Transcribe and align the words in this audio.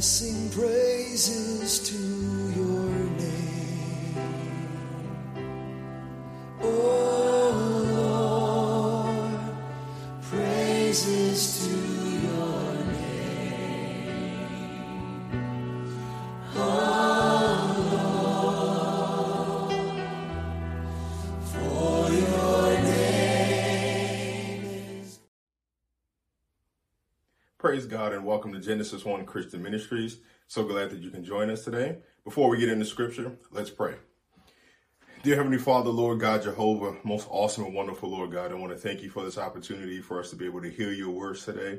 sing 0.00 0.48
praises 0.50 1.78
to 1.80 1.96
your 2.58 2.69
Praise 27.80 27.90
God 27.90 28.12
and 28.12 28.26
welcome 28.26 28.52
to 28.52 28.60
Genesis 28.60 29.06
1 29.06 29.24
Christian 29.24 29.62
Ministries. 29.62 30.18
So 30.48 30.64
glad 30.64 30.90
that 30.90 31.00
you 31.00 31.08
can 31.08 31.24
join 31.24 31.48
us 31.48 31.64
today. 31.64 31.96
Before 32.24 32.50
we 32.50 32.58
get 32.58 32.68
into 32.68 32.84
scripture, 32.84 33.38
let's 33.52 33.70
pray. 33.70 33.94
Dear 35.22 35.36
Heavenly 35.36 35.56
Father, 35.56 35.88
Lord 35.88 36.20
God 36.20 36.42
Jehovah, 36.42 36.98
most 37.04 37.26
awesome 37.30 37.64
and 37.64 37.74
wonderful 37.74 38.10
Lord 38.10 38.32
God, 38.32 38.52
I 38.52 38.56
want 38.56 38.70
to 38.70 38.78
thank 38.78 39.00
you 39.00 39.08
for 39.08 39.24
this 39.24 39.38
opportunity 39.38 40.02
for 40.02 40.20
us 40.20 40.28
to 40.28 40.36
be 40.36 40.44
able 40.44 40.60
to 40.60 40.68
hear 40.68 40.92
your 40.92 41.08
words 41.08 41.46
today. 41.46 41.78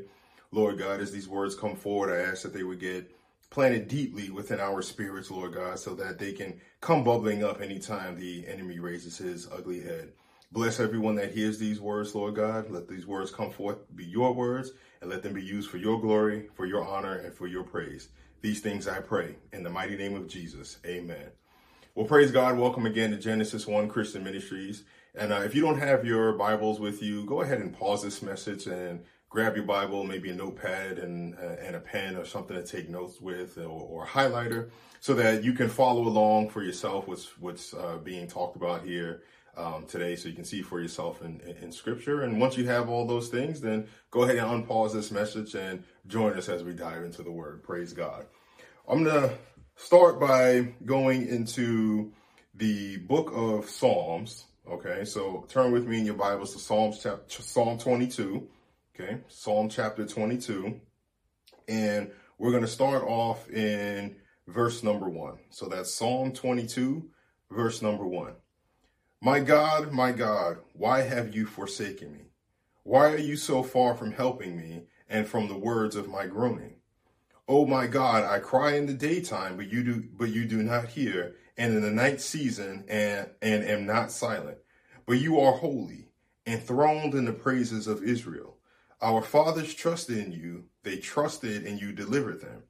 Lord 0.52 0.80
God, 0.80 1.02
as 1.02 1.12
these 1.12 1.28
words 1.28 1.54
come 1.54 1.76
forward, 1.76 2.12
I 2.12 2.32
ask 2.32 2.42
that 2.42 2.54
they 2.56 2.64
would 2.64 2.80
get 2.80 3.16
planted 3.52 3.88
deeply 3.88 4.32
within 4.32 4.60
our 4.60 4.82
spirits, 4.82 5.30
Lord 5.30 5.54
God, 5.54 5.78
so 5.78 5.94
that 5.94 6.18
they 6.18 6.34
can 6.34 6.60
come 6.80 7.04
bubbling 7.04 7.44
up 7.44 7.62
anytime 7.62 8.16
the 8.16 8.48
enemy 8.48 8.80
raises 8.80 9.20
his 9.20 9.48
ugly 9.52 9.82
head. 9.82 10.14
Bless 10.54 10.82
everyone 10.82 11.16
that 11.16 11.32
hears 11.32 11.60
these 11.60 11.80
words, 11.80 12.14
Lord 12.14 12.36
God. 12.36 12.70
Let 12.70 12.90
these 12.90 13.08
words 13.08 13.32
come 13.32 13.52
forth 13.52 13.78
be 13.96 14.04
your 14.04 14.34
words 14.34 14.72
and 15.00 15.10
let 15.10 15.24
them 15.24 15.32
be 15.32 15.42
used 15.42 15.70
for 15.70 15.78
your 15.78 16.02
glory, 16.02 16.50
for 16.56 16.66
your 16.66 16.84
honor, 16.84 17.16
and 17.16 17.34
for 17.34 17.48
your 17.48 17.64
praise. 17.64 18.10
These 18.42 18.60
things 18.60 18.86
I 18.86 19.00
pray 19.00 19.38
in 19.54 19.64
the 19.64 19.70
mighty 19.70 19.96
name 19.96 20.14
of 20.14 20.28
Jesus. 20.28 20.80
Amen. 20.86 21.30
Well, 21.96 22.06
praise 22.06 22.32
God. 22.32 22.58
Welcome 22.58 22.86
again 22.86 23.12
to 23.12 23.18
Genesis 23.18 23.66
1 23.66 23.88
Christian 23.88 24.26
Ministries. 24.26 24.84
And 25.16 25.32
uh, 25.32 25.40
if 25.40 25.56
you 25.56 25.62
don't 25.62 25.80
have 25.80 26.04
your 26.04 26.34
Bibles 26.34 26.82
with 26.82 27.02
you, 27.02 27.26
go 27.26 27.40
ahead 27.40 27.60
and 27.60 27.74
pause 27.74 28.04
this 28.04 28.22
message 28.22 28.68
and 28.68 29.06
grab 29.30 29.56
your 29.56 29.64
Bible, 29.64 30.04
maybe 30.04 30.32
a 30.32 30.36
notepad 30.36 31.00
and, 31.00 31.34
uh, 31.36 31.62
and 31.62 31.78
a 31.78 31.80
pen 31.80 32.18
or 32.18 32.26
something 32.26 32.58
to 32.58 32.64
take 32.64 32.90
notes 32.90 33.22
with 33.22 33.58
or, 33.58 33.70
or 33.70 34.04
a 34.04 34.08
highlighter 34.08 34.70
so 35.00 35.14
that 35.14 35.46
you 35.46 35.54
can 35.54 35.70
follow 35.70 36.02
along 36.02 36.50
for 36.50 36.62
yourself 36.62 37.08
what's, 37.08 37.40
what's 37.40 37.74
uh, 37.74 37.98
being 38.04 38.28
talked 38.28 38.58
about 38.58 38.84
here 38.84 39.22
um, 39.58 39.86
today 39.86 40.16
so 40.16 40.30
you 40.30 40.36
can 40.36 40.46
see 40.46 40.62
for 40.62 40.80
yourself 40.80 41.22
in, 41.22 41.42
in, 41.42 41.58
in 41.64 41.72
scripture. 41.72 42.22
And 42.22 42.40
once 42.40 42.58
you 42.58 42.66
have 42.68 42.90
all 42.90 43.06
those 43.06 43.30
things, 43.30 43.62
then 43.62 43.88
go 44.10 44.24
ahead 44.24 44.38
and 44.38 44.66
unpause 44.66 44.94
this 44.94 45.12
message 45.12 45.56
and 45.56 45.84
join 46.08 46.34
us 46.34 46.50
as 46.50 46.64
we 46.64 46.74
dive 46.74 47.04
into 47.04 47.24
the 47.24 47.32
word. 47.32 47.64
Praise 47.64 47.94
God. 47.94 48.26
I'm 48.88 49.04
going 49.04 49.30
to 49.30 49.38
start 49.76 50.20
by 50.20 50.74
going 50.86 51.28
into 51.28 52.12
the 52.56 52.98
book 52.98 53.32
of 53.34 53.70
Psalms. 53.70 54.46
Okay, 54.70 55.06
so 55.06 55.46
turn 55.50 55.72
with 55.72 55.88
me 55.88 56.00
in 56.00 56.06
your 56.06 56.16
Bibles 56.16 56.54
to 56.54 56.60
Psalms 56.60 57.00
chapter 57.02 57.42
Psalm 57.42 57.78
22. 57.78 58.48
Okay, 58.94 59.18
Psalm 59.28 59.70
chapter 59.70 60.06
22, 60.06 60.80
and 61.68 62.12
we're 62.38 62.52
going 62.52 62.62
to 62.62 62.68
start 62.68 63.04
off 63.04 63.50
in 63.50 64.16
verse 64.48 64.84
number 64.84 65.10
one. 65.10 65.40
So 65.50 65.68
that's 65.68 65.94
Psalm 65.94 66.32
22, 66.32 67.10
verse 67.50 67.82
number 67.82 68.06
one. 68.06 68.34
My 69.24 69.40
God, 69.40 69.92
my 69.92 70.12
God, 70.12 70.58
why 70.74 71.02
have 71.02 71.36
you 71.36 71.46
forsaken 71.46 72.12
me? 72.12 72.32
Why 72.82 73.12
are 73.12 73.20
you 73.20 73.36
so 73.36 73.62
far 73.62 73.94
from 73.94 74.14
helping 74.14 74.58
me 74.58 74.86
and 75.08 75.28
from 75.28 75.48
the 75.48 75.58
words 75.60 75.96
of 75.96 76.10
my 76.10 76.26
groaning? 76.26 76.78
Oh 77.48 77.68
my 77.68 77.86
God, 77.86 78.24
I 78.24 78.40
cry 78.40 78.74
in 78.78 78.88
the 78.88 78.96
daytime, 78.96 79.58
but 79.58 79.72
you 79.72 79.84
do 79.84 80.04
but 80.18 80.30
you 80.30 80.46
do 80.46 80.64
not 80.64 80.88
hear, 80.88 81.36
and 81.56 81.76
in 81.76 81.84
the 81.84 81.92
night 81.92 82.20
season 82.20 82.84
and 82.88 83.30
and 83.44 83.64
am 83.64 83.86
not 83.86 84.12
silent. 84.12 84.58
But 85.06 85.20
you 85.20 85.40
are 85.40 85.54
holy, 85.54 86.08
enthroned 86.48 87.14
in 87.14 87.26
the 87.26 87.32
praises 87.32 87.86
of 87.86 88.02
Israel. 88.02 88.58
Our 89.04 89.22
fathers 89.22 89.76
trusted 89.76 90.18
in 90.18 90.32
you, 90.32 90.66
they 90.82 90.98
trusted 90.98 91.64
and 91.64 91.80
you 91.80 91.92
delivered 91.92 92.42
them. 92.42 92.64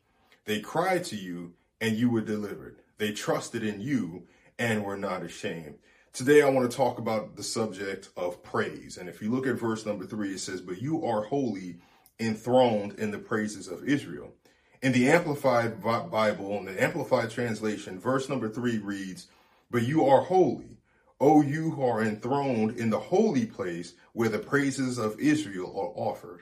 They 0.43 0.59
cried 0.59 1.05
to 1.05 1.15
you 1.15 1.53
and 1.79 1.95
you 1.95 2.09
were 2.09 2.19
delivered. 2.19 2.81
They 2.97 3.13
trusted 3.13 3.63
in 3.63 3.79
you 3.79 4.27
and 4.59 4.83
were 4.83 4.97
not 4.97 5.23
ashamed. 5.23 5.75
Today, 6.13 6.41
I 6.41 6.49
want 6.49 6.69
to 6.69 6.75
talk 6.75 6.99
about 6.99 7.37
the 7.37 7.43
subject 7.43 8.09
of 8.17 8.43
praise. 8.43 8.97
And 8.97 9.07
if 9.07 9.21
you 9.21 9.31
look 9.31 9.47
at 9.47 9.57
verse 9.57 9.85
number 9.85 10.05
three, 10.05 10.33
it 10.33 10.41
says, 10.41 10.59
But 10.59 10.81
you 10.81 11.05
are 11.05 11.23
holy, 11.23 11.77
enthroned 12.19 12.99
in 12.99 13.11
the 13.11 13.17
praises 13.17 13.69
of 13.69 13.87
Israel. 13.87 14.33
In 14.81 14.91
the 14.91 15.09
Amplified 15.09 15.81
Bible, 15.81 16.57
in 16.57 16.65
the 16.65 16.83
Amplified 16.83 17.29
translation, 17.29 17.97
verse 17.97 18.27
number 18.27 18.49
three 18.49 18.77
reads, 18.79 19.27
But 19.69 19.83
you 19.83 20.05
are 20.05 20.19
holy, 20.19 20.77
O 21.21 21.41
you 21.41 21.71
who 21.71 21.85
are 21.85 22.03
enthroned 22.03 22.77
in 22.77 22.89
the 22.89 22.99
holy 22.99 23.45
place 23.45 23.93
where 24.11 24.29
the 24.29 24.37
praises 24.37 24.97
of 24.97 25.17
Israel 25.17 25.69
are 25.69 26.09
offered. 26.09 26.41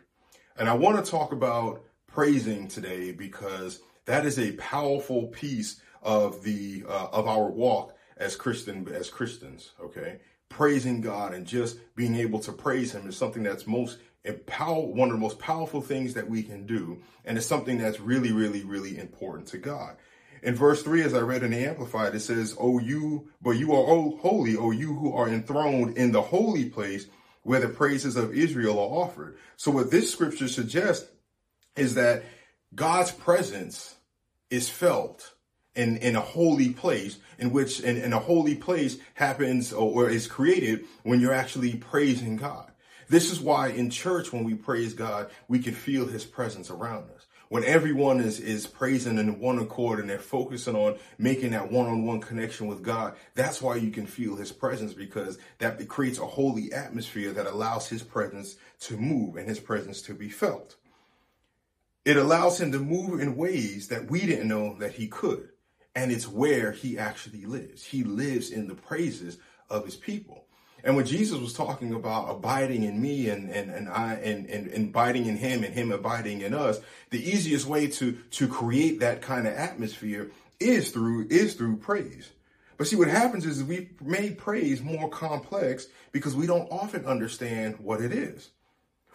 And 0.58 0.68
I 0.68 0.74
want 0.74 1.06
to 1.06 1.12
talk 1.12 1.32
about 1.32 1.84
praising 2.08 2.68
today 2.68 3.12
because 3.12 3.82
that 4.06 4.26
is 4.26 4.40
a 4.40 4.54
powerful 4.54 5.28
piece 5.28 5.80
of 6.02 6.44
the 6.44 6.86
uh, 6.88 7.10
of 7.12 7.28
our 7.28 7.52
walk 7.52 7.94
as 8.20 8.36
Christian 8.36 8.88
as 8.94 9.10
Christians, 9.10 9.72
okay? 9.82 10.20
Praising 10.50 11.02
God 11.02 11.34
and 11.34 11.48
just 11.48 11.80
being 11.96 12.16
able 12.16 12.40
to 12.40 12.52
praise 12.52 12.94
him 12.94 13.08
is 13.08 13.18
something 13.18 13.44
that's 13.44 13.66
most 13.66 13.98
empower 14.26 14.86
one 14.86 15.10
of 15.10 15.16
the 15.16 15.20
most 15.20 15.40
powerful 15.40 15.82
things 15.82 16.14
that 16.14 16.30
we 16.30 16.44
can 16.44 16.66
do 16.66 17.02
and 17.24 17.38
it's 17.38 17.48
something 17.48 17.78
that's 17.78 18.02
really 18.02 18.34
really 18.34 18.64
really 18.64 18.98
important 18.98 19.48
to 19.48 19.58
God. 19.58 19.96
In 20.44 20.56
verse 20.56 20.84
3 20.84 21.04
as 21.04 21.14
I 21.14 21.20
read 21.20 21.44
in 21.44 21.52
the 21.52 21.66
amplified 21.66 22.14
it 22.14 22.20
says, 22.20 22.56
"Oh 22.60 22.80
you, 22.80 23.30
but 23.42 23.52
you 23.52 23.74
are 23.74 24.18
holy, 24.18 24.58
oh 24.58 24.72
you 24.72 24.94
who 24.94 25.14
are 25.14 25.30
enthroned 25.30 25.98
in 25.98 26.12
the 26.12 26.22
holy 26.22 26.70
place 26.70 27.08
where 27.44 27.62
the 27.62 27.70
praises 27.70 28.18
of 28.18 28.34
Israel 28.34 28.78
are 28.78 29.04
offered." 29.04 29.38
So 29.56 29.72
what 29.72 29.92
this 29.92 30.12
scripture 30.12 30.50
suggests 30.50 31.10
is 31.78 31.96
that 31.96 32.24
God's 32.76 33.12
presence 33.12 33.96
is 34.50 34.70
felt 34.70 35.34
in, 35.76 35.98
in 35.98 36.16
a 36.16 36.22
holy 36.22 36.70
place 36.70 37.18
in 37.38 37.52
which 37.52 37.80
in, 37.80 37.98
in 37.98 38.14
a 38.14 38.20
holy 38.20 38.56
place 38.56 38.98
happens 39.14 39.72
or, 39.72 40.06
or 40.06 40.10
is 40.10 40.28
created 40.28 40.86
when 41.04 41.20
you're 41.20 41.34
actually 41.34 41.76
praising 41.76 42.36
God. 42.36 42.72
This 43.08 43.32
is 43.32 43.40
why 43.40 43.70
in 43.70 43.90
church, 43.90 44.32
when 44.32 44.44
we 44.44 44.54
praise 44.54 44.94
God, 44.94 45.32
we 45.48 45.60
can 45.60 45.74
feel 45.74 46.06
his 46.06 46.26
presence 46.26 46.70
around 46.70 47.10
us. 47.16 47.26
When 47.48 47.64
everyone 47.64 48.20
is, 48.20 48.40
is 48.40 48.68
praising 48.68 49.18
in 49.18 49.40
one 49.40 49.58
accord 49.58 50.00
and 50.00 50.08
they're 50.08 50.20
focusing 50.20 50.76
on 50.76 51.00
making 51.18 51.52
that 51.52 51.72
one-on-one 51.72 52.22
connection 52.22 52.68
with 52.68 52.84
God, 52.84 53.16
that's 53.34 53.60
why 53.60 53.78
you 53.78 53.90
can 53.90 54.06
feel 54.06 54.36
his 54.36 54.52
presence 54.52 54.94
because 54.94 55.40
that 55.58 55.88
creates 55.88 56.20
a 56.20 56.28
holy 56.28 56.72
atmosphere 56.72 57.32
that 57.32 57.48
allows 57.48 57.88
his 57.88 58.04
presence 58.04 58.58
to 58.82 58.98
move 58.98 59.36
and 59.36 59.48
his 59.48 59.60
presence 59.60 60.04
to 60.04 60.14
be 60.14 60.30
felt. 60.30 60.76
It 62.06 62.18
allows 62.18 62.62
him 62.62 62.72
to 62.74 62.80
move 62.80 63.20
in 63.20 63.36
ways 63.36 63.88
that 63.88 64.12
we 64.12 64.28
didn't 64.28 64.48
know 64.48 64.78
that 64.78 64.94
he 64.94 65.08
could 65.08 65.50
and 65.96 66.12
it's 66.12 66.28
where 66.28 66.72
he 66.72 66.98
actually 66.98 67.46
lives. 67.46 67.84
He 67.84 68.04
lives 68.04 68.52
in 68.52 68.68
the 68.68 68.76
praises 68.76 69.38
of 69.70 69.86
his 69.86 69.96
people. 69.96 70.46
And 70.84 70.96
when 70.96 71.06
Jesus 71.06 71.40
was 71.40 71.54
talking 71.54 71.94
about 71.94 72.30
abiding 72.30 72.84
in 72.84 73.02
me 73.02 73.30
and, 73.30 73.50
and, 73.50 73.70
and 73.70 73.90
I 73.90 74.14
and, 74.14 74.46
and, 74.46 74.68
and 74.68 74.90
abiding 74.90 75.26
in 75.26 75.36
him 75.36 75.64
and 75.64 75.74
him 75.74 75.92
abiding 75.92 76.42
in 76.42 76.54
us, 76.54 76.80
the 77.10 77.22
easiest 77.22 77.66
way 77.66 77.88
to, 77.88 78.14
to 78.32 78.48
create 78.48 79.02
that 79.02 79.22
kind 79.22 79.46
of 79.46 79.54
atmosphere 79.54 80.32
is 80.60 80.92
through 80.92 81.28
is 81.30 81.56
through 81.56 81.78
praise. 81.78 82.30
But 82.78 82.88
see 82.88 82.96
what 82.96 83.10
happens 83.10 83.46
is 83.46 83.62
we 83.62 83.90
made 84.02 84.38
praise 84.38 84.82
more 84.82 85.10
complex 85.10 85.88
because 86.14 86.34
we 86.34 86.48
don't 86.48 86.72
often 86.72 87.06
understand 87.06 87.78
what 87.80 88.02
it 88.02 88.14
is. 88.14 88.52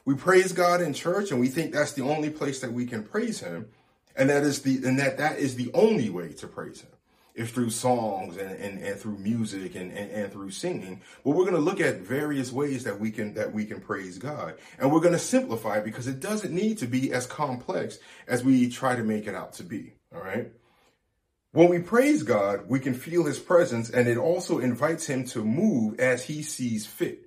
We 0.04 0.14
praise 0.14 0.52
God 0.52 0.82
in 0.82 0.92
church 0.92 1.30
and 1.30 1.40
we 1.40 1.48
think 1.48 1.72
that's 1.72 1.92
the 1.92 2.02
only 2.02 2.28
place 2.28 2.60
that 2.60 2.75
we 2.75 2.84
can 2.84 3.04
praise 3.04 3.40
him. 3.40 3.69
And 4.16 4.31
that 4.31 4.43
is 4.43 4.62
the 4.62 4.87
and 4.87 4.99
that 4.99 5.19
that 5.19 5.38
is 5.38 5.56
the 5.56 5.70
only 5.75 6.11
way 6.11 6.32
to 6.34 6.46
praise 6.46 6.81
him. 6.81 6.90
Is 7.34 7.50
through 7.50 7.70
songs 7.70 8.37
and, 8.37 8.52
and, 8.61 8.81
and 8.81 8.96
through 8.96 9.19
music 9.19 9.75
and, 9.75 9.90
and, 9.90 10.08
and 10.08 10.32
through 10.32 10.52
singing. 10.52 11.00
But 11.25 11.31
we're 11.31 11.43
going 11.43 11.56
to 11.56 11.61
look 11.61 11.81
at 11.81 11.96
various 11.96 12.52
ways 12.52 12.84
that 12.84 13.00
we 13.00 13.11
can 13.11 13.34
that 13.34 13.52
we 13.52 13.64
can 13.64 13.81
praise 13.81 14.19
God. 14.19 14.55
And 14.78 14.93
we're 14.93 15.00
going 15.00 15.14
to 15.14 15.19
simplify 15.19 15.78
it 15.78 15.84
because 15.84 16.06
it 16.06 16.20
doesn't 16.20 16.55
need 16.55 16.78
to 16.78 16.87
be 16.87 17.12
as 17.12 17.26
complex 17.26 17.99
as 18.28 18.44
we 18.44 18.69
try 18.69 18.94
to 18.94 19.02
make 19.02 19.26
it 19.26 19.34
out 19.34 19.55
to 19.55 19.64
be. 19.64 19.94
All 20.14 20.22
right. 20.22 20.52
When 21.50 21.69
we 21.69 21.81
praise 21.81 22.22
God, 22.22 22.69
we 22.69 22.81
can 22.81 22.94
feel 22.94 23.25
his 23.25 23.38
presence 23.38 23.90
and 23.90 24.08
it 24.08 24.16
also 24.16 24.58
invites 24.58 25.06
him 25.06 25.25
to 25.26 25.44
move 25.44 25.99
as 25.99 26.25
he 26.25 26.43
sees 26.43 26.87
fit. 26.87 27.26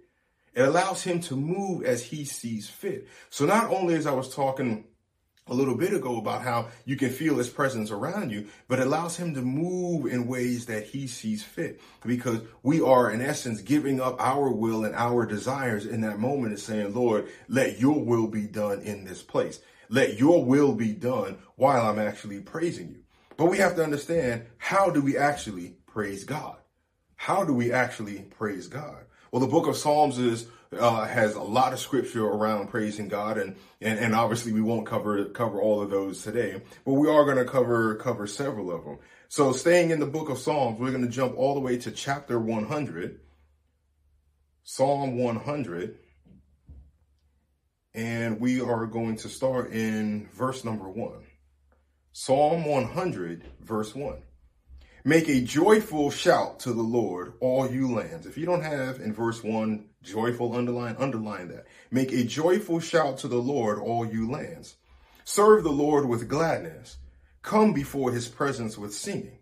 It 0.53 0.63
allows 0.63 1.03
him 1.03 1.19
to 1.21 1.35
move 1.35 1.83
as 1.83 2.03
he 2.03 2.25
sees 2.25 2.69
fit. 2.69 3.07
So 3.29 3.45
not 3.45 3.71
only 3.71 3.95
as 3.95 4.07
I 4.07 4.11
was 4.11 4.33
talking 4.33 4.85
a 5.47 5.53
little 5.53 5.75
bit 5.75 5.93
ago 5.93 6.17
about 6.17 6.41
how 6.41 6.67
you 6.85 6.95
can 6.95 7.09
feel 7.09 7.37
his 7.37 7.49
presence 7.49 7.91
around 7.91 8.31
you, 8.31 8.47
but 8.67 8.79
allows 8.79 9.17
him 9.17 9.33
to 9.33 9.41
move 9.41 10.05
in 10.05 10.27
ways 10.27 10.65
that 10.65 10.85
he 10.85 11.07
sees 11.07 11.43
fit 11.43 11.81
because 12.05 12.41
we 12.63 12.81
are 12.81 13.11
in 13.11 13.21
essence 13.21 13.61
giving 13.61 14.01
up 14.01 14.15
our 14.19 14.49
will 14.49 14.85
and 14.85 14.95
our 14.95 15.25
desires 15.25 15.85
in 15.85 16.01
that 16.01 16.19
moment 16.19 16.53
and 16.53 16.59
saying, 16.59 16.93
Lord, 16.93 17.27
let 17.47 17.79
your 17.79 18.03
will 18.03 18.27
be 18.27 18.47
done 18.47 18.81
in 18.81 19.05
this 19.05 19.21
place. 19.21 19.59
Let 19.89 20.19
your 20.19 20.43
will 20.43 20.73
be 20.73 20.91
done 20.93 21.37
while 21.55 21.87
I'm 21.87 21.99
actually 21.99 22.41
praising 22.41 22.89
you. 22.89 23.03
But 23.37 23.45
we 23.45 23.57
have 23.59 23.75
to 23.75 23.83
understand 23.83 24.45
how 24.57 24.89
do 24.89 25.01
we 25.01 25.17
actually 25.17 25.77
praise 25.85 26.23
God? 26.23 26.57
How 27.15 27.43
do 27.43 27.53
we 27.53 27.71
actually 27.71 28.21
praise 28.21 28.67
God? 28.67 29.05
Well, 29.31 29.41
the 29.41 29.47
book 29.47 29.67
of 29.67 29.77
Psalms 29.77 30.17
is 30.17 30.47
uh, 30.77 31.05
has 31.05 31.35
a 31.35 31.41
lot 31.41 31.73
of 31.73 31.79
scripture 31.79 32.25
around 32.25 32.67
praising 32.67 33.07
God, 33.07 33.37
and, 33.37 33.55
and 33.81 33.99
and 33.99 34.15
obviously 34.15 34.51
we 34.51 34.61
won't 34.61 34.85
cover 34.85 35.25
cover 35.25 35.61
all 35.61 35.81
of 35.81 35.89
those 35.89 36.23
today, 36.23 36.61
but 36.85 36.93
we 36.93 37.09
are 37.09 37.25
going 37.25 37.37
to 37.37 37.45
cover 37.45 37.95
cover 37.95 38.27
several 38.27 38.71
of 38.71 38.83
them. 38.83 38.99
So, 39.29 39.51
staying 39.51 39.91
in 39.91 39.99
the 39.99 40.05
book 40.05 40.29
of 40.29 40.37
Psalms, 40.37 40.79
we're 40.79 40.91
going 40.91 41.05
to 41.05 41.09
jump 41.09 41.37
all 41.37 41.53
the 41.53 41.59
way 41.59 41.77
to 41.77 41.91
chapter 41.91 42.39
100, 42.39 43.19
Psalm 44.63 45.17
100, 45.17 45.97
and 47.93 48.39
we 48.39 48.61
are 48.61 48.85
going 48.85 49.17
to 49.17 49.29
start 49.29 49.71
in 49.71 50.29
verse 50.33 50.63
number 50.63 50.89
one. 50.89 51.25
Psalm 52.13 52.65
100, 52.65 53.43
verse 53.61 53.93
1. 53.93 54.23
Make 55.03 55.29
a 55.29 55.41
joyful 55.41 56.11
shout 56.11 56.59
to 56.61 56.73
the 56.73 56.81
Lord, 56.81 57.33
all 57.39 57.69
you 57.69 57.93
lands. 57.93 58.25
If 58.25 58.37
you 58.37 58.45
don't 58.45 58.63
have 58.63 58.99
in 58.99 59.13
verse 59.13 59.43
1 59.43 59.85
joyful 60.03 60.55
underline, 60.55 60.95
underline 60.97 61.49
that. 61.49 61.65
Make 61.91 62.11
a 62.11 62.23
joyful 62.23 62.79
shout 62.79 63.17
to 63.19 63.27
the 63.27 63.37
Lord, 63.37 63.79
all 63.79 64.05
you 64.05 64.29
lands. 64.29 64.75
Serve 65.23 65.63
the 65.63 65.71
Lord 65.71 66.07
with 66.07 66.27
gladness. 66.27 66.97
Come 67.41 67.73
before 67.73 68.11
his 68.11 68.27
presence 68.27 68.77
with 68.77 68.93
singing. 68.93 69.39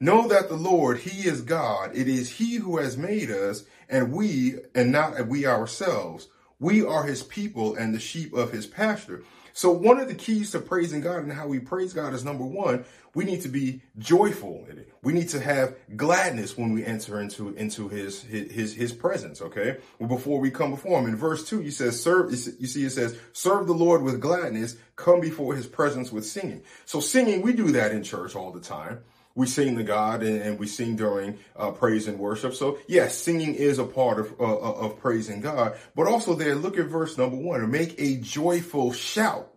Know 0.00 0.28
that 0.28 0.48
the 0.48 0.56
Lord, 0.56 0.98
he 0.98 1.28
is 1.28 1.42
God. 1.42 1.90
It 1.94 2.08
is 2.08 2.30
he 2.30 2.56
who 2.56 2.78
has 2.78 2.96
made 2.96 3.30
us, 3.30 3.64
and 3.88 4.12
we, 4.12 4.54
and 4.74 4.92
not 4.92 5.26
we 5.26 5.44
ourselves. 5.44 6.28
We 6.60 6.84
are 6.84 7.04
his 7.04 7.22
people 7.22 7.74
and 7.74 7.94
the 7.94 8.00
sheep 8.00 8.32
of 8.32 8.52
his 8.52 8.66
pasture. 8.66 9.22
So 9.58 9.72
one 9.72 9.98
of 9.98 10.06
the 10.06 10.14
keys 10.14 10.52
to 10.52 10.60
praising 10.60 11.00
God 11.00 11.24
and 11.24 11.32
how 11.32 11.48
we 11.48 11.58
praise 11.58 11.92
God 11.92 12.14
is 12.14 12.24
number 12.24 12.44
one, 12.44 12.84
we 13.12 13.24
need 13.24 13.42
to 13.42 13.48
be 13.48 13.82
joyful 13.98 14.64
in 14.70 14.78
it. 14.78 14.92
We 15.02 15.12
need 15.12 15.30
to 15.30 15.40
have 15.40 15.74
gladness 15.96 16.56
when 16.56 16.72
we 16.72 16.84
enter 16.84 17.20
into, 17.20 17.48
into 17.56 17.88
his, 17.88 18.22
his, 18.22 18.72
his 18.72 18.92
presence. 18.92 19.42
Okay. 19.42 19.78
Well, 19.98 20.08
before 20.08 20.38
we 20.38 20.52
come 20.52 20.70
before 20.70 21.00
him 21.00 21.06
in 21.06 21.16
verse 21.16 21.44
two, 21.44 21.58
he 21.58 21.72
says, 21.72 22.00
serve, 22.00 22.30
you 22.30 22.36
see, 22.68 22.84
it 22.84 22.90
says, 22.90 23.18
serve 23.32 23.66
the 23.66 23.74
Lord 23.74 24.02
with 24.02 24.20
gladness, 24.20 24.76
come 24.94 25.18
before 25.18 25.56
his 25.56 25.66
presence 25.66 26.12
with 26.12 26.24
singing. 26.24 26.62
So 26.84 27.00
singing, 27.00 27.42
we 27.42 27.52
do 27.52 27.72
that 27.72 27.90
in 27.90 28.04
church 28.04 28.36
all 28.36 28.52
the 28.52 28.60
time 28.60 29.00
we 29.38 29.46
sing 29.46 29.76
to 29.76 29.84
God 29.84 30.24
and, 30.24 30.42
and 30.42 30.58
we 30.58 30.66
sing 30.66 30.96
during 30.96 31.38
uh, 31.54 31.70
praise 31.70 32.08
and 32.08 32.18
worship. 32.18 32.54
So 32.54 32.80
yes, 32.88 33.16
singing 33.16 33.54
is 33.54 33.78
a 33.78 33.84
part 33.84 34.18
of, 34.18 34.34
uh, 34.40 34.42
uh, 34.42 34.72
of 34.72 34.98
praising 34.98 35.40
God, 35.40 35.76
but 35.94 36.08
also 36.08 36.34
there, 36.34 36.56
look 36.56 36.76
at 36.76 36.86
verse 36.86 37.16
number 37.16 37.36
one, 37.36 37.70
make 37.70 37.94
a 37.98 38.16
joyful 38.16 38.92
shout 38.92 39.48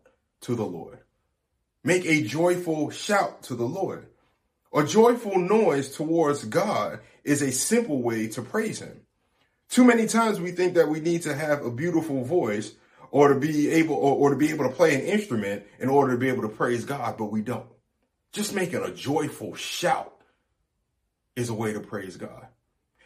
to 0.42 0.54
the 0.54 0.64
Lord. 0.64 1.00
Make 1.84 2.06
a 2.06 2.22
joyful 2.22 2.92
shout 2.92 3.42
to 3.44 3.56
the 3.56 3.66
Lord. 3.66 4.06
A 4.72 4.86
joyful 4.86 5.40
noise 5.40 5.96
towards 5.96 6.44
God 6.44 7.00
is 7.24 7.42
a 7.42 7.52
simple 7.52 8.04
way 8.04 8.28
to 8.28 8.44
praise 8.44 8.82
him. 8.82 9.02
Too 9.68 9.84
many 9.84 10.06
times 10.06 10.40
we 10.40 10.52
think 10.52 10.76
that 10.76 10.90
we 10.90 11.00
need 11.00 11.24
to 11.24 11.34
have 11.34 11.66
a 11.66 11.72
beautiful 11.72 12.24
voice 12.24 12.72
or 13.10 13.34
to 13.34 13.40
be 13.40 13.72
able 13.72 13.96
or, 13.96 14.16
or 14.16 14.30
to 14.30 14.36
be 14.36 14.52
able 14.52 14.70
to 14.70 14.76
play 14.76 14.94
an 14.94 15.02
instrument 15.02 15.64
in 15.80 15.90
order 15.90 16.14
to 16.14 16.20
be 16.20 16.30
able 16.30 16.44
to 16.44 16.50
praise 16.50 16.86
God, 16.86 17.18
but 17.18 17.32
we 17.32 17.42
don't. 17.42 17.66
Just 18.32 18.54
making 18.54 18.82
a 18.82 18.92
joyful 18.92 19.56
shout 19.56 20.14
is 21.36 21.50
a 21.50 21.54
way 21.54 21.74
to 21.74 21.80
praise 21.80 22.18
God. 22.18 22.48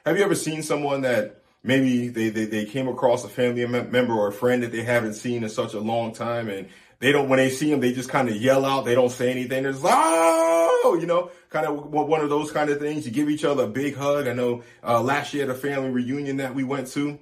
Have 0.06 0.18
you 0.18 0.24
ever 0.24 0.36
seen 0.36 0.62
someone 0.62 1.02
that 1.02 1.42
maybe 1.64 2.10
they, 2.10 2.30
they, 2.30 2.46
they 2.46 2.66
came 2.66 2.88
across 2.88 3.24
a 3.24 3.28
family 3.28 3.66
member 3.66 4.14
or 4.14 4.28
a 4.28 4.32
friend 4.32 4.62
that 4.62 4.72
they 4.72 4.84
haven't 4.84 5.16
seen 5.16 5.44
in 5.44 5.50
such 5.50 5.74
a 5.74 5.80
long 5.80 6.14
time 6.14 6.48
and 6.48 6.68
they 7.00 7.12
don't, 7.12 7.28
when 7.28 7.38
they 7.38 7.50
see 7.50 7.72
them, 7.72 7.80
they 7.80 7.92
just 7.92 8.10
kind 8.10 8.30
of 8.30 8.36
yell 8.36 8.66
out. 8.66 8.86
They 8.86 8.96
don't 8.96 9.12
say 9.12 9.32
anything. 9.32 9.66
It's 9.66 9.82
like, 9.82 9.94
oh, 9.98 10.98
you 11.00 11.08
know, 11.08 11.32
kind 11.50 11.66
of 11.66 11.92
one 11.92 12.22
of 12.22 12.30
those 12.30 12.52
kind 12.52 12.70
of 12.70 12.80
things. 12.80 13.06
You 13.06 13.12
give 13.12 13.30
each 13.30 13.44
other 13.44 13.64
a 13.64 13.68
big 13.68 13.96
hug. 13.96 14.28
I 14.28 14.34
know, 14.34 14.64
uh, 14.84 15.02
last 15.02 15.34
year 15.34 15.44
at 15.44 15.50
a 15.50 15.56
family 15.56 15.90
reunion 15.90 16.38
that 16.38 16.56
we 16.56 16.64
went 16.64 16.88
to, 16.90 17.20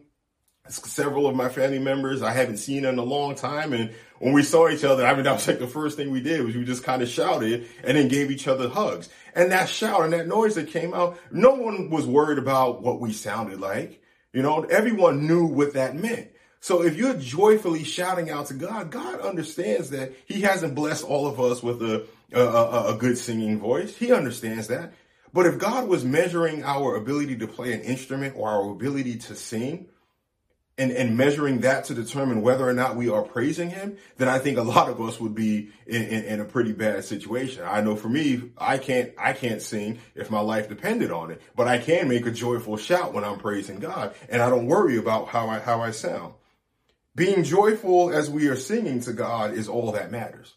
several 0.69 1.27
of 1.27 1.35
my 1.35 1.49
family 1.49 1.79
members 1.79 2.21
I 2.21 2.31
haven't 2.31 2.57
seen 2.57 2.85
in 2.85 2.99
a 2.99 3.03
long 3.03 3.35
time. 3.35 3.73
And 3.73 3.93
when 4.23 4.31
we 4.31 4.41
saw 4.41 4.69
each 4.69 4.85
other, 4.85 5.05
I 5.05 5.13
mean, 5.15 5.25
that 5.25 5.33
was 5.33 5.45
like 5.45 5.59
the 5.59 5.67
first 5.67 5.97
thing 5.97 6.09
we 6.09 6.21
did 6.21 6.45
was 6.45 6.55
we 6.55 6.63
just 6.63 6.81
kind 6.81 7.01
of 7.01 7.09
shouted 7.09 7.67
and 7.83 7.97
then 7.97 8.07
gave 8.07 8.31
each 8.31 8.47
other 8.47 8.69
hugs. 8.69 9.09
And 9.35 9.51
that 9.51 9.67
shout 9.67 10.03
and 10.03 10.13
that 10.13 10.29
noise 10.29 10.55
that 10.55 10.69
came 10.69 10.93
out, 10.93 11.19
no 11.29 11.55
one 11.55 11.89
was 11.89 12.05
worried 12.07 12.37
about 12.37 12.81
what 12.81 13.01
we 13.01 13.11
sounded 13.11 13.59
like. 13.59 14.01
You 14.31 14.41
know, 14.41 14.63
everyone 14.63 15.27
knew 15.27 15.45
what 15.45 15.73
that 15.73 15.97
meant. 15.97 16.29
So 16.61 16.83
if 16.83 16.95
you're 16.95 17.15
joyfully 17.15 17.83
shouting 17.83 18.29
out 18.29 18.45
to 18.45 18.53
God, 18.53 18.91
God 18.91 19.19
understands 19.19 19.89
that 19.89 20.13
he 20.25 20.39
hasn't 20.39 20.73
blessed 20.73 21.03
all 21.03 21.27
of 21.27 21.37
us 21.41 21.61
with 21.61 21.81
a, 21.81 22.07
a, 22.31 22.39
a, 22.39 22.95
a 22.95 22.97
good 22.97 23.17
singing 23.17 23.59
voice. 23.59 23.93
He 23.93 24.13
understands 24.13 24.69
that. 24.69 24.93
But 25.33 25.47
if 25.47 25.57
God 25.57 25.89
was 25.89 26.05
measuring 26.05 26.63
our 26.63 26.95
ability 26.95 27.35
to 27.39 27.47
play 27.47 27.73
an 27.73 27.81
instrument 27.81 28.35
or 28.37 28.47
our 28.47 28.71
ability 28.71 29.17
to 29.17 29.35
sing, 29.35 29.87
and, 30.77 30.91
and 30.91 31.15
measuring 31.15 31.59
that 31.59 31.85
to 31.85 31.93
determine 31.93 32.41
whether 32.41 32.67
or 32.67 32.73
not 32.73 32.95
we 32.95 33.07
are 33.07 33.21
praising 33.21 33.69
him, 33.69 33.97
then 34.17 34.27
I 34.27 34.39
think 34.39 34.57
a 34.57 34.63
lot 34.63 34.89
of 34.89 34.99
us 34.99 35.19
would 35.19 35.35
be 35.35 35.69
in, 35.85 36.01
in, 36.01 36.23
in, 36.25 36.39
a 36.39 36.45
pretty 36.45 36.73
bad 36.73 37.05
situation. 37.05 37.63
I 37.65 37.81
know 37.81 37.95
for 37.95 38.09
me, 38.09 38.51
I 38.57 38.79
can't, 38.79 39.11
I 39.17 39.33
can't 39.33 39.61
sing 39.61 39.99
if 40.15 40.31
my 40.31 40.39
life 40.39 40.69
depended 40.69 41.11
on 41.11 41.29
it, 41.29 41.41
but 41.55 41.67
I 41.67 41.77
can 41.77 42.07
make 42.07 42.25
a 42.25 42.31
joyful 42.31 42.77
shout 42.77 43.13
when 43.13 43.23
I'm 43.23 43.37
praising 43.37 43.79
God 43.79 44.15
and 44.29 44.41
I 44.41 44.49
don't 44.49 44.65
worry 44.65 44.97
about 44.97 45.27
how 45.27 45.47
I, 45.47 45.59
how 45.59 45.81
I 45.81 45.91
sound. 45.91 46.33
Being 47.15 47.43
joyful 47.43 48.11
as 48.11 48.31
we 48.31 48.47
are 48.47 48.55
singing 48.55 48.99
to 49.01 49.13
God 49.13 49.53
is 49.53 49.69
all 49.69 49.91
that 49.91 50.11
matters. 50.11 50.55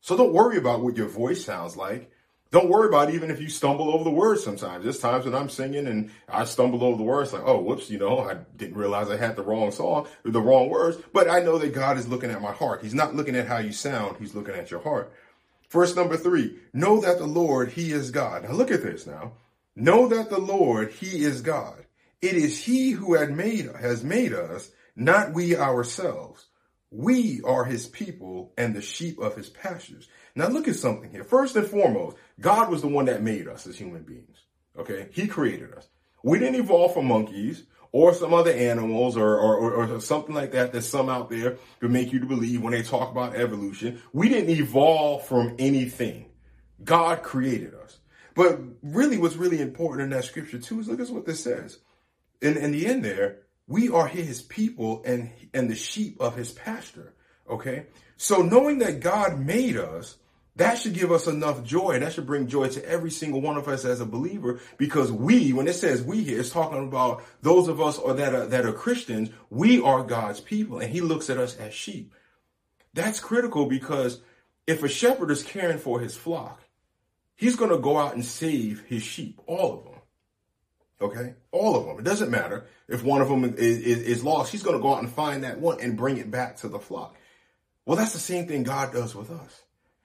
So 0.00 0.16
don't 0.16 0.32
worry 0.32 0.56
about 0.56 0.80
what 0.80 0.96
your 0.96 1.08
voice 1.08 1.44
sounds 1.44 1.76
like. 1.76 2.10
Don't 2.50 2.70
worry 2.70 2.88
about 2.88 3.10
it, 3.10 3.14
even 3.14 3.30
if 3.30 3.42
you 3.42 3.50
stumble 3.50 3.90
over 3.90 4.04
the 4.04 4.10
words 4.10 4.42
sometimes. 4.42 4.82
There's 4.82 4.98
times 4.98 5.26
when 5.26 5.34
I'm 5.34 5.50
singing 5.50 5.86
and 5.86 6.10
I 6.28 6.44
stumble 6.44 6.82
over 6.82 6.96
the 6.96 7.02
words 7.02 7.32
like, 7.32 7.42
oh, 7.44 7.60
whoops, 7.60 7.90
you 7.90 7.98
know, 7.98 8.20
I 8.20 8.36
didn't 8.56 8.78
realize 8.78 9.10
I 9.10 9.18
had 9.18 9.36
the 9.36 9.42
wrong 9.42 9.70
song, 9.70 10.06
the 10.24 10.40
wrong 10.40 10.70
words. 10.70 10.96
But 11.12 11.28
I 11.28 11.40
know 11.40 11.58
that 11.58 11.74
God 11.74 11.98
is 11.98 12.08
looking 12.08 12.30
at 12.30 12.40
my 12.40 12.52
heart. 12.52 12.82
He's 12.82 12.94
not 12.94 13.14
looking 13.14 13.36
at 13.36 13.48
how 13.48 13.58
you 13.58 13.72
sound. 13.72 14.16
He's 14.18 14.34
looking 14.34 14.54
at 14.54 14.70
your 14.70 14.80
heart. 14.80 15.12
Verse 15.70 15.94
number 15.94 16.16
three, 16.16 16.56
know 16.72 17.00
that 17.02 17.18
the 17.18 17.26
Lord, 17.26 17.72
He 17.72 17.92
is 17.92 18.10
God. 18.10 18.44
Now 18.44 18.52
look 18.52 18.70
at 18.70 18.82
this 18.82 19.06
now. 19.06 19.32
Know 19.76 20.08
that 20.08 20.30
the 20.30 20.40
Lord, 20.40 20.90
He 20.92 21.24
is 21.24 21.42
God. 21.42 21.84
It 22.22 22.34
is 22.34 22.64
He 22.64 22.92
who 22.92 23.14
had 23.14 23.30
made, 23.30 23.68
has 23.78 24.02
made 24.02 24.32
us, 24.32 24.70
not 24.96 25.34
we 25.34 25.54
ourselves. 25.54 26.46
We 26.90 27.42
are 27.44 27.64
His 27.66 27.86
people 27.86 28.54
and 28.56 28.74
the 28.74 28.80
sheep 28.80 29.18
of 29.18 29.36
His 29.36 29.50
pastures. 29.50 30.08
Now 30.38 30.46
look 30.46 30.68
at 30.68 30.76
something 30.76 31.10
here. 31.10 31.24
First 31.24 31.56
and 31.56 31.66
foremost, 31.66 32.16
God 32.38 32.70
was 32.70 32.80
the 32.80 32.86
one 32.86 33.06
that 33.06 33.24
made 33.24 33.48
us 33.48 33.66
as 33.66 33.76
human 33.76 34.04
beings. 34.04 34.38
Okay. 34.78 35.08
He 35.10 35.26
created 35.26 35.74
us. 35.74 35.88
We 36.22 36.38
didn't 36.38 36.60
evolve 36.60 36.94
from 36.94 37.06
monkeys 37.06 37.64
or 37.90 38.14
some 38.14 38.32
other 38.32 38.52
animals 38.52 39.16
or, 39.16 39.36
or, 39.36 39.72
or, 39.74 40.00
something 40.00 40.36
like 40.36 40.52
that 40.52 40.72
that 40.72 40.82
some 40.82 41.08
out 41.08 41.28
there 41.28 41.56
could 41.80 41.90
make 41.90 42.12
you 42.12 42.20
to 42.20 42.26
believe 42.26 42.62
when 42.62 42.72
they 42.72 42.82
talk 42.82 43.10
about 43.10 43.34
evolution. 43.34 44.00
We 44.12 44.28
didn't 44.28 44.50
evolve 44.50 45.26
from 45.26 45.56
anything. 45.58 46.26
God 46.84 47.24
created 47.24 47.74
us. 47.74 47.98
But 48.36 48.60
really 48.80 49.18
what's 49.18 49.34
really 49.34 49.60
important 49.60 50.02
in 50.02 50.10
that 50.10 50.24
scripture 50.24 50.60
too 50.60 50.78
is 50.78 50.86
look 50.86 51.00
at 51.00 51.10
what 51.10 51.26
this 51.26 51.42
says. 51.42 51.80
In, 52.40 52.56
in 52.56 52.70
the 52.70 52.86
end 52.86 53.04
there, 53.04 53.40
we 53.66 53.88
are 53.88 54.06
his 54.06 54.40
people 54.40 55.02
and, 55.04 55.32
and 55.52 55.68
the 55.68 55.74
sheep 55.74 56.20
of 56.20 56.36
his 56.36 56.52
pasture. 56.52 57.14
Okay. 57.50 57.86
So 58.16 58.42
knowing 58.42 58.78
that 58.78 59.00
God 59.00 59.40
made 59.40 59.76
us, 59.76 60.16
that 60.58 60.76
should 60.76 60.94
give 60.94 61.12
us 61.12 61.28
enough 61.28 61.62
joy. 61.62 61.92
And 61.92 62.02
That 62.02 62.12
should 62.12 62.26
bring 62.26 62.48
joy 62.48 62.68
to 62.68 62.84
every 62.84 63.12
single 63.12 63.40
one 63.40 63.56
of 63.56 63.68
us 63.68 63.84
as 63.84 64.00
a 64.00 64.06
believer 64.06 64.60
because 64.76 65.10
we, 65.10 65.52
when 65.52 65.68
it 65.68 65.74
says 65.74 66.02
we 66.02 66.24
here, 66.24 66.40
it's 66.40 66.50
talking 66.50 66.86
about 66.86 67.22
those 67.42 67.68
of 67.68 67.80
us 67.80 67.96
or 67.96 68.14
that 68.14 68.34
are, 68.34 68.46
that 68.46 68.66
are 68.66 68.72
Christians. 68.72 69.30
We 69.50 69.80
are 69.80 70.02
God's 70.02 70.40
people 70.40 70.80
and 70.80 70.90
he 70.90 71.00
looks 71.00 71.30
at 71.30 71.38
us 71.38 71.56
as 71.56 71.72
sheep. 71.72 72.12
That's 72.92 73.20
critical 73.20 73.66
because 73.66 74.20
if 74.66 74.82
a 74.82 74.88
shepherd 74.88 75.30
is 75.30 75.44
caring 75.44 75.78
for 75.78 76.00
his 76.00 76.16
flock, 76.16 76.60
he's 77.36 77.54
going 77.54 77.70
to 77.70 77.78
go 77.78 77.96
out 77.96 78.14
and 78.14 78.24
save 78.24 78.82
his 78.88 79.04
sheep, 79.04 79.40
all 79.46 79.74
of 79.74 79.84
them. 79.84 79.94
Okay. 81.00 81.34
All 81.52 81.76
of 81.76 81.86
them. 81.86 82.00
It 82.00 82.04
doesn't 82.04 82.32
matter 82.32 82.66
if 82.88 83.04
one 83.04 83.22
of 83.22 83.28
them 83.28 83.44
is, 83.44 83.54
is, 83.54 83.98
is 84.00 84.24
lost. 84.24 84.50
He's 84.50 84.64
going 84.64 84.76
to 84.76 84.82
go 84.82 84.92
out 84.92 85.04
and 85.04 85.12
find 85.12 85.44
that 85.44 85.60
one 85.60 85.80
and 85.80 85.96
bring 85.96 86.16
it 86.16 86.32
back 86.32 86.56
to 86.58 86.68
the 86.68 86.80
flock. 86.80 87.14
Well, 87.86 87.96
that's 87.96 88.12
the 88.12 88.18
same 88.18 88.48
thing 88.48 88.64
God 88.64 88.92
does 88.92 89.14
with 89.14 89.30
us. 89.30 89.62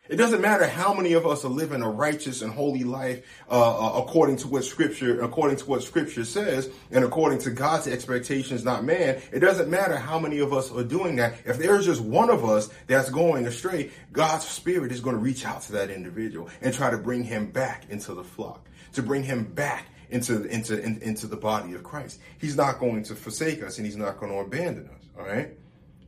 It 0.10 0.18
doesn't 0.18 0.42
matter 0.42 0.68
how 0.68 0.94
many 0.94 1.14
of 1.14 1.26
us 1.26 1.46
are 1.46 1.50
living 1.50 1.82
a 1.82 1.90
righteous 1.90 2.42
and 2.42 2.52
holy 2.52 2.84
life 2.84 3.24
uh, 3.50 3.54
uh, 3.54 4.02
according 4.02 4.36
to 4.38 4.50
what 4.50 4.66
Scripture, 4.66 5.22
according 5.22 5.56
to 5.58 5.66
what 5.66 5.82
Scripture 5.82 6.26
says, 6.26 6.70
and 6.92 7.06
according 7.06 7.40
to 7.40 7.52
God's 7.52 7.88
expectations, 7.88 8.66
not 8.66 8.84
man. 8.84 9.22
It 9.32 9.40
doesn't 9.40 9.70
matter 9.70 9.96
how 9.96 10.20
many 10.20 10.40
of 10.40 10.52
us 10.52 10.70
are 10.74 10.84
doing 10.84 11.16
that. 11.16 11.36
If 11.46 11.58
there's 11.58 11.86
just 11.86 12.02
one 12.02 12.30
of 12.30 12.44
us 12.44 12.70
that's 12.88 13.10
going 13.10 13.48
astray, 13.48 13.92
God's 14.12 14.46
Spirit 14.46 14.92
is 14.92 15.00
going 15.00 15.16
to 15.16 15.22
reach 15.22 15.46
out 15.46 15.62
to 15.64 15.72
that 15.72 15.90
individual 15.90 16.50
and 16.62 16.74
try 16.74 16.90
to 16.90 16.98
bring 16.98 17.24
him 17.24 17.50
back 17.50 17.86
into 17.90 18.14
the 18.14 18.26
flock, 18.26 18.68
to 18.94 19.02
bring 19.02 19.24
him 19.24 19.46
back 19.46 19.88
into 20.10 20.44
into 20.48 20.84
in, 20.84 21.02
into 21.02 21.28
the 21.28 21.38
body 21.38 21.76
of 21.76 21.84
Christ. 21.84 22.20
He's 22.40 22.58
not 22.58 22.78
going 22.78 23.04
to 23.04 23.16
forsake 23.16 23.64
us, 23.64 23.78
and 23.78 23.86
he's 23.86 23.96
not 23.96 24.20
going 24.20 24.34
to 24.34 24.40
abandon 24.40 24.90
us. 24.90 25.08
All 25.18 25.26
right, 25.26 25.58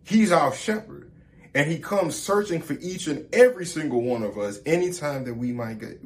He's 0.04 0.34
our 0.34 0.54
shepherd. 0.54 1.05
And 1.56 1.72
he 1.72 1.80
comes 1.80 2.20
searching 2.20 2.62
for 2.62 2.74
each 2.82 3.08
and 3.08 3.34
every 3.34 3.66
single 3.66 4.02
one 4.02 4.24
of 4.24 4.38
us 4.38 4.60
anytime 4.66 5.24
that 5.24 5.34
we 5.34 5.54
might 5.54 5.80
get 5.80 6.02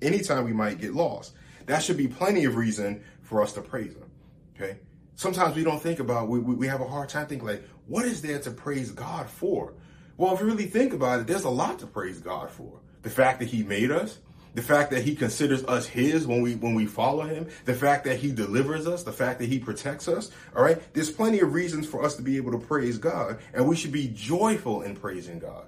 anytime 0.00 0.44
we 0.44 0.52
might 0.52 0.78
get 0.78 0.94
lost. 0.94 1.34
That 1.66 1.82
should 1.82 1.96
be 1.96 2.06
plenty 2.06 2.44
of 2.44 2.54
reason 2.54 3.02
for 3.22 3.42
us 3.42 3.52
to 3.54 3.60
praise 3.60 3.92
him. 3.92 4.08
Okay. 4.54 4.78
Sometimes 5.16 5.56
we 5.56 5.64
don't 5.64 5.82
think 5.82 5.98
about 5.98 6.28
we, 6.28 6.38
we 6.38 6.68
have 6.68 6.80
a 6.80 6.86
hard 6.86 7.08
time 7.08 7.26
thinking 7.26 7.46
like, 7.46 7.68
what 7.88 8.04
is 8.04 8.22
there 8.22 8.38
to 8.38 8.52
praise 8.52 8.92
God 8.92 9.28
for? 9.28 9.74
Well, 10.16 10.32
if 10.32 10.40
you 10.40 10.46
really 10.46 10.66
think 10.66 10.92
about 10.92 11.20
it, 11.20 11.26
there's 11.26 11.44
a 11.44 11.50
lot 11.50 11.80
to 11.80 11.88
praise 11.88 12.20
God 12.20 12.48
for. 12.48 12.78
The 13.02 13.10
fact 13.10 13.40
that 13.40 13.46
he 13.46 13.64
made 13.64 13.90
us, 13.90 14.18
the 14.54 14.62
fact 14.62 14.90
that 14.92 15.02
he 15.02 15.14
considers 15.14 15.64
us 15.64 15.86
his 15.86 16.26
when 16.26 16.40
we 16.40 16.54
when 16.54 16.74
we 16.74 16.86
follow 16.86 17.24
him, 17.24 17.48
the 17.64 17.74
fact 17.74 18.04
that 18.04 18.18
he 18.18 18.32
delivers 18.32 18.86
us, 18.86 19.02
the 19.02 19.12
fact 19.12 19.40
that 19.40 19.48
he 19.48 19.58
protects 19.58 20.08
us, 20.08 20.30
all 20.56 20.62
right? 20.62 20.80
There's 20.94 21.10
plenty 21.10 21.40
of 21.40 21.52
reasons 21.52 21.86
for 21.86 22.02
us 22.02 22.16
to 22.16 22.22
be 22.22 22.36
able 22.36 22.52
to 22.52 22.58
praise 22.58 22.98
God, 22.98 23.38
and 23.52 23.68
we 23.68 23.76
should 23.76 23.92
be 23.92 24.08
joyful 24.08 24.82
in 24.82 24.96
praising 24.96 25.40
God. 25.40 25.66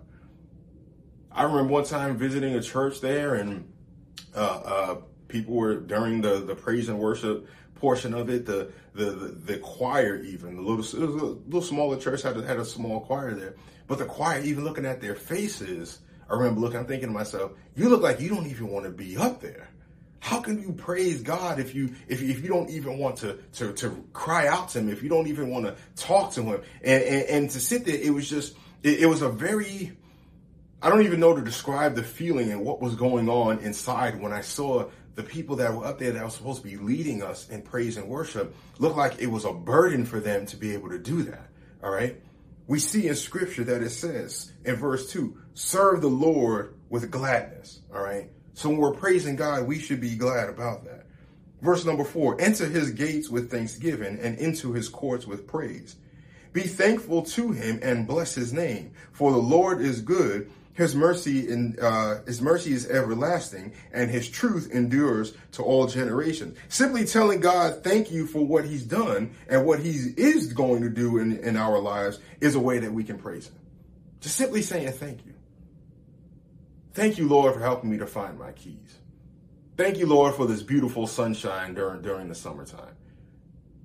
I 1.33 1.43
remember 1.43 1.73
one 1.73 1.85
time 1.85 2.17
visiting 2.17 2.55
a 2.55 2.63
church 2.63 3.01
there 3.01 3.35
and 3.35 3.71
uh, 4.35 4.39
uh, 4.39 4.97
people 5.29 5.55
were 5.55 5.77
during 5.81 6.21
the 6.21 6.39
the 6.39 6.55
praise 6.55 6.89
and 6.89 6.99
worship 6.99 7.49
portion 7.75 8.15
of 8.15 8.31
it, 8.31 8.47
the 8.47 8.71
the 8.95 9.05
the, 9.05 9.27
the 9.29 9.59
choir 9.59 10.17
even 10.23 10.57
the 10.57 10.63
little 10.63 10.79
it 10.79 11.07
was 11.07 11.23
a 11.23 11.27
little 11.27 11.61
smaller 11.61 11.99
church 11.99 12.23
had 12.23 12.37
had 12.37 12.59
a 12.59 12.65
small 12.65 13.01
choir 13.01 13.35
there, 13.35 13.57
but 13.87 13.99
the 13.99 14.05
choir 14.05 14.41
even 14.43 14.65
looking 14.65 14.87
at 14.87 15.01
their 15.01 15.15
faces 15.15 15.99
I 16.29 16.35
remember 16.35 16.61
looking, 16.61 16.79
I'm 16.79 16.87
thinking 16.87 17.09
to 17.09 17.15
myself, 17.15 17.53
you 17.75 17.89
look 17.89 18.03
like 18.03 18.21
you 18.21 18.29
don't 18.29 18.47
even 18.47 18.69
want 18.69 18.85
to 18.85 18.91
be 18.91 19.17
up 19.17 19.41
there. 19.41 19.69
How 20.19 20.41
can 20.41 20.61
you 20.61 20.73
praise 20.73 21.23
God 21.23 21.61
if 21.61 21.75
you 21.75 21.95
if, 22.09 22.21
if 22.21 22.43
you 22.43 22.49
don't 22.49 22.69
even 22.71 22.99
want 22.99 23.19
to, 23.19 23.39
to 23.55 23.73
to 23.75 24.05
cry 24.13 24.49
out 24.49 24.71
to 24.71 24.81
him, 24.81 24.89
if 24.89 25.03
you 25.03 25.09
don't 25.09 25.29
even 25.29 25.51
want 25.51 25.67
to 25.67 25.77
talk 25.95 26.33
to 26.33 26.43
him? 26.43 26.63
And 26.83 27.03
and, 27.03 27.23
and 27.29 27.51
to 27.51 27.61
sit 27.61 27.85
there, 27.85 27.95
it 27.95 28.13
was 28.13 28.29
just 28.29 28.57
it, 28.83 29.01
it 29.01 29.07
was 29.07 29.23
a 29.23 29.29
very 29.29 29.93
I 30.83 30.89
don't 30.89 31.03
even 31.03 31.21
know 31.21 31.37
to 31.37 31.43
describe 31.43 31.95
the 31.95 32.03
feeling 32.03 32.51
and 32.51 32.65
what 32.65 32.81
was 32.81 32.97
going 32.97 33.29
on 33.29 33.61
inside 33.61 34.21
when 34.21 34.33
I 34.33 34.41
saw 34.41 34.89
the 35.15 35.23
people 35.23 35.57
that 35.57 35.73
were 35.73 35.87
up 35.87 35.99
there 35.99 36.13
that 36.13 36.25
were 36.25 36.31
supposed 36.31 36.63
to 36.63 36.69
be 36.69 36.77
leading 36.77 37.23
us 37.23 37.49
in 37.49 37.63
praise 37.63 37.97
and 37.97 38.09
worship 38.09 38.55
look 38.79 38.97
like 38.97 39.21
it 39.21 39.29
was 39.29 39.45
a 39.45 39.53
burden 39.53 40.05
for 40.05 40.19
them 40.19 40.45
to 40.47 40.57
be 40.57 40.75
able 40.75 40.89
to 40.89 40.99
do 40.99 41.23
that. 41.23 41.47
All 41.85 41.91
right 41.91 42.21
we 42.67 42.79
see 42.79 43.09
in 43.09 43.15
scripture 43.15 43.65
that 43.65 43.83
it 43.83 43.91
says 43.91 44.53
in 44.65 44.77
verse 44.77 45.11
2 45.11 45.37
serve 45.57 46.01
the 46.01 46.09
Lord 46.09 46.75
with 46.89 47.11
gladness. 47.11 47.81
All 47.93 48.03
right. 48.03 48.31
So 48.55 48.69
when 48.69 48.79
we're 48.79 48.95
praising 48.95 49.37
God, 49.37 49.67
we 49.67 49.79
should 49.79 50.01
be 50.01 50.15
glad 50.15 50.49
about 50.49 50.85
that. 50.85 51.07
Verse 51.61 51.85
number 51.85 52.05
4 52.05 52.41
enter 52.41 52.67
his 52.67 52.93
gates 52.93 53.29
with 53.29 53.51
thanksgiving 53.51 54.19
and 54.21 54.39
into 54.39 54.73
his 54.73 54.89
courts 54.89 55.27
with 55.27 55.47
praise. 55.47 55.97
Be 56.53 56.63
thankful 56.63 57.23
to 57.23 57.53
him 57.53 57.81
and 57.83 58.07
bless 58.07 58.35
his 58.35 58.53
name, 58.53 58.93
for 59.13 59.33
the 59.33 59.39
Lord 59.39 59.81
is 59.81 60.01
good 60.01 60.51
his 60.77 60.95
mercy 60.95 61.49
in 61.49 61.79
uh, 61.81 62.23
his 62.27 62.43
mercy 62.43 62.73
is 62.73 62.87
everlasting, 62.89 63.73
and 63.93 64.11
his 64.11 64.29
truth 64.29 64.71
endures 64.71 65.33
to 65.53 65.63
all 65.63 65.87
generations. 65.87 66.59
Simply 66.69 67.07
telling 67.07 67.41
God 67.41 67.83
thank 67.83 68.11
you 68.11 68.27
for 68.27 68.47
what 68.47 68.67
He's 68.67 68.85
done 68.85 69.35
and 69.49 69.65
what 69.65 69.81
He 69.81 69.93
is 69.93 70.53
going 70.53 70.83
to 70.83 70.91
do 70.91 71.17
in, 71.17 71.39
in 71.39 71.57
our 71.57 71.79
lives 71.79 72.19
is 72.43 72.55
a 72.55 72.61
way 72.61 72.79
that 72.79 72.93
we 72.93 73.05
can 73.05 73.19
praise 73.19 73.49
Him. 73.49 73.57
Just 74.21 74.37
simply 74.37 74.61
saying 74.61 74.93
thank 74.93 75.25
you. 75.25 75.33
Thank 76.97 77.19
you, 77.19 77.29
Lord, 77.29 77.53
for 77.53 77.61
helping 77.61 77.91
me 77.91 77.99
to 77.99 78.07
find 78.07 78.39
my 78.39 78.53
keys. 78.53 79.01
Thank 79.77 79.99
you, 79.99 80.07
Lord, 80.07 80.35
for 80.35 80.47
this 80.47 80.63
beautiful 80.63 81.07
sunshine 81.07 81.75
during 81.75 82.01
during 82.01 82.31
the 82.31 82.35
summertime. 82.35 82.97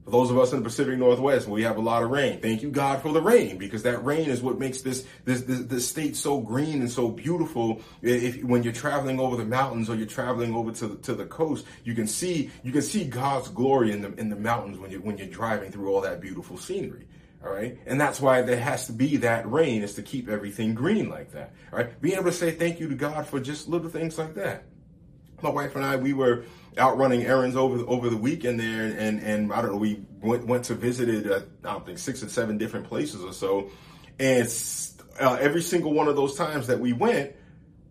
For 0.05 0.11
those 0.11 0.31
of 0.31 0.37
us 0.39 0.53
in 0.53 0.59
the 0.59 0.63
Pacific 0.63 0.97
Northwest, 0.97 1.45
we 1.49 1.63
have 1.63 1.75
a 1.75 1.81
lot 1.81 2.03
of 2.03 2.09
rain. 2.09 2.39
Thank 2.39 2.61
you, 2.61 2.71
God, 2.71 3.01
for 3.01 3.11
the 3.11 3.21
rain, 3.21 3.57
because 3.57 3.83
that 3.83 4.03
rain 4.05 4.29
is 4.29 4.41
what 4.41 4.59
makes 4.59 4.81
this 4.81 5.05
this 5.25 5.41
this, 5.41 5.59
this 5.59 5.89
state 5.89 6.15
so 6.15 6.39
green 6.39 6.79
and 6.79 6.89
so 6.89 7.09
beautiful. 7.09 7.81
If 8.01 8.41
when 8.45 8.63
you're 8.63 8.71
traveling 8.71 9.19
over 9.19 9.35
the 9.35 9.43
mountains 9.43 9.89
or 9.89 9.95
you're 9.95 10.07
traveling 10.07 10.55
over 10.55 10.71
to 10.71 10.87
the, 10.87 10.95
to 10.99 11.13
the 11.13 11.25
coast, 11.25 11.65
you 11.83 11.93
can 11.93 12.07
see 12.07 12.49
you 12.63 12.71
can 12.71 12.81
see 12.81 13.03
God's 13.03 13.49
glory 13.49 13.91
in 13.91 14.03
the 14.03 14.13
in 14.13 14.29
the 14.29 14.37
mountains 14.37 14.79
when 14.79 14.89
you 14.89 15.01
when 15.01 15.17
you're 15.17 15.27
driving 15.27 15.69
through 15.69 15.93
all 15.93 15.99
that 15.99 16.21
beautiful 16.21 16.55
scenery. 16.55 17.09
All 17.43 17.51
right. 17.51 17.77
And 17.85 17.99
that's 17.99 18.21
why 18.21 18.41
there 18.43 18.59
has 18.59 18.85
to 18.85 18.93
be 18.93 19.17
that 19.17 19.49
rain 19.51 19.81
is 19.81 19.95
to 19.95 20.03
keep 20.03 20.29
everything 20.29 20.75
green 20.75 21.09
like 21.09 21.31
that. 21.31 21.53
All 21.71 21.79
right. 21.79 21.99
Being 22.01 22.15
able 22.15 22.25
to 22.25 22.31
say 22.31 22.51
thank 22.51 22.79
you 22.79 22.87
to 22.89 22.95
God 22.95 23.25
for 23.25 23.39
just 23.39 23.67
little 23.67 23.89
things 23.89 24.17
like 24.17 24.35
that 24.35 24.65
my 25.43 25.49
wife 25.49 25.75
and 25.75 25.83
I, 25.83 25.95
we 25.95 26.13
were 26.13 26.45
out 26.77 26.97
running 26.97 27.23
errands 27.25 27.55
over 27.55 27.83
over 27.87 28.09
the 28.09 28.17
weekend 28.17 28.59
there, 28.59 28.85
and 28.85 29.19
and 29.19 29.53
I 29.53 29.61
don't 29.61 29.71
know, 29.71 29.77
we 29.77 30.03
went 30.21 30.45
went 30.45 30.65
to 30.65 30.75
visited 30.75 31.29
uh, 31.29 31.41
I 31.63 31.73
don't 31.73 31.85
think 31.85 31.99
six 31.99 32.23
or 32.23 32.29
seven 32.29 32.57
different 32.57 32.87
places 32.87 33.23
or 33.23 33.33
so, 33.33 33.69
and 34.19 34.47
uh, 35.19 35.37
every 35.39 35.61
single 35.61 35.93
one 35.93 36.07
of 36.07 36.15
those 36.15 36.35
times 36.35 36.67
that 36.67 36.79
we 36.79 36.93
went, 36.93 37.35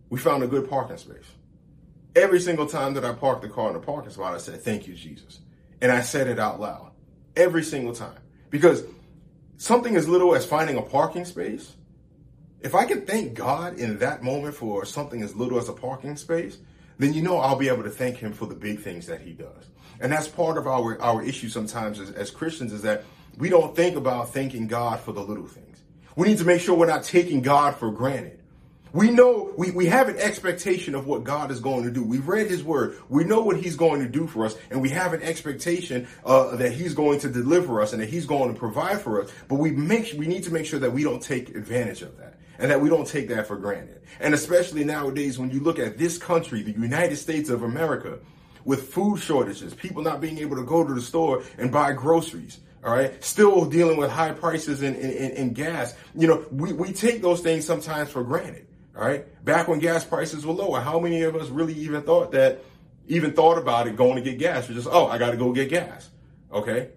we 0.08 0.18
found 0.18 0.42
a 0.42 0.46
good 0.46 0.68
parking 0.68 0.96
space. 0.96 1.26
Every 2.16 2.40
single 2.40 2.66
time 2.66 2.94
that 2.94 3.04
I 3.04 3.12
parked 3.12 3.42
the 3.42 3.48
car 3.48 3.68
in 3.68 3.74
the 3.74 3.80
parking 3.80 4.10
spot, 4.10 4.34
I 4.34 4.38
said, 4.38 4.62
"Thank 4.62 4.86
you, 4.86 4.94
Jesus," 4.94 5.40
and 5.80 5.92
I 5.92 6.00
said 6.00 6.26
it 6.26 6.38
out 6.38 6.60
loud 6.60 6.92
every 7.36 7.62
single 7.62 7.94
time 7.94 8.18
because 8.50 8.84
something 9.60 9.94
as 9.94 10.08
little 10.08 10.34
as 10.34 10.46
finding 10.46 10.78
a 10.78 10.82
parking 10.82 11.26
space. 11.26 11.76
If 12.62 12.74
I 12.74 12.86
can 12.86 13.04
thank 13.04 13.34
God 13.34 13.78
in 13.78 13.98
that 13.98 14.22
moment 14.22 14.54
for 14.54 14.86
something 14.86 15.22
as 15.22 15.36
little 15.36 15.58
as 15.58 15.68
a 15.68 15.74
parking 15.74 16.16
space, 16.16 16.56
then 16.98 17.12
you 17.12 17.20
know 17.20 17.36
I'll 17.36 17.56
be 17.56 17.68
able 17.68 17.82
to 17.82 17.90
thank 17.90 18.16
him 18.16 18.32
for 18.32 18.46
the 18.46 18.54
big 18.54 18.80
things 18.80 19.06
that 19.06 19.20
he 19.20 19.32
does. 19.32 19.66
And 20.00 20.10
that's 20.10 20.28
part 20.28 20.56
of 20.56 20.66
our, 20.66 20.98
our 21.02 21.22
issue 21.22 21.50
sometimes 21.50 22.00
as, 22.00 22.10
as 22.12 22.30
Christians 22.30 22.72
is 22.72 22.80
that 22.82 23.04
we 23.36 23.50
don't 23.50 23.76
think 23.76 23.96
about 23.96 24.32
thanking 24.32 24.66
God 24.66 24.98
for 25.00 25.12
the 25.12 25.20
little 25.20 25.46
things. 25.46 25.82
We 26.16 26.28
need 26.28 26.38
to 26.38 26.44
make 26.44 26.62
sure 26.62 26.74
we're 26.74 26.86
not 26.86 27.04
taking 27.04 27.42
God 27.42 27.76
for 27.76 27.90
granted. 27.90 28.39
We 28.92 29.10
know, 29.10 29.52
we, 29.56 29.70
we 29.70 29.86
have 29.86 30.08
an 30.08 30.18
expectation 30.18 30.94
of 30.94 31.06
what 31.06 31.24
God 31.24 31.50
is 31.50 31.60
going 31.60 31.84
to 31.84 31.90
do. 31.90 32.02
We've 32.02 32.26
read 32.26 32.48
his 32.48 32.64
word. 32.64 32.98
We 33.08 33.24
know 33.24 33.40
what 33.40 33.56
he's 33.56 33.76
going 33.76 34.00
to 34.00 34.08
do 34.08 34.26
for 34.26 34.44
us 34.44 34.56
and 34.70 34.82
we 34.82 34.88
have 34.90 35.12
an 35.12 35.22
expectation 35.22 36.08
uh, 36.24 36.56
that 36.56 36.72
he's 36.72 36.94
going 36.94 37.20
to 37.20 37.28
deliver 37.28 37.80
us 37.80 37.92
and 37.92 38.02
that 38.02 38.08
he's 38.08 38.26
going 38.26 38.52
to 38.52 38.58
provide 38.58 39.00
for 39.00 39.22
us. 39.22 39.30
But 39.48 39.56
we 39.56 39.70
make, 39.70 40.14
we 40.18 40.26
need 40.26 40.44
to 40.44 40.52
make 40.52 40.66
sure 40.66 40.80
that 40.80 40.92
we 40.92 41.04
don't 41.04 41.22
take 41.22 41.50
advantage 41.50 42.02
of 42.02 42.16
that 42.18 42.38
and 42.58 42.70
that 42.70 42.80
we 42.80 42.88
don't 42.88 43.06
take 43.06 43.28
that 43.28 43.46
for 43.46 43.56
granted. 43.56 44.02
And 44.18 44.34
especially 44.34 44.84
nowadays, 44.84 45.38
when 45.38 45.50
you 45.50 45.60
look 45.60 45.78
at 45.78 45.96
this 45.96 46.18
country, 46.18 46.62
the 46.62 46.72
United 46.72 47.16
States 47.16 47.48
of 47.48 47.62
America, 47.62 48.18
with 48.64 48.92
food 48.92 49.18
shortages, 49.18 49.72
people 49.74 50.02
not 50.02 50.20
being 50.20 50.38
able 50.38 50.56
to 50.56 50.64
go 50.64 50.86
to 50.86 50.92
the 50.92 51.00
store 51.00 51.42
and 51.58 51.72
buy 51.72 51.92
groceries. 51.92 52.60
All 52.84 52.92
right. 52.92 53.22
Still 53.22 53.66
dealing 53.66 53.98
with 53.98 54.10
high 54.10 54.32
prices 54.32 54.82
in, 54.82 54.94
in, 54.94 55.30
in, 55.32 55.52
gas. 55.52 55.94
You 56.14 56.28
know, 56.28 56.44
we, 56.50 56.72
we 56.72 56.92
take 56.92 57.20
those 57.20 57.40
things 57.40 57.66
sometimes 57.66 58.10
for 58.10 58.24
granted. 58.24 58.66
All 59.00 59.06
right. 59.06 59.24
Back 59.44 59.66
when 59.66 59.78
gas 59.78 60.04
prices 60.04 60.44
were 60.44 60.52
lower, 60.52 60.80
how 60.80 61.00
many 61.00 61.22
of 61.22 61.34
us 61.34 61.48
really 61.48 61.72
even 61.72 62.02
thought 62.02 62.32
that, 62.32 62.62
even 63.08 63.32
thought 63.32 63.56
about 63.56 63.86
it 63.86 63.96
going 63.96 64.16
to 64.16 64.20
get 64.20 64.38
gas? 64.38 64.68
We're 64.68 64.74
just, 64.74 64.88
oh, 64.90 65.06
I 65.06 65.16
got 65.16 65.30
to 65.30 65.38
go 65.38 65.52
get 65.54 65.70
gas. 65.70 66.10
Okay. 66.52 66.90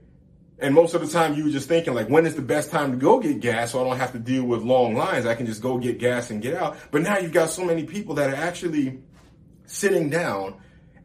And 0.59 0.75
most 0.75 0.93
of 0.93 1.01
the 1.01 1.07
time 1.07 1.33
you 1.33 1.45
were 1.45 1.49
just 1.49 1.69
thinking 1.69 1.93
like, 1.93 2.09
when 2.09 2.25
is 2.25 2.35
the 2.35 2.41
best 2.41 2.71
time 2.71 2.91
to 2.91 2.97
go 2.97 3.21
get 3.21 3.39
gas 3.39 3.71
so 3.71 3.79
I 3.79 3.87
don't 3.87 3.97
have 3.97 4.11
to 4.11 4.19
deal 4.19 4.43
with 4.43 4.63
long 4.63 4.95
lines? 4.95 5.25
I 5.25 5.33
can 5.33 5.45
just 5.45 5.61
go 5.61 5.77
get 5.77 5.97
gas 5.97 6.29
and 6.29 6.41
get 6.41 6.55
out. 6.55 6.77
But 6.91 7.03
now 7.03 7.19
you've 7.19 7.31
got 7.31 7.49
so 7.49 7.63
many 7.63 7.85
people 7.85 8.15
that 8.15 8.29
are 8.29 8.35
actually 8.35 8.99
sitting 9.65 10.09
down 10.09 10.55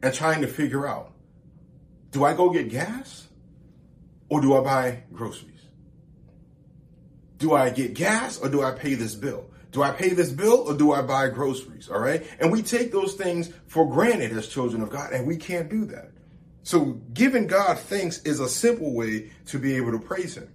and 0.01 0.13
trying 0.13 0.41
to 0.41 0.47
figure 0.47 0.85
out, 0.85 1.13
do 2.11 2.25
I 2.25 2.33
go 2.33 2.49
get 2.49 2.69
gas 2.69 3.25
or 4.27 4.41
do 4.41 4.53
I 4.57 4.61
buy 4.61 5.03
groceries? 5.13 5.61
Do 7.37 7.53
I 7.53 7.69
get 7.69 7.93
gas 7.93 8.37
or 8.37 8.49
do 8.49 8.61
I 8.61 8.71
pay 8.71 8.95
this 8.95 9.15
bill? 9.15 9.49
Do 9.71 9.83
I 9.83 9.91
pay 9.91 10.09
this 10.09 10.31
bill 10.31 10.67
or 10.67 10.73
do 10.73 10.93
I 10.93 11.01
buy 11.01 11.29
groceries? 11.29 11.89
All 11.89 11.99
right. 11.99 12.25
And 12.39 12.51
we 12.51 12.61
take 12.61 12.91
those 12.91 13.13
things 13.13 13.51
for 13.67 13.87
granted 13.89 14.31
as 14.31 14.47
children 14.47 14.81
of 14.81 14.89
God 14.89 15.13
and 15.13 15.27
we 15.27 15.37
can't 15.37 15.69
do 15.69 15.85
that. 15.85 16.11
So 16.63 16.99
giving 17.13 17.47
God 17.47 17.77
thanks 17.77 18.19
is 18.23 18.39
a 18.39 18.49
simple 18.49 18.93
way 18.93 19.31
to 19.47 19.59
be 19.59 19.75
able 19.75 19.91
to 19.91 19.99
praise 19.99 20.35
him. 20.37 20.51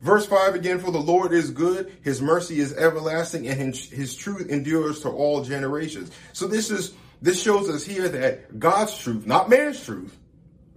Verse 0.00 0.26
5 0.26 0.54
again, 0.54 0.78
for 0.78 0.90
the 0.90 0.98
Lord 0.98 1.32
is 1.32 1.50
good, 1.50 1.92
his 2.02 2.20
mercy 2.20 2.60
is 2.60 2.74
everlasting, 2.74 3.48
and 3.48 3.74
his, 3.74 4.14
truth 4.14 4.48
endures 4.50 5.00
to 5.00 5.08
all 5.08 5.42
generations. 5.42 6.10
So 6.32 6.46
this 6.46 6.70
is 6.70 6.94
this 7.22 7.42
shows 7.42 7.70
us 7.70 7.84
here 7.84 8.08
that 8.08 8.58
God's 8.58 8.96
truth, 8.98 9.26
not 9.26 9.48
man's 9.48 9.82
truth, 9.82 10.16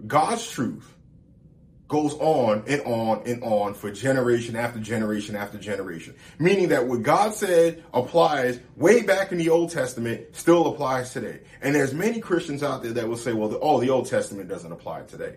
God's 0.06 0.50
truth, 0.50 0.94
goes 1.90 2.14
on 2.14 2.62
and 2.68 2.80
on 2.82 3.22
and 3.26 3.42
on 3.42 3.74
for 3.74 3.90
generation 3.90 4.56
after 4.56 4.78
generation 4.78 5.36
after 5.36 5.58
generation. 5.58 6.14
Meaning 6.38 6.68
that 6.68 6.86
what 6.86 7.02
God 7.02 7.34
said 7.34 7.84
applies 7.92 8.60
way 8.76 9.02
back 9.02 9.32
in 9.32 9.38
the 9.38 9.50
Old 9.50 9.70
Testament 9.70 10.34
still 10.34 10.72
applies 10.72 11.12
today. 11.12 11.40
And 11.60 11.74
there's 11.74 11.92
many 11.92 12.20
Christians 12.20 12.62
out 12.62 12.82
there 12.82 12.92
that 12.92 13.08
will 13.08 13.16
say, 13.16 13.32
well, 13.32 13.48
the, 13.48 13.58
oh, 13.58 13.80
the 13.80 13.90
Old 13.90 14.06
Testament 14.06 14.48
doesn't 14.48 14.70
apply 14.70 15.02
today. 15.02 15.34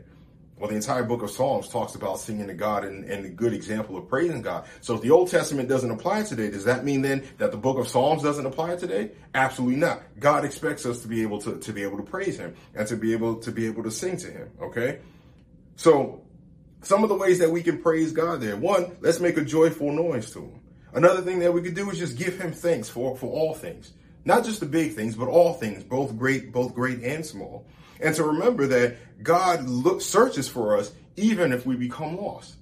Well, 0.59 0.69
the 0.69 0.75
entire 0.75 1.03
book 1.03 1.23
of 1.23 1.31
Psalms 1.31 1.67
talks 1.67 1.95
about 1.95 2.19
singing 2.19 2.45
to 2.47 2.53
God 2.53 2.85
and, 2.85 3.03
and 3.05 3.25
a 3.25 3.29
good 3.29 3.53
example 3.53 3.97
of 3.97 4.07
praising 4.07 4.43
God. 4.43 4.65
So 4.81 4.93
if 4.93 5.01
the 5.01 5.09
Old 5.09 5.29
Testament 5.29 5.67
doesn't 5.67 5.89
apply 5.89 6.21
today, 6.21 6.51
does 6.51 6.65
that 6.65 6.85
mean 6.85 7.01
then 7.01 7.23
that 7.39 7.51
the 7.51 7.57
book 7.57 7.79
of 7.79 7.87
Psalms 7.87 8.21
doesn't 8.21 8.45
apply 8.45 8.75
today? 8.75 9.11
Absolutely 9.33 9.77
not. 9.77 10.03
God 10.19 10.45
expects 10.45 10.85
us 10.85 11.01
to 11.01 11.07
be 11.07 11.23
able 11.23 11.39
to, 11.41 11.57
to 11.57 11.73
be 11.73 11.81
able 11.81 11.97
to 11.97 12.03
praise 12.03 12.37
him 12.37 12.55
and 12.75 12.87
to 12.87 12.95
be 12.95 13.11
able 13.11 13.37
to 13.37 13.51
be 13.51 13.65
able 13.65 13.83
to 13.83 13.91
sing 13.91 14.17
to 14.17 14.27
him. 14.27 14.51
Okay. 14.61 14.99
So 15.75 16.22
some 16.83 17.03
of 17.03 17.09
the 17.09 17.15
ways 17.15 17.39
that 17.39 17.49
we 17.49 17.63
can 17.63 17.81
praise 17.81 18.11
God 18.11 18.41
there. 18.41 18.55
One, 18.55 18.95
let's 19.01 19.19
make 19.19 19.37
a 19.37 19.43
joyful 19.43 19.91
noise 19.91 20.31
to 20.31 20.39
him. 20.39 20.59
Another 20.93 21.21
thing 21.21 21.39
that 21.39 21.53
we 21.53 21.61
could 21.61 21.75
do 21.75 21.89
is 21.89 21.97
just 21.97 22.17
give 22.17 22.39
him 22.39 22.51
thanks 22.51 22.89
for, 22.89 23.17
for 23.17 23.27
all 23.27 23.53
things. 23.53 23.93
Not 24.25 24.45
just 24.45 24.59
the 24.59 24.65
big 24.65 24.93
things, 24.93 25.15
but 25.15 25.27
all 25.27 25.53
things, 25.53 25.83
both 25.83 26.17
great, 26.17 26.51
both 26.51 26.73
great 26.75 27.01
and 27.03 27.25
small. 27.25 27.65
And 27.99 28.15
to 28.15 28.23
remember 28.23 28.67
that 28.67 29.23
God 29.23 29.67
look, 29.67 30.01
searches 30.01 30.47
for 30.47 30.77
us 30.77 30.91
even 31.15 31.51
if 31.51 31.65
we 31.65 31.75
become 31.75 32.17
lost. 32.17 32.55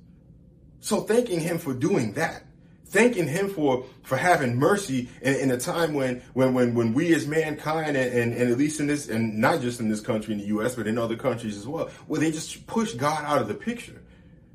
So 0.79 1.01
thanking 1.01 1.39
him 1.39 1.57
for 1.57 1.73
doing 1.73 2.13
that 2.13 2.43
thanking 2.91 3.27
him 3.27 3.49
for 3.49 3.85
for 4.03 4.17
having 4.17 4.57
mercy 4.57 5.09
in, 5.21 5.35
in, 5.35 5.51
a 5.51 5.57
time 5.57 5.93
when 5.93 6.21
when 6.33 6.53
when 6.53 6.75
when 6.75 6.93
we 6.93 7.13
as 7.15 7.25
mankind 7.25 7.95
and, 7.95 8.13
and, 8.13 8.33
and 8.33 8.51
at 8.51 8.57
least 8.57 8.79
in 8.79 8.87
this 8.87 9.07
and 9.07 9.37
not 9.37 9.61
just 9.61 9.79
in 9.79 9.89
this 9.89 10.01
country 10.01 10.33
in 10.33 10.39
the 10.39 10.47
US 10.47 10.75
but 10.75 10.87
in 10.87 10.97
other 10.97 11.15
countries 11.15 11.57
as 11.57 11.65
well 11.65 11.87
where 12.07 12.19
they 12.19 12.31
just 12.31 12.67
push 12.67 12.93
God 12.93 13.23
out 13.23 13.41
of 13.41 13.47
the 13.47 13.53
picture 13.53 14.00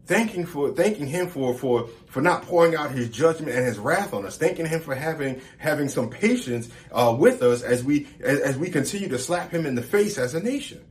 thanking 0.07 0.47
for 0.47 0.71
thanking 0.71 1.07
him 1.07 1.29
for 1.29 1.55
for 1.55 1.89
for 2.07 2.23
not 2.23 2.43
pouring 2.43 2.75
out 2.75 2.93
his 2.93 3.11
judgment 3.11 3.55
and 3.55 3.67
his 3.67 3.79
wrath 3.79 4.15
on 4.15 4.25
us. 4.25 4.37
Thanking 4.39 4.67
him 4.67 4.81
for 4.81 4.95
having 4.95 5.43
having 5.59 5.89
some 5.89 6.09
patience 6.09 6.69
uh, 6.93 7.15
with 7.19 7.43
us 7.43 7.63
as 7.63 7.85
we 7.85 8.07
as, 8.21 8.41
as, 8.41 8.59
we 8.59 8.71
continue 8.71 9.09
to 9.09 9.19
slap 9.19 9.51
him 9.51 9.67
in 9.67 9.75
the 9.75 9.83
face 9.83 10.17
as 10.17 10.35
a 10.35 10.43
nation. 10.43 10.85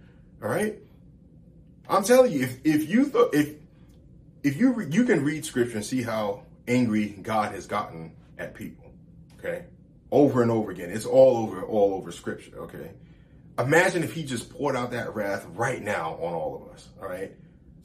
All 0.43 0.49
right? 0.49 0.77
I'm 1.89 2.03
telling 2.03 2.31
you 2.31 2.43
if 2.43 2.59
if 2.63 2.89
you 2.89 3.29
if 3.33 3.55
if 4.43 4.57
you 4.57 4.73
re- 4.73 4.87
you 4.89 5.05
can 5.05 5.23
read 5.23 5.45
scripture 5.45 5.77
and 5.77 5.85
see 5.85 6.01
how 6.01 6.43
angry 6.67 7.09
god 7.09 7.53
has 7.53 7.67
gotten 7.67 8.11
at 8.37 8.53
people 8.53 8.91
okay? 9.39 9.65
Over 10.11 10.41
and 10.41 10.51
over 10.51 10.71
again. 10.71 10.89
It's 10.91 11.05
all 11.05 11.37
over 11.37 11.63
all 11.63 11.93
over 11.93 12.11
scripture 12.11 12.57
okay? 12.57 12.91
Imagine 13.57 14.03
if 14.03 14.13
he 14.13 14.23
just 14.23 14.49
poured 14.49 14.75
out 14.75 14.91
that 14.91 15.15
wrath 15.15 15.45
right 15.53 15.81
now 15.81 16.15
on 16.15 16.33
all 16.33 16.55
of 16.55 16.73
us 16.73 16.89
all 17.01 17.07
right 17.07 17.31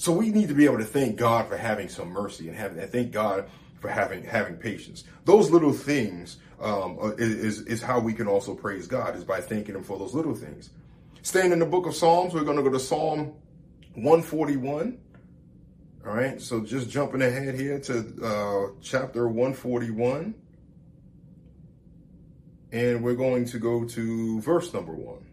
so 0.01 0.13
we 0.13 0.31
need 0.31 0.49
to 0.49 0.55
be 0.55 0.65
able 0.65 0.79
to 0.79 0.85
thank 0.85 1.17
God 1.17 1.47
for 1.47 1.59
having 1.59 1.91
some 1.91 2.09
mercy 2.09 2.49
and 2.49 2.57
having 2.57 2.79
and 2.79 2.91
thank 2.91 3.13
God 3.13 3.51
for 3.81 3.91
having 3.91 4.25
having 4.25 4.57
patience. 4.57 5.05
Those 5.27 5.51
little 5.51 5.75
things 5.75 6.39
um, 6.59 6.97
is 7.19 7.61
is 7.67 7.83
how 7.83 8.01
we 8.01 8.15
can 8.15 8.27
also 8.27 8.55
praise 8.55 8.87
God 8.87 9.15
is 9.15 9.25
by 9.25 9.43
thanking 9.43 9.75
Him 9.75 9.85
for 9.85 9.99
those 9.99 10.15
little 10.15 10.35
things. 10.35 10.71
Staying 11.21 11.53
in 11.53 11.59
the 11.59 11.67
book 11.67 11.85
of 11.85 11.95
Psalms, 11.95 12.33
we're 12.33 12.45
going 12.45 12.57
to 12.57 12.63
go 12.63 12.71
to 12.71 12.81
Psalm 12.81 13.35
141. 13.93 14.99
All 16.07 16.15
right, 16.15 16.41
so 16.41 16.61
just 16.61 16.89
jumping 16.89 17.21
ahead 17.21 17.55
here 17.57 17.79
to 17.81 18.25
uh, 18.25 18.73
chapter 18.81 19.29
141. 19.29 20.35
And 22.73 23.05
we're 23.05 23.17
going 23.17 23.45
to 23.45 23.59
go 23.59 23.85
to 23.85 24.41
verse 24.41 24.73
number 24.73 24.95
one. 24.95 25.27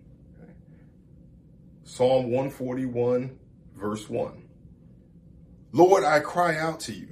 Psalm 1.85 2.31
141, 2.31 3.39
verse 3.77 4.09
1. 4.09 4.46
Lord, 5.71 6.03
I 6.03 6.19
cry 6.21 6.57
out 6.57 6.79
to 6.81 6.93
you. 6.93 7.09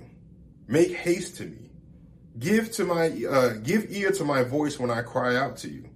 Make 0.67 0.95
haste 0.95 1.37
to 1.37 1.45
me. 1.45 1.69
Give 2.39 2.71
to 2.73 2.85
my 2.85 3.07
uh, 3.29 3.53
give 3.53 3.91
ear 3.91 4.11
to 4.11 4.25
my 4.25 4.43
voice 4.43 4.79
when 4.79 4.91
I 4.91 5.01
cry 5.01 5.35
out 5.35 5.57
to 5.57 5.69
you. 5.69 5.89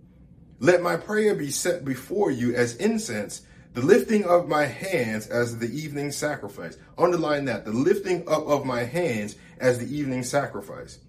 Let 0.60 0.82
my 0.82 0.98
prayer 0.98 1.36
be 1.36 1.52
set 1.52 1.86
before 1.86 2.32
you 2.32 2.54
as 2.54 2.76
incense, 2.76 3.42
the 3.74 3.82
lifting 3.82 4.26
of 4.26 4.48
my 4.48 4.66
hands 4.66 5.28
as 5.28 5.58
the 5.58 5.68
evening 5.68 6.12
sacrifice. 6.12 6.78
Underline 6.98 7.46
that, 7.46 7.66
the 7.66 7.72
lifting 7.72 8.28
up 8.28 8.46
of 8.48 8.66
my 8.66 8.84
hands 8.84 9.36
as 9.60 9.80
the 9.80 9.94
evening 9.94 10.24
sacrifice. 10.24 11.00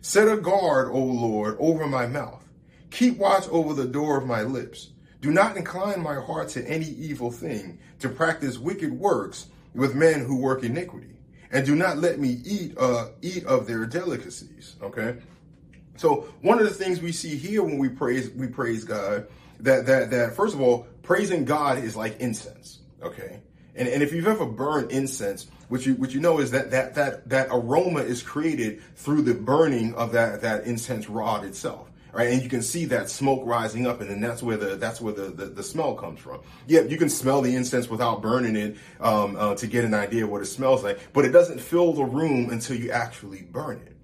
Set 0.00 0.28
a 0.28 0.36
guard, 0.36 0.88
O 0.90 0.98
Lord, 0.98 1.56
over 1.60 1.86
my 1.86 2.06
mouth. 2.06 2.44
Keep 2.90 3.18
watch 3.18 3.46
over 3.48 3.74
the 3.74 3.86
door 3.86 4.18
of 4.18 4.26
my 4.26 4.42
lips. 4.42 4.90
Do 5.20 5.30
not 5.30 5.56
incline 5.56 6.02
my 6.02 6.14
heart 6.14 6.48
to 6.50 6.68
any 6.68 6.86
evil 6.86 7.30
thing, 7.30 7.78
to 7.98 8.08
practice 8.08 8.58
wicked 8.58 8.92
works 8.92 9.46
with 9.74 9.94
men 9.94 10.20
who 10.20 10.36
work 10.36 10.62
iniquity, 10.62 11.16
and 11.50 11.64
do 11.64 11.74
not 11.74 11.98
let 11.98 12.18
me 12.18 12.40
eat 12.44 12.76
uh, 12.78 13.08
eat 13.22 13.44
of 13.44 13.66
their 13.66 13.86
delicacies. 13.86 14.76
Okay. 14.82 15.18
So 15.96 16.28
one 16.42 16.58
of 16.58 16.64
the 16.64 16.74
things 16.74 17.00
we 17.00 17.12
see 17.12 17.36
here 17.36 17.62
when 17.62 17.78
we 17.78 17.88
praise 17.88 18.30
we 18.30 18.46
praise 18.46 18.84
God 18.84 19.26
that 19.60 19.86
that 19.86 20.10
that 20.10 20.34
first 20.34 20.54
of 20.54 20.60
all 20.60 20.86
praising 21.02 21.44
God 21.44 21.78
is 21.78 21.96
like 21.96 22.20
incense. 22.20 22.80
Okay. 23.02 23.40
And, 23.74 23.86
and 23.86 24.02
if 24.02 24.12
you've 24.12 24.26
ever 24.26 24.44
burned 24.44 24.90
incense, 24.90 25.46
what 25.68 25.86
you 25.86 25.94
what 25.94 26.12
you 26.12 26.20
know 26.20 26.40
is 26.40 26.50
that 26.50 26.70
that 26.72 26.94
that 26.94 27.28
that 27.28 27.48
aroma 27.50 28.00
is 28.00 28.22
created 28.22 28.82
through 28.96 29.22
the 29.22 29.34
burning 29.34 29.94
of 29.94 30.12
that 30.12 30.40
that 30.42 30.64
incense 30.64 31.08
rod 31.08 31.44
itself 31.44 31.87
right? 32.12 32.28
And 32.30 32.42
you 32.42 32.48
can 32.48 32.62
see 32.62 32.84
that 32.86 33.10
smoke 33.10 33.42
rising 33.44 33.86
up, 33.86 34.00
and 34.00 34.10
then 34.10 34.20
that's 34.20 34.42
where 34.42 34.56
the 34.56 34.76
that's 34.76 35.00
where 35.00 35.12
the, 35.12 35.28
the, 35.28 35.46
the 35.46 35.62
smell 35.62 35.94
comes 35.94 36.20
from. 36.20 36.40
Yeah, 36.66 36.82
you 36.82 36.96
can 36.96 37.08
smell 37.08 37.42
the 37.42 37.54
incense 37.54 37.88
without 37.88 38.22
burning 38.22 38.56
it 38.56 38.76
um, 39.00 39.36
uh, 39.36 39.54
to 39.56 39.66
get 39.66 39.84
an 39.84 39.94
idea 39.94 40.24
of 40.24 40.30
what 40.30 40.42
it 40.42 40.46
smells 40.46 40.82
like, 40.82 40.98
but 41.12 41.24
it 41.24 41.30
doesn't 41.30 41.60
fill 41.60 41.92
the 41.92 42.04
room 42.04 42.50
until 42.50 42.76
you 42.76 42.90
actually 42.90 43.42
burn 43.42 43.80
it. 43.86 43.98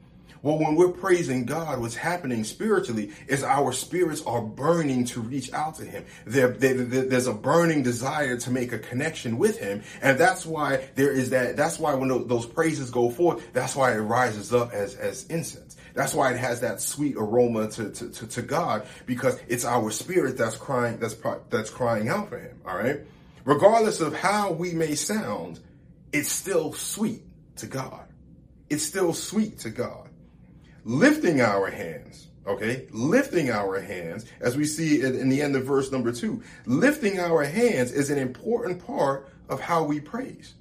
Well, 0.44 0.58
when 0.58 0.76
we're 0.76 0.92
praising 0.92 1.46
God, 1.46 1.80
what's 1.80 1.94
happening 1.96 2.44
spiritually 2.44 3.12
is 3.28 3.42
our 3.42 3.72
spirits 3.72 4.22
are 4.26 4.42
burning 4.42 5.06
to 5.06 5.22
reach 5.22 5.50
out 5.54 5.76
to 5.76 5.86
Him. 5.86 6.04
There, 6.26 6.48
there, 6.48 6.74
there's 6.74 7.26
a 7.26 7.32
burning 7.32 7.82
desire 7.82 8.36
to 8.36 8.50
make 8.50 8.70
a 8.74 8.78
connection 8.78 9.38
with 9.38 9.58
Him, 9.58 9.82
and 10.02 10.18
that's 10.18 10.44
why 10.44 10.90
there 10.96 11.10
is 11.10 11.30
that. 11.30 11.56
That's 11.56 11.78
why 11.78 11.94
when 11.94 12.28
those 12.28 12.44
praises 12.44 12.90
go 12.90 13.08
forth, 13.08 13.54
that's 13.54 13.74
why 13.74 13.92
it 13.92 14.00
rises 14.00 14.52
up 14.52 14.74
as 14.74 14.96
as 14.96 15.24
incense. 15.28 15.73
That's 15.94 16.12
why 16.12 16.32
it 16.32 16.38
has 16.38 16.60
that 16.60 16.80
sweet 16.80 17.16
aroma 17.16 17.70
to, 17.70 17.90
to, 17.90 18.10
to, 18.10 18.26
to 18.26 18.42
God 18.42 18.86
because 19.06 19.38
it's 19.48 19.64
our 19.64 19.90
spirit 19.90 20.36
that's 20.36 20.56
crying 20.56 20.98
that's 20.98 21.16
that's 21.50 21.70
crying 21.70 22.08
out 22.08 22.28
for 22.28 22.38
Him. 22.38 22.60
All 22.66 22.76
right, 22.76 23.00
regardless 23.44 24.00
of 24.00 24.14
how 24.14 24.52
we 24.52 24.72
may 24.74 24.96
sound, 24.96 25.60
it's 26.12 26.30
still 26.30 26.72
sweet 26.72 27.22
to 27.56 27.66
God. 27.66 28.06
It's 28.68 28.84
still 28.84 29.12
sweet 29.12 29.60
to 29.60 29.70
God 29.70 30.08
lifting 30.84 31.40
our 31.40 31.70
hands. 31.70 32.28
Okay, 32.46 32.86
lifting 32.90 33.50
our 33.50 33.80
hands, 33.80 34.26
as 34.38 34.54
we 34.54 34.66
see 34.66 35.00
in 35.00 35.30
the 35.30 35.40
end 35.40 35.56
of 35.56 35.64
verse 35.64 35.90
number 35.90 36.12
two, 36.12 36.42
lifting 36.66 37.18
our 37.18 37.42
hands 37.42 37.90
is 37.90 38.10
an 38.10 38.18
important 38.18 38.86
part 38.86 39.30
of 39.48 39.60
how 39.60 39.84
we 39.84 39.98
praise. 39.98 40.52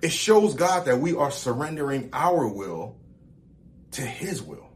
It 0.00 0.12
shows 0.12 0.54
God 0.54 0.86
that 0.86 1.00
we 1.00 1.14
are 1.14 1.30
surrendering 1.30 2.08
our 2.14 2.48
will 2.48 2.96
to 3.94 4.02
His 4.02 4.42
will. 4.42 4.70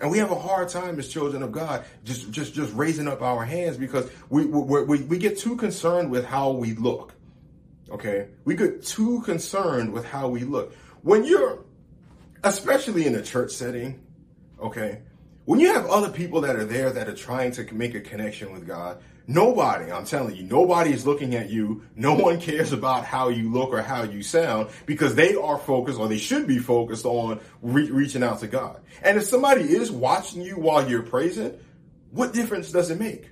And 0.00 0.10
we 0.10 0.18
have 0.18 0.30
a 0.30 0.38
hard 0.38 0.68
time 0.70 0.98
as 0.98 1.08
children 1.08 1.42
of 1.42 1.52
God 1.52 1.84
just 2.04 2.30
just 2.30 2.54
just 2.54 2.74
raising 2.74 3.06
up 3.06 3.20
our 3.20 3.44
hands 3.44 3.76
because 3.76 4.10
we 4.30 4.46
we, 4.46 4.82
we, 4.82 5.02
we 5.02 5.18
get 5.18 5.38
too 5.38 5.56
concerned 5.56 6.10
with 6.10 6.24
how 6.24 6.50
we 6.52 6.74
look. 6.74 7.14
Okay, 7.90 8.28
we 8.44 8.54
get 8.54 8.84
too 8.84 9.20
concerned 9.22 9.92
with 9.92 10.04
how 10.04 10.28
we 10.28 10.40
look. 10.44 10.74
When 11.02 11.24
you're 11.24 11.64
especially 12.42 13.06
in 13.06 13.14
a 13.14 13.22
church 13.22 13.52
setting, 13.52 14.00
okay? 14.60 15.02
When 15.44 15.60
you 15.60 15.72
have 15.72 15.86
other 15.86 16.10
people 16.10 16.42
that 16.42 16.56
are 16.56 16.64
there 16.64 16.90
that 16.90 17.08
are 17.08 17.14
trying 17.14 17.52
to 17.52 17.74
make 17.74 17.94
a 17.94 18.00
connection 18.00 18.52
with 18.52 18.66
God, 18.66 19.02
nobody, 19.30 19.90
I'm 19.90 20.04
telling 20.04 20.36
you, 20.36 20.42
nobody 20.42 20.92
is 20.92 21.06
looking 21.06 21.34
at 21.34 21.50
you. 21.50 21.82
No 21.94 22.14
one 22.14 22.40
cares 22.40 22.72
about 22.72 23.04
how 23.04 23.28
you 23.28 23.50
look 23.50 23.70
or 23.70 23.82
how 23.82 24.02
you 24.02 24.22
sound 24.22 24.70
because 24.86 25.14
they 25.14 25.34
are 25.34 25.58
focused 25.58 25.98
or 25.98 26.08
they 26.08 26.18
should 26.18 26.46
be 26.46 26.58
focused 26.58 27.04
on 27.04 27.40
re- 27.62 27.90
reaching 27.90 28.22
out 28.22 28.40
to 28.40 28.48
God. 28.48 28.80
And 29.02 29.18
if 29.18 29.24
somebody 29.24 29.62
is 29.62 29.90
watching 29.90 30.42
you 30.42 30.58
while 30.58 30.88
you're 30.88 31.02
praising, 31.02 31.58
what 32.10 32.32
difference 32.32 32.72
does 32.72 32.90
it 32.90 32.98
make? 32.98 33.30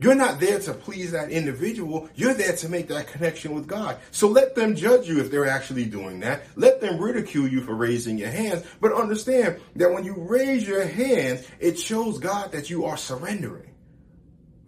You're 0.00 0.14
not 0.14 0.40
there 0.40 0.58
to 0.60 0.72
please 0.72 1.12
that 1.12 1.30
individual. 1.30 2.08
You're 2.14 2.32
there 2.32 2.56
to 2.56 2.68
make 2.70 2.88
that 2.88 3.08
connection 3.08 3.54
with 3.54 3.66
God. 3.66 3.98
So 4.12 4.28
let 4.28 4.54
them 4.54 4.74
judge 4.74 5.06
you 5.06 5.20
if 5.20 5.30
they're 5.30 5.48
actually 5.48 5.84
doing 5.84 6.20
that. 6.20 6.44
Let 6.56 6.80
them 6.80 6.98
ridicule 6.98 7.46
you 7.46 7.60
for 7.60 7.74
raising 7.74 8.16
your 8.16 8.30
hands. 8.30 8.64
But 8.80 8.94
understand 8.94 9.60
that 9.76 9.92
when 9.92 10.04
you 10.04 10.14
raise 10.16 10.66
your 10.66 10.86
hands, 10.86 11.46
it 11.58 11.78
shows 11.78 12.18
God 12.18 12.52
that 12.52 12.70
you 12.70 12.86
are 12.86 12.96
surrendering. 12.96 13.69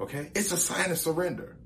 Okay? 0.02 0.30
It's 0.34 0.52
a 0.52 0.56
sign 0.56 0.90
of 0.90 0.98
surrender. 0.98 1.56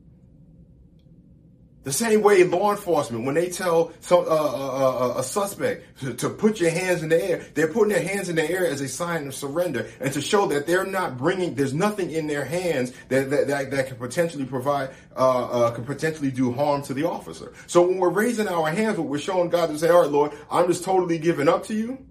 The 1.84 1.92
same 1.92 2.20
way 2.20 2.42
law 2.42 2.72
enforcement, 2.72 3.24
when 3.24 3.36
they 3.36 3.48
tell 3.48 3.92
some, 4.00 4.24
uh, 4.24 4.28
uh, 4.28 5.14
uh, 5.14 5.20
a 5.20 5.22
suspect 5.22 6.00
to, 6.00 6.14
to, 6.14 6.30
put 6.30 6.58
your 6.58 6.70
hands 6.70 7.04
in 7.04 7.10
the 7.10 7.24
air, 7.24 7.46
they're 7.54 7.68
putting 7.68 7.94
their 7.94 8.02
hands 8.02 8.28
in 8.28 8.34
the 8.34 8.50
air 8.50 8.66
as 8.66 8.80
a 8.80 8.88
sign 8.88 9.28
of 9.28 9.36
surrender 9.36 9.88
and 10.00 10.12
to 10.12 10.20
show 10.20 10.46
that 10.48 10.66
they're 10.66 10.84
not 10.84 11.16
bringing, 11.16 11.54
there's 11.54 11.72
nothing 11.72 12.10
in 12.10 12.26
their 12.26 12.44
hands 12.44 12.92
that, 13.08 13.30
that, 13.30 13.46
that, 13.46 13.70
that 13.70 13.86
can 13.86 13.96
potentially 13.98 14.44
provide, 14.44 14.90
uh, 15.16 15.44
uh, 15.44 15.70
can 15.70 15.84
potentially 15.84 16.32
do 16.32 16.52
harm 16.52 16.82
to 16.82 16.92
the 16.92 17.08
officer. 17.08 17.52
So 17.68 17.86
when 17.86 17.98
we're 17.98 18.10
raising 18.10 18.48
our 18.48 18.68
hands, 18.68 18.98
what 18.98 19.06
we're 19.06 19.18
showing 19.20 19.48
God 19.48 19.68
to 19.68 19.78
say, 19.78 19.88
all 19.88 20.02
right, 20.02 20.10
Lord, 20.10 20.32
I'm 20.50 20.66
just 20.66 20.82
totally 20.82 21.18
giving 21.18 21.48
up 21.48 21.66
to 21.66 21.74
you. 21.74 22.04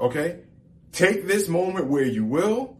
Okay. 0.00 0.40
Take 0.92 1.26
this 1.26 1.48
moment 1.48 1.86
where 1.88 2.04
you 2.04 2.24
will 2.24 2.78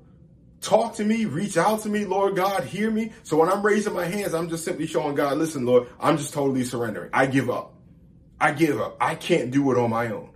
talk 0.62 0.94
to 0.94 1.04
me, 1.04 1.26
reach 1.26 1.58
out 1.58 1.82
to 1.82 1.88
me, 1.88 2.04
Lord 2.06 2.36
God, 2.36 2.64
hear 2.64 2.90
me. 2.90 3.12
So 3.24 3.36
when 3.36 3.50
I'm 3.50 3.62
raising 3.62 3.92
my 3.92 4.06
hands, 4.06 4.32
I'm 4.32 4.48
just 4.48 4.64
simply 4.64 4.86
showing 4.86 5.14
God, 5.14 5.36
listen, 5.36 5.66
Lord, 5.66 5.88
I'm 6.00 6.16
just 6.16 6.32
totally 6.32 6.64
surrendering. 6.64 7.10
I 7.12 7.26
give 7.26 7.50
up. 7.50 7.74
I 8.40 8.52
give 8.52 8.80
up. 8.80 8.96
I 9.00 9.16
can't 9.16 9.50
do 9.50 9.70
it 9.72 9.78
on 9.78 9.90
my 9.90 10.08
own. 10.08 10.30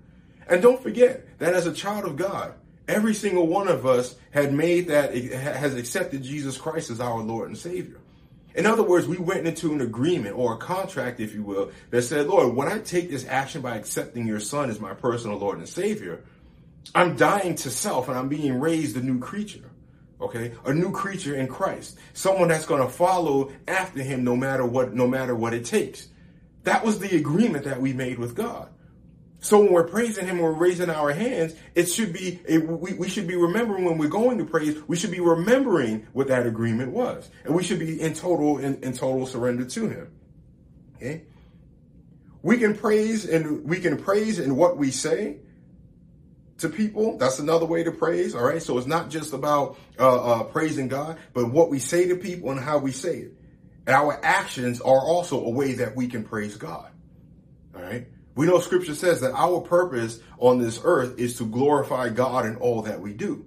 And 0.49 0.61
don't 0.61 0.83
forget 0.83 1.39
that 1.39 1.55
as 1.55 1.67
a 1.67 1.73
child 1.73 2.05
of 2.05 2.17
God, 2.17 2.55
every 2.87 3.15
single 3.15 3.47
one 3.47 3.69
of 3.69 3.87
us 3.87 4.17
had 4.31 4.53
made 4.53 4.89
that, 4.89 5.15
has 5.15 5.75
accepted 5.75 6.23
Jesus 6.23 6.59
Christ 6.59 6.91
as 6.91 7.01
our 7.01 7.21
Lord 7.21 7.49
and 7.49 7.59
Savior. 7.59 7.99
In 8.55 8.65
other 8.65 8.83
words, 8.83 9.07
we 9.07 9.19
went 9.19 9.47
into 9.47 9.73
an 9.73 9.81
agreement 9.81 10.37
or 10.37 10.55
a 10.55 10.57
contract, 10.57 11.21
if 11.21 11.35
you 11.35 11.43
will, 11.43 11.73
that 11.91 12.03
said, 12.03 12.27
Lord, 12.27 12.55
when 12.55 12.69
I 12.69 12.79
take 12.79 13.11
this 13.11 13.27
action 13.27 13.61
by 13.61 13.77
accepting 13.77 14.27
your 14.27 14.41
son 14.41 14.71
as 14.71 14.81
my 14.81 14.95
personal 14.95 15.39
Lord 15.39 15.59
and 15.59 15.69
Savior, 15.69 16.25
I'm 16.95 17.17
dying 17.17 17.57
to 17.57 17.71
self 17.71 18.09
and 18.09 18.17
I'm 18.17 18.29
being 18.29 18.59
raised 18.59 18.97
a 18.97 19.03
new 19.03 19.19
creature 19.19 19.71
okay? 20.21 20.53
A 20.65 20.73
new 20.73 20.93
creature 20.93 21.35
in 21.35 21.49
christ. 21.49 21.99
Someone 22.13 22.49
that's 22.49 22.67
going 22.67 22.83
to 22.83 22.89
follow 22.89 23.53
after 23.69 24.03
him 24.03 24.25
no 24.25 24.37
matter 24.37 24.65
what 24.65 24.95
no 24.95 25.07
matter 25.07 25.35
what 25.35 25.55
it 25.55 25.65
takes. 25.65 26.09
That 26.65 26.85
was 26.85 26.99
the 26.99 27.17
agreement 27.17 27.65
that 27.65 27.81
we 27.81 27.93
made 27.93 28.19
with 28.19 28.35
god. 28.35 28.71
So 29.41 29.61
when 29.61 29.73
we're 29.73 29.87
praising 29.87 30.27
him 30.27 30.39
we're 30.39 30.53
raising 30.53 30.91
our 30.91 31.13
hands 31.13 31.55
it 31.75 31.87
should 31.87 32.13
be 32.13 32.41
it, 32.47 32.67
we, 32.67 32.95
we 32.95 33.09
should 33.09 33.27
be 33.27 33.37
remembering 33.37 33.85
when 33.85 33.99
we're 33.99 34.09
going 34.09 34.39
to 34.39 34.45
praise 34.45 34.77
we 34.89 34.97
should 34.97 35.13
be 35.13 35.21
remembering 35.21 36.07
what 36.13 36.29
that 36.29 36.47
agreement 36.47 36.93
was. 36.93 37.29
And 37.45 37.55
we 37.55 37.63
should 37.63 37.79
be 37.79 38.01
in 38.01 38.15
total 38.15 38.59
in, 38.59 38.83
in 38.83 38.93
total 38.93 39.27
surrender 39.27 39.65
to 39.65 39.89
him. 39.89 40.11
Okay? 40.97 41.25
We 42.43 42.59
can 42.59 42.77
praise 42.77 43.29
and 43.29 43.65
we 43.65 43.81
can 43.81 43.99
praise 43.99 44.39
in 44.39 44.57
what 44.57 44.77
we 44.77 44.91
say 44.91 45.39
to 46.59 46.69
people. 46.69 47.19
That's 47.19 47.39
another 47.39 47.67
way 47.67 47.85
to 47.85 47.93
praise. 47.93 48.35
All 48.35 48.45
right. 48.45 48.63
So 48.63 48.79
it's 48.79 48.87
not 48.87 49.11
just 49.11 49.33
about 49.33 49.79
uh, 49.99 50.23
uh, 50.23 50.43
praising 50.45 50.89
God, 50.89 51.19
but 51.33 51.51
what 51.51 51.71
we 51.71 51.79
say 51.79 52.09
to 52.09 52.17
people 52.17 52.51
and 52.51 52.61
how 52.61 52.79
we 52.79 52.93
say 52.93 53.19
it. 53.19 53.33
And 53.87 53.95
our 53.95 54.19
actions 54.25 54.81
are 54.81 55.01
also 55.01 55.45
a 55.45 55.51
way 55.51 55.75
that 55.75 55.95
we 55.95 56.09
can 56.09 56.25
praise 56.25 56.57
God. 56.57 56.91
All 57.75 57.83
right. 57.83 58.09
We 58.35 58.47
know 58.47 58.59
scripture 58.61 58.95
says 58.95 59.21
that 59.21 59.33
our 59.33 59.61
purpose 59.61 60.21
on 60.39 60.59
this 60.59 60.81
earth 60.83 61.19
is 61.19 61.39
to 61.39 61.47
glorify 61.47 62.11
God 62.11 62.45
in 62.47 62.57
all 62.57 62.83
that 62.83 63.01
we 63.01 63.13
do. 63.13 63.47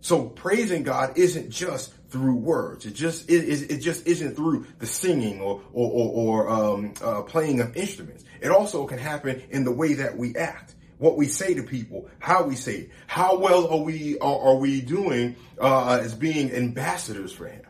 So 0.00 0.24
praising 0.24 0.82
God 0.82 1.18
isn't 1.18 1.50
just 1.50 1.92
through 2.10 2.36
words. 2.36 2.86
It 2.86 2.94
just 2.94 3.30
it, 3.30 3.70
it 3.70 3.78
just 3.78 4.06
isn't 4.06 4.34
through 4.34 4.66
the 4.78 4.86
singing 4.86 5.40
or 5.40 5.62
or, 5.72 5.90
or, 5.90 6.08
or 6.10 6.48
um, 6.48 6.94
uh, 7.02 7.22
playing 7.22 7.60
of 7.60 7.76
instruments. 7.76 8.24
It 8.40 8.50
also 8.50 8.86
can 8.86 8.98
happen 8.98 9.42
in 9.50 9.64
the 9.64 9.72
way 9.72 9.94
that 9.94 10.16
we 10.16 10.34
act 10.36 10.74
what 11.00 11.16
we 11.16 11.26
say 11.26 11.54
to 11.54 11.62
people, 11.62 12.08
how 12.18 12.44
we 12.44 12.54
say 12.54 12.74
it, 12.74 12.90
how 13.06 13.38
well 13.38 13.66
are 13.68 13.82
we 13.82 14.18
are, 14.18 14.38
are 14.38 14.56
we 14.56 14.82
doing 14.82 15.34
uh, 15.58 15.98
as 16.00 16.14
being 16.14 16.52
ambassadors 16.52 17.32
for 17.32 17.48
Him? 17.48 17.62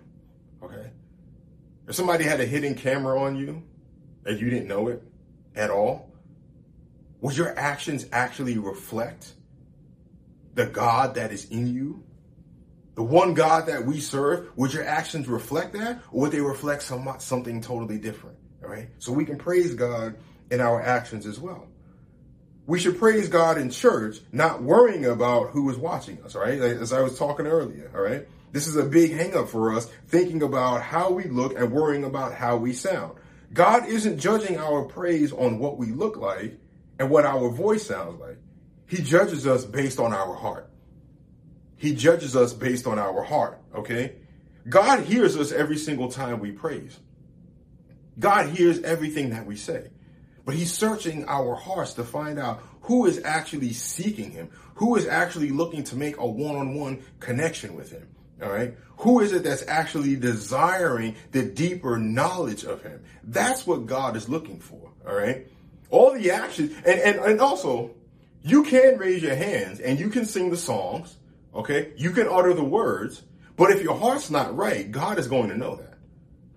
Okay, 0.61 0.90
if 1.87 1.95
somebody 1.95 2.25
had 2.25 2.40
a 2.40 2.45
hidden 2.45 2.75
camera 2.75 3.21
on 3.21 3.37
you 3.37 3.62
and 4.27 4.40
you 4.40 4.51
didn't 4.51 4.66
know 4.66 4.88
it 4.88 5.05
at 5.55 5.71
all, 5.71 6.12
would 7.21 7.37
your 7.37 7.57
actions 7.57 8.05
actually 8.11 8.59
reflect 8.59 9.33
the 10.55 10.66
God 10.66 11.14
that 11.14 11.31
is 11.31 11.45
in 11.51 11.73
you? 11.73 12.03
The 12.97 13.05
one 13.05 13.35
God 13.35 13.66
that 13.66 13.87
we 13.87 14.01
serve, 14.01 14.51
would 14.57 14.75
your 14.75 14.85
actions 14.85 15.29
reflect 15.29 15.75
that, 15.75 16.03
or 16.11 16.23
would 16.23 16.33
they 16.33 16.40
reflect 16.40 16.83
some, 16.83 17.09
something 17.21 17.61
totally 17.61 17.99
different? 17.99 18.37
All 18.64 18.69
right, 18.69 18.88
so 18.99 19.12
we 19.12 19.25
can 19.25 19.38
praise 19.38 19.75
God 19.75 20.16
in 20.51 20.61
our 20.61 20.83
actions 20.83 21.27
as 21.27 21.38
well 21.38 21.69
we 22.66 22.79
should 22.79 22.99
praise 22.99 23.29
God 23.29 23.59
in 23.59 23.70
church, 23.70 24.18
not 24.33 24.62
worrying 24.62 25.05
about 25.05 25.51
who 25.51 25.68
is 25.70 25.77
watching 25.77 26.23
us, 26.23 26.35
right? 26.35 26.61
As 26.61 26.92
I 26.92 27.01
was 27.01 27.18
talking 27.18 27.46
earlier, 27.46 27.90
all 27.94 28.03
right? 28.03 28.27
This 28.53 28.66
is 28.66 28.77
a 28.77 28.85
big 28.85 29.12
hangup 29.12 29.49
for 29.49 29.75
us, 29.75 29.87
thinking 30.09 30.42
about 30.42 30.83
how 30.83 31.11
we 31.11 31.25
look 31.25 31.57
and 31.57 31.73
worrying 31.73 32.05
about 32.05 32.35
how 32.35 32.57
we 32.57 32.73
sound. 32.73 33.16
God 33.53 33.87
isn't 33.88 34.18
judging 34.18 34.59
our 34.59 34.85
praise 34.85 35.33
on 35.33 35.59
what 35.59 35.79
we 35.79 35.87
look 35.87 36.16
like 36.16 36.59
and 36.99 37.11
what 37.11 37.25
our 37.25 37.49
voice 37.49 37.87
sounds 37.87 38.20
like. 38.20 38.38
He 38.87 39.03
judges 39.03 39.46
us 39.46 39.64
based 39.64 39.99
on 39.99 40.12
our 40.12 40.35
heart. 40.35 40.68
He 41.77 41.94
judges 41.94 42.37
us 42.37 42.53
based 42.53 42.87
on 42.87 42.99
our 42.99 43.23
heart, 43.23 43.61
okay? 43.75 44.16
God 44.68 45.01
hears 45.01 45.37
us 45.37 45.51
every 45.51 45.79
single 45.79 46.11
time 46.11 46.40
we 46.40 46.53
praise. 46.53 46.99
God 48.18 48.51
hears 48.51 48.81
everything 48.83 49.31
that 49.31 49.46
we 49.46 49.57
say. 49.57 49.90
But 50.50 50.58
he's 50.58 50.74
searching 50.74 51.26
our 51.28 51.54
hearts 51.54 51.94
to 51.94 52.02
find 52.02 52.36
out 52.36 52.60
who 52.80 53.06
is 53.06 53.22
actually 53.24 53.72
seeking 53.72 54.32
him, 54.32 54.50
who 54.74 54.96
is 54.96 55.06
actually 55.06 55.50
looking 55.50 55.84
to 55.84 55.96
make 55.96 56.16
a 56.16 56.26
one 56.26 56.56
on 56.56 56.74
one 56.74 57.04
connection 57.20 57.76
with 57.76 57.92
him. 57.92 58.08
All 58.42 58.50
right. 58.50 58.74
Who 58.96 59.20
is 59.20 59.30
it 59.30 59.44
that's 59.44 59.64
actually 59.68 60.16
desiring 60.16 61.14
the 61.30 61.44
deeper 61.44 61.98
knowledge 61.98 62.64
of 62.64 62.82
him? 62.82 63.00
That's 63.22 63.64
what 63.64 63.86
God 63.86 64.16
is 64.16 64.28
looking 64.28 64.58
for. 64.58 64.90
All 65.06 65.14
right. 65.14 65.46
All 65.88 66.14
the 66.14 66.32
actions 66.32 66.74
and, 66.84 66.98
and, 66.98 67.20
and 67.20 67.40
also 67.40 67.92
you 68.42 68.64
can 68.64 68.98
raise 68.98 69.22
your 69.22 69.36
hands 69.36 69.78
and 69.78 70.00
you 70.00 70.10
can 70.10 70.24
sing 70.24 70.50
the 70.50 70.56
songs. 70.56 71.16
Okay. 71.54 71.92
You 71.96 72.10
can 72.10 72.26
utter 72.26 72.54
the 72.54 72.64
words, 72.64 73.22
but 73.56 73.70
if 73.70 73.84
your 73.84 73.96
heart's 73.96 74.32
not 74.32 74.56
right, 74.56 74.90
God 74.90 75.20
is 75.20 75.28
going 75.28 75.50
to 75.50 75.56
know 75.56 75.76
that. 75.76 75.96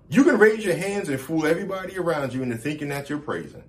You 0.10 0.24
can 0.24 0.40
raise 0.40 0.66
your 0.66 0.78
hands 0.78 1.10
and 1.10 1.22
fool 1.22 1.46
everybody 1.46 1.96
around 2.00 2.34
you 2.34 2.42
into 2.42 2.58
thinking 2.58 2.90
that 2.90 3.08
you're 3.08 3.20
praising. 3.20 3.66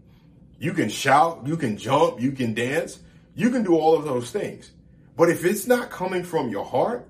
You 0.64 0.72
can 0.72 0.88
shout, 0.88 1.42
you 1.44 1.58
can 1.58 1.76
jump, 1.76 2.22
you 2.22 2.32
can 2.32 2.54
dance, 2.54 2.98
you 3.34 3.50
can 3.50 3.64
do 3.64 3.76
all 3.76 3.94
of 3.94 4.04
those 4.06 4.30
things. 4.30 4.70
But 5.14 5.28
if 5.28 5.44
it's 5.44 5.66
not 5.66 5.90
coming 5.90 6.24
from 6.24 6.48
your 6.48 6.64
heart, 6.64 7.06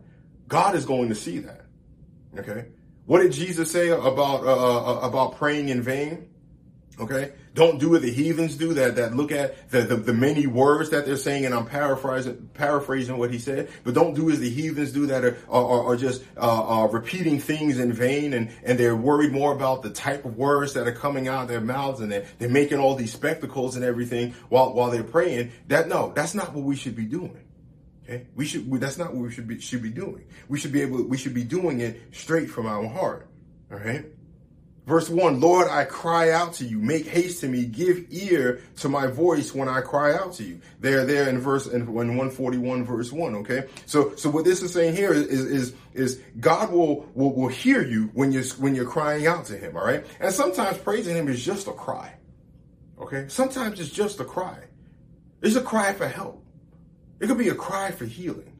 God 0.48 0.74
is 0.74 0.84
going 0.84 1.08
to 1.10 1.14
see 1.14 1.38
that. 1.38 1.64
Okay. 2.36 2.66
What 3.06 3.22
did 3.22 3.30
Jesus 3.30 3.70
say 3.70 3.90
about 3.90 4.42
uh, 4.42 4.56
uh, 4.56 5.04
uh 5.04 5.08
about 5.08 5.36
praying 5.36 5.68
in 5.68 5.82
vain? 5.82 6.30
Okay. 6.98 7.32
Don't 7.54 7.78
do 7.78 7.90
what 7.90 8.02
the 8.02 8.10
heathens 8.10 8.56
do 8.56 8.74
that, 8.74 8.96
that 8.96 9.16
look 9.16 9.32
at 9.32 9.70
the, 9.70 9.82
the, 9.82 9.96
the, 9.96 10.12
many 10.12 10.46
words 10.46 10.90
that 10.90 11.06
they're 11.06 11.16
saying. 11.16 11.44
And 11.44 11.54
I'm 11.54 11.66
paraphrasing, 11.66 12.50
paraphrasing 12.54 13.16
what 13.18 13.32
he 13.32 13.38
said, 13.38 13.68
but 13.82 13.94
don't 13.94 14.14
do 14.14 14.30
as 14.30 14.38
the 14.38 14.50
heathens 14.50 14.92
do 14.92 15.06
that 15.06 15.24
are, 15.24 15.38
are, 15.48 15.92
are 15.92 15.96
just, 15.96 16.22
uh, 16.36 16.82
uh, 16.82 16.86
repeating 16.86 17.40
things 17.40 17.78
in 17.78 17.92
vain. 17.92 18.32
And, 18.32 18.50
and 18.62 18.78
they're 18.78 18.96
worried 18.96 19.32
more 19.32 19.52
about 19.52 19.82
the 19.82 19.90
type 19.90 20.24
of 20.24 20.36
words 20.36 20.74
that 20.74 20.86
are 20.86 20.92
coming 20.92 21.26
out 21.26 21.42
of 21.42 21.48
their 21.48 21.60
mouths 21.60 22.00
and 22.00 22.12
they're, 22.12 22.26
they're 22.38 22.48
making 22.48 22.78
all 22.78 22.94
these 22.94 23.12
spectacles 23.12 23.74
and 23.76 23.84
everything 23.84 24.34
while, 24.48 24.72
while 24.72 24.90
they're 24.90 25.02
praying. 25.02 25.52
That, 25.68 25.88
no, 25.88 26.12
that's 26.14 26.34
not 26.34 26.54
what 26.54 26.64
we 26.64 26.76
should 26.76 26.96
be 26.96 27.06
doing. 27.06 27.40
Okay. 28.04 28.26
We 28.34 28.44
should, 28.44 28.70
that's 28.80 28.98
not 28.98 29.14
what 29.14 29.24
we 29.24 29.32
should 29.32 29.48
be, 29.48 29.60
should 29.60 29.82
be 29.82 29.90
doing. 29.90 30.24
We 30.48 30.58
should 30.58 30.72
be 30.72 30.82
able, 30.82 31.02
we 31.04 31.16
should 31.16 31.34
be 31.34 31.44
doing 31.44 31.80
it 31.80 32.00
straight 32.12 32.50
from 32.50 32.66
our 32.66 32.86
heart. 32.86 33.28
All 33.72 33.78
right. 33.78 34.04
Verse 34.86 35.08
1, 35.08 35.40
Lord, 35.40 35.68
I 35.70 35.84
cry 35.84 36.30
out 36.30 36.54
to 36.54 36.64
you. 36.64 36.78
Make 36.78 37.06
haste 37.06 37.40
to 37.40 37.48
me. 37.48 37.64
Give 37.64 38.04
ear 38.10 38.60
to 38.76 38.88
my 38.90 39.06
voice 39.06 39.54
when 39.54 39.66
I 39.66 39.80
cry 39.80 40.14
out 40.14 40.34
to 40.34 40.44
you. 40.44 40.60
There, 40.80 41.06
there 41.06 41.26
in 41.30 41.38
verse, 41.38 41.66
in, 41.66 41.90
141 41.90 42.84
verse 42.84 43.10
1, 43.10 43.34
okay? 43.36 43.66
So, 43.86 44.14
so 44.16 44.28
what 44.28 44.44
this 44.44 44.62
is 44.62 44.74
saying 44.74 44.94
here 44.94 45.14
is, 45.14 45.26
is, 45.26 45.74
is 45.94 46.20
God 46.38 46.70
will, 46.70 47.08
will, 47.14 47.34
will 47.34 47.48
hear 47.48 47.82
you 47.82 48.10
when 48.12 48.30
you're, 48.30 48.44
when 48.58 48.74
you're 48.74 48.84
crying 48.84 49.26
out 49.26 49.46
to 49.46 49.56
him, 49.56 49.74
all 49.74 49.86
right? 49.86 50.04
And 50.20 50.34
sometimes 50.34 50.76
praising 50.76 51.16
him 51.16 51.28
is 51.28 51.42
just 51.42 51.66
a 51.66 51.72
cry, 51.72 52.12
okay? 53.00 53.24
Sometimes 53.28 53.80
it's 53.80 53.88
just 53.88 54.20
a 54.20 54.24
cry. 54.24 54.64
It's 55.40 55.56
a 55.56 55.62
cry 55.62 55.94
for 55.94 56.06
help. 56.06 56.44
It 57.20 57.28
could 57.28 57.38
be 57.38 57.48
a 57.48 57.54
cry 57.54 57.90
for 57.90 58.04
healing. 58.04 58.52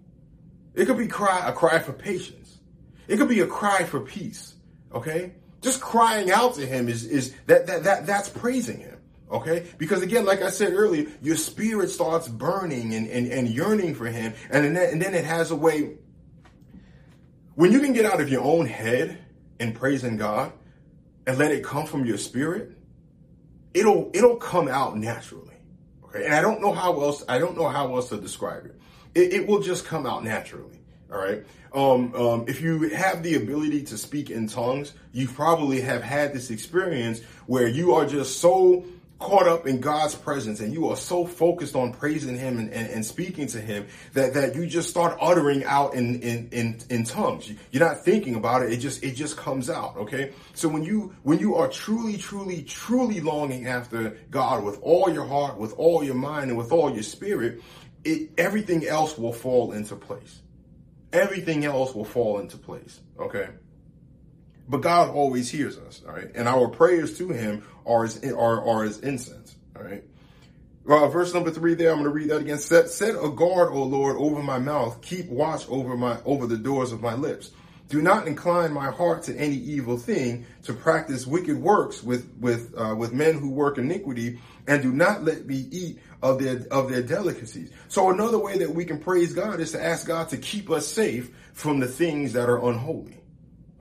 It 0.74 0.86
could 0.86 0.96
be 0.96 1.06
cry, 1.06 1.46
a 1.46 1.52
cry 1.52 1.80
for 1.80 1.92
patience. 1.92 2.60
It 3.08 3.18
could 3.18 3.28
be 3.28 3.40
a 3.40 3.46
cry 3.46 3.84
for 3.84 4.00
peace, 4.00 4.54
okay? 4.90 5.34
Just 5.64 5.80
crying 5.80 6.30
out 6.30 6.56
to 6.56 6.66
him 6.66 6.90
is, 6.90 7.06
is 7.06 7.34
that, 7.46 7.66
that, 7.68 7.84
that, 7.84 8.06
that's 8.06 8.28
praising 8.28 8.80
him. 8.80 8.98
Okay? 9.30 9.66
Because 9.78 10.02
again, 10.02 10.26
like 10.26 10.42
I 10.42 10.50
said 10.50 10.74
earlier, 10.74 11.10
your 11.22 11.36
spirit 11.36 11.88
starts 11.88 12.28
burning 12.28 12.94
and, 12.94 13.06
and, 13.08 13.26
and 13.32 13.48
yearning 13.48 13.94
for 13.94 14.04
him. 14.04 14.34
And 14.50 14.76
then, 14.76 14.76
and 14.76 15.00
then 15.00 15.14
it 15.14 15.24
has 15.24 15.50
a 15.50 15.56
way, 15.56 15.96
when 17.54 17.72
you 17.72 17.80
can 17.80 17.94
get 17.94 18.04
out 18.04 18.20
of 18.20 18.28
your 18.28 18.42
own 18.42 18.66
head 18.66 19.18
and 19.58 19.74
praising 19.74 20.18
God 20.18 20.52
and 21.26 21.38
let 21.38 21.50
it 21.50 21.64
come 21.64 21.86
from 21.86 22.04
your 22.04 22.18
spirit, 22.18 22.76
it'll, 23.72 24.10
it'll 24.12 24.36
come 24.36 24.68
out 24.68 24.98
naturally. 24.98 25.56
Okay? 26.04 26.26
And 26.26 26.34
I 26.34 26.42
don't 26.42 26.60
know 26.60 26.74
how 26.74 27.00
else, 27.00 27.24
I 27.26 27.38
don't 27.38 27.56
know 27.56 27.68
how 27.68 27.96
else 27.96 28.10
to 28.10 28.18
describe 28.18 28.66
it. 28.66 28.78
It, 29.14 29.32
it 29.32 29.46
will 29.46 29.60
just 29.60 29.86
come 29.86 30.04
out 30.04 30.24
naturally. 30.24 30.83
All 31.14 31.20
right. 31.20 31.46
Um, 31.72 32.14
um, 32.14 32.44
if 32.48 32.60
you 32.60 32.88
have 32.90 33.22
the 33.22 33.36
ability 33.36 33.84
to 33.84 33.98
speak 33.98 34.30
in 34.30 34.48
tongues, 34.48 34.92
you 35.12 35.28
probably 35.28 35.80
have 35.80 36.02
had 36.02 36.32
this 36.32 36.50
experience 36.50 37.22
where 37.46 37.68
you 37.68 37.94
are 37.94 38.04
just 38.04 38.40
so 38.40 38.84
caught 39.20 39.46
up 39.46 39.66
in 39.66 39.80
God's 39.80 40.16
presence 40.16 40.58
and 40.58 40.72
you 40.72 40.88
are 40.88 40.96
so 40.96 41.24
focused 41.24 41.76
on 41.76 41.92
praising 41.92 42.36
him 42.36 42.58
and, 42.58 42.68
and, 42.70 42.90
and, 42.90 43.06
speaking 43.06 43.46
to 43.46 43.60
him 43.60 43.86
that, 44.12 44.34
that 44.34 44.56
you 44.56 44.66
just 44.66 44.90
start 44.90 45.16
uttering 45.20 45.64
out 45.64 45.94
in, 45.94 46.20
in, 46.20 46.48
in, 46.50 46.78
in 46.90 47.04
tongues. 47.04 47.50
You're 47.70 47.86
not 47.86 48.04
thinking 48.04 48.34
about 48.34 48.62
it. 48.62 48.72
It 48.72 48.78
just, 48.78 49.04
it 49.04 49.14
just 49.14 49.36
comes 49.36 49.70
out. 49.70 49.96
Okay. 49.96 50.32
So 50.54 50.68
when 50.68 50.82
you, 50.82 51.14
when 51.22 51.38
you 51.38 51.54
are 51.54 51.68
truly, 51.68 52.16
truly, 52.18 52.64
truly 52.64 53.20
longing 53.20 53.68
after 53.68 54.18
God 54.30 54.64
with 54.64 54.80
all 54.82 55.08
your 55.08 55.26
heart, 55.26 55.58
with 55.58 55.74
all 55.78 56.02
your 56.02 56.16
mind 56.16 56.50
and 56.50 56.58
with 56.58 56.72
all 56.72 56.92
your 56.92 57.04
spirit, 57.04 57.62
it, 58.02 58.30
everything 58.36 58.84
else 58.86 59.16
will 59.16 59.32
fall 59.32 59.72
into 59.72 59.94
place. 59.94 60.40
Everything 61.14 61.64
else 61.64 61.94
will 61.94 62.04
fall 62.04 62.40
into 62.40 62.58
place. 62.58 63.00
Okay. 63.18 63.48
But 64.68 64.78
God 64.78 65.10
always 65.10 65.48
hears 65.48 65.78
us, 65.78 66.02
all 66.06 66.12
right? 66.12 66.30
And 66.34 66.48
our 66.48 66.68
prayers 66.68 67.16
to 67.18 67.28
him 67.28 67.64
are 67.86 68.04
as, 68.04 68.22
are, 68.24 68.66
are 68.66 68.82
as 68.82 68.98
incense, 68.98 69.54
all 69.76 69.84
right? 69.84 70.02
Uh, 70.88 71.08
verse 71.08 71.32
number 71.32 71.50
three 71.50 71.74
there, 71.74 71.90
I'm 71.90 72.02
going 72.02 72.04
to 72.04 72.10
read 72.10 72.30
that 72.30 72.40
again. 72.40 72.58
Set, 72.58 72.88
set 72.88 73.14
a 73.14 73.30
guard, 73.30 73.72
O 73.72 73.84
Lord, 73.84 74.16
over 74.16 74.42
my 74.42 74.58
mouth. 74.58 75.00
Keep 75.02 75.28
watch 75.28 75.66
over 75.68 75.96
my, 75.96 76.18
over 76.24 76.46
the 76.46 76.58
doors 76.58 76.92
of 76.92 77.00
my 77.00 77.14
lips. 77.14 77.52
Do 77.88 78.00
not 78.00 78.26
incline 78.26 78.72
my 78.72 78.90
heart 78.90 79.24
to 79.24 79.36
any 79.36 79.56
evil 79.56 79.98
thing, 79.98 80.46
to 80.62 80.72
practice 80.72 81.26
wicked 81.26 81.58
works 81.58 82.02
with, 82.02 82.32
with, 82.40 82.74
uh, 82.76 82.94
with 82.96 83.12
men 83.12 83.34
who 83.34 83.50
work 83.50 83.76
iniquity, 83.78 84.40
and 84.66 84.82
do 84.82 84.90
not 84.90 85.22
let 85.22 85.46
me 85.46 85.68
eat 85.70 85.98
of 86.22 86.42
their, 86.42 86.66
of 86.70 86.90
their 86.90 87.02
delicacies. 87.02 87.70
So 87.88 88.10
another 88.10 88.38
way 88.38 88.58
that 88.58 88.74
we 88.74 88.84
can 88.86 88.98
praise 88.98 89.34
God 89.34 89.60
is 89.60 89.72
to 89.72 89.84
ask 89.84 90.06
God 90.06 90.30
to 90.30 90.38
keep 90.38 90.70
us 90.70 90.86
safe 90.86 91.30
from 91.52 91.80
the 91.80 91.86
things 91.86 92.32
that 92.32 92.48
are 92.48 92.64
unholy. 92.66 93.20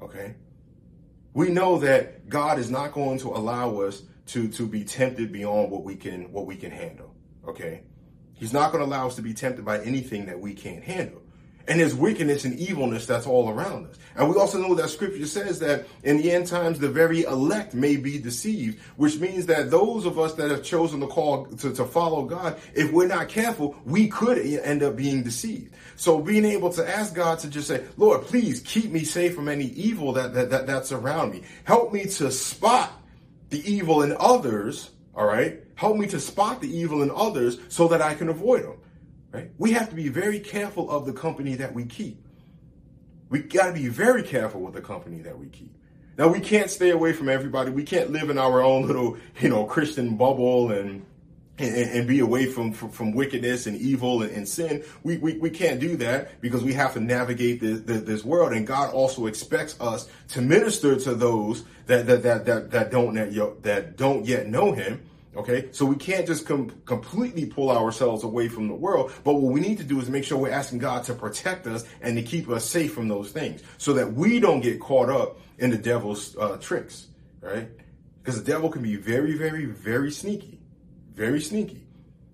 Okay? 0.02 0.36
we 1.34 1.50
know 1.50 1.80
that 1.80 2.30
God 2.30 2.60
is 2.60 2.70
not 2.70 2.92
going 2.92 3.20
to 3.20 3.30
allow 3.30 3.82
us 3.82 4.04
to, 4.28 4.48
to 4.50 4.68
be 4.68 4.84
tempted 4.84 5.32
beyond 5.32 5.72
what 5.72 5.84
we 5.84 5.96
can, 5.96 6.32
what 6.32 6.46
we 6.46 6.56
can 6.56 6.72
handle. 6.72 7.16
Okay. 7.48 7.82
He's 8.36 8.54
not 8.54 8.72
going 8.72 8.84
to 8.84 8.90
allow 8.90 9.08
us 9.08 9.16
to 9.16 9.22
be 9.22 9.34
tempted 9.34 9.66
by 9.66 9.80
anything 9.80 10.28
that 10.28 10.40
we 10.40 10.54
can't 10.54 10.84
handle. 10.84 11.23
And 11.66 11.80
there's 11.80 11.96
wickedness 11.96 12.44
and 12.44 12.60
evilness 12.60 13.06
that's 13.06 13.26
all 13.26 13.50
around 13.50 13.88
us. 13.88 13.98
And 14.16 14.30
we 14.30 14.36
also 14.36 14.60
know 14.60 14.76
that 14.76 14.90
scripture 14.90 15.26
says 15.26 15.60
that 15.60 15.88
in 16.04 16.18
the 16.18 16.30
end 16.32 16.48
times, 16.48 16.78
the 16.78 16.90
very 16.90 17.24
elect 17.24 17.74
may 17.74 17.96
be 17.96 18.20
deceived, 18.20 18.82
which 18.98 19.18
means 19.20 19.46
that 19.46 19.72
those 19.72 20.06
of 20.06 20.20
us 20.20 20.34
that 20.34 20.52
have 20.52 20.64
chosen 20.64 21.00
to 21.00 21.08
call 21.08 21.46
to, 21.46 21.74
to 21.74 21.86
follow 21.86 22.26
God, 22.26 22.60
if 22.76 22.92
we're 22.92 23.08
not 23.08 23.30
careful, 23.30 23.78
we 23.86 24.10
could 24.10 24.40
end 24.40 24.84
up 24.84 24.98
being 24.98 25.24
deceived. 25.24 25.74
So 25.96 26.20
being 26.20 26.44
able 26.44 26.70
to 26.74 26.88
ask 26.88 27.16
God 27.16 27.40
to 27.40 27.50
just 27.50 27.70
say, 27.70 27.86
Lord, 27.96 28.24
please 28.24 28.60
keep 28.60 28.92
me 28.92 29.06
safe 29.06 29.34
from 29.34 29.48
any 29.48 29.68
evil 29.68 30.12
that, 30.14 30.34
that, 30.34 30.50
that 30.50 30.68
that's 30.68 30.92
around 30.92 31.32
me. 31.32 31.44
Help 31.64 31.94
me 31.94 32.04
to 32.04 32.30
spot 32.30 32.92
the 33.52 33.72
evil 33.72 34.02
in 34.02 34.16
others. 34.20 34.90
All 35.16 35.26
right. 35.26 35.62
Help 35.76 35.98
me 35.98 36.08
to 36.08 36.20
spot 36.20 36.62
the 36.62 36.70
evil 36.70 37.04
in 37.04 37.12
others 37.12 37.58
so 37.70 37.88
that 37.88 38.02
I 38.02 38.16
can 38.16 38.28
avoid 38.28 38.64
them. 38.64 38.78
Right? 39.34 39.52
We 39.58 39.72
have 39.72 39.90
to 39.90 39.96
be 39.96 40.10
very 40.10 40.40
careful 40.40 40.90
of 40.92 41.06
the 41.06 41.14
company 41.14 41.56
that 41.56 41.74
we 41.74 41.86
keep. 41.86 42.24
We 43.30 43.40
got 43.40 43.68
to 43.68 43.74
be 43.74 43.88
very 43.88 44.22
careful 44.22 44.62
with 44.62 44.76
the 44.76 44.82
company 44.82 45.22
that 45.24 45.38
we 45.38 45.48
keep. 45.48 45.76
Now 46.20 46.28
we 46.28 46.40
can't 46.40 46.70
stay 46.70 46.92
away 46.92 47.14
from 47.14 47.28
everybody. 47.28 47.72
We 47.72 47.84
can't 47.84 48.12
live 48.12 48.30
in 48.30 48.38
our 48.38 48.62
own 48.62 48.86
little, 48.86 49.18
you 49.40 49.50
know, 49.50 49.66
Christian 49.66 50.16
bubble 50.16 50.72
and 50.72 51.06
and, 51.60 51.76
and, 51.76 52.08
be 52.08 52.20
away 52.20 52.48
from, 52.48 52.74
from, 52.74 52.90
from 52.90 53.12
wickedness 53.12 53.68
and 53.68 53.78
evil 53.78 54.24
and, 54.24 54.32
and 54.32 54.50
sin. 54.50 54.84
We, 55.04 55.18
we, 55.18 55.38
we 55.38 55.52
can't 55.52 55.80
do 55.80 55.96
that 55.98 56.42
because 56.42 56.64
we 56.64 56.74
have 56.74 56.94
to 56.94 57.00
navigate 57.00 57.62
this, 57.62 57.82
this, 57.82 58.02
this 58.02 58.26
world. 58.26 58.54
And 58.54 58.66
God 58.66 58.92
also 58.92 59.28
expects 59.28 59.80
us 59.80 60.10
to 60.30 60.42
minister 60.42 60.96
to 61.02 61.14
those 61.14 61.64
that, 61.86 62.08
that, 62.08 62.24
that, 62.24 62.46
that, 62.48 62.72
that 62.72 62.90
don't, 62.90 63.14
that 63.62 63.98
don't 63.98 64.26
yet 64.26 64.48
know 64.48 64.72
him 64.72 65.04
Okay, 65.36 65.70
so 65.72 65.86
we 65.86 65.96
can't 65.96 66.28
just 66.28 66.46
com- 66.46 66.70
completely 66.86 67.46
pull 67.46 67.72
ourselves 67.72 68.24
away 68.24 68.48
from 68.48 68.68
the 68.68 68.76
world, 68.76 69.12
but 69.24 69.34
what 69.34 69.52
we 69.52 69.60
need 69.60 69.80
to 69.80 69.84
do 69.84 70.00
is 70.00 70.08
make 70.08 70.24
sure 70.24 70.38
we're 70.38 70.52
asking 70.52 70.78
God 70.78 71.04
to 71.06 71.16
protect 71.16 71.66
us 71.66 71.86
and 72.02 72.16
to 72.18 72.22
keep 72.22 72.50
us 72.50 72.66
safe 72.66 72.94
from 72.94 73.08
those 73.08 73.32
things 73.32 73.64
so 73.80 73.94
that 73.94 74.14
we 74.14 74.40
don't 74.40 74.62
get 74.62 74.80
caught 74.80 75.10
up 75.10 75.40
in 75.58 75.72
the 75.72 75.78
devil's 75.78 76.38
uh, 76.38 76.58
tricks, 76.58 77.08
right? 77.42 77.68
Because 78.22 78.42
the 78.42 78.52
devil 78.52 78.70
can 78.70 78.84
be 78.84 78.96
very, 78.96 79.36
very, 79.36 79.66
very 79.66 80.12
sneaky, 80.12 80.60
very 81.16 81.42
sneaky. 81.42 81.88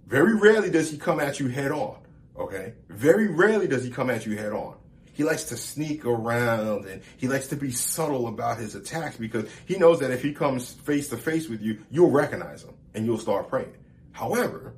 Very 0.06 0.36
rarely 0.36 0.70
does 0.70 0.92
he 0.92 0.98
come 0.98 1.22
at 1.22 1.40
you 1.40 1.48
head 1.48 1.72
on, 1.72 2.00
okay? 2.38 2.74
Very 2.90 3.28
rarely 3.28 3.68
does 3.68 3.84
he 3.84 3.92
come 3.92 4.10
at 4.10 4.26
you 4.26 4.36
head 4.36 4.52
on. 4.52 4.76
He 5.14 5.24
likes 5.24 5.46
to 5.46 5.58
sneak 5.58 6.06
around 6.06 6.86
and 6.86 7.02
he 7.18 7.28
likes 7.28 7.48
to 7.48 7.56
be 7.56 7.72
subtle 7.72 8.28
about 8.28 8.58
his 8.58 8.76
attacks 8.76 9.18
because 9.18 9.50
he 9.66 9.78
knows 9.78 10.00
that 10.00 10.12
if 10.12 10.22
he 10.22 10.34
comes 10.34 10.74
face 10.74 11.10
to 11.10 11.18
face 11.18 11.48
with 11.48 11.62
you, 11.62 11.80
you'll 11.92 12.12
recognize 12.12 12.64
him 12.64 12.74
and 12.93 13.06
you'll 13.06 13.17
start 13.17 13.47
praying. 13.49 13.75
However, 14.12 14.73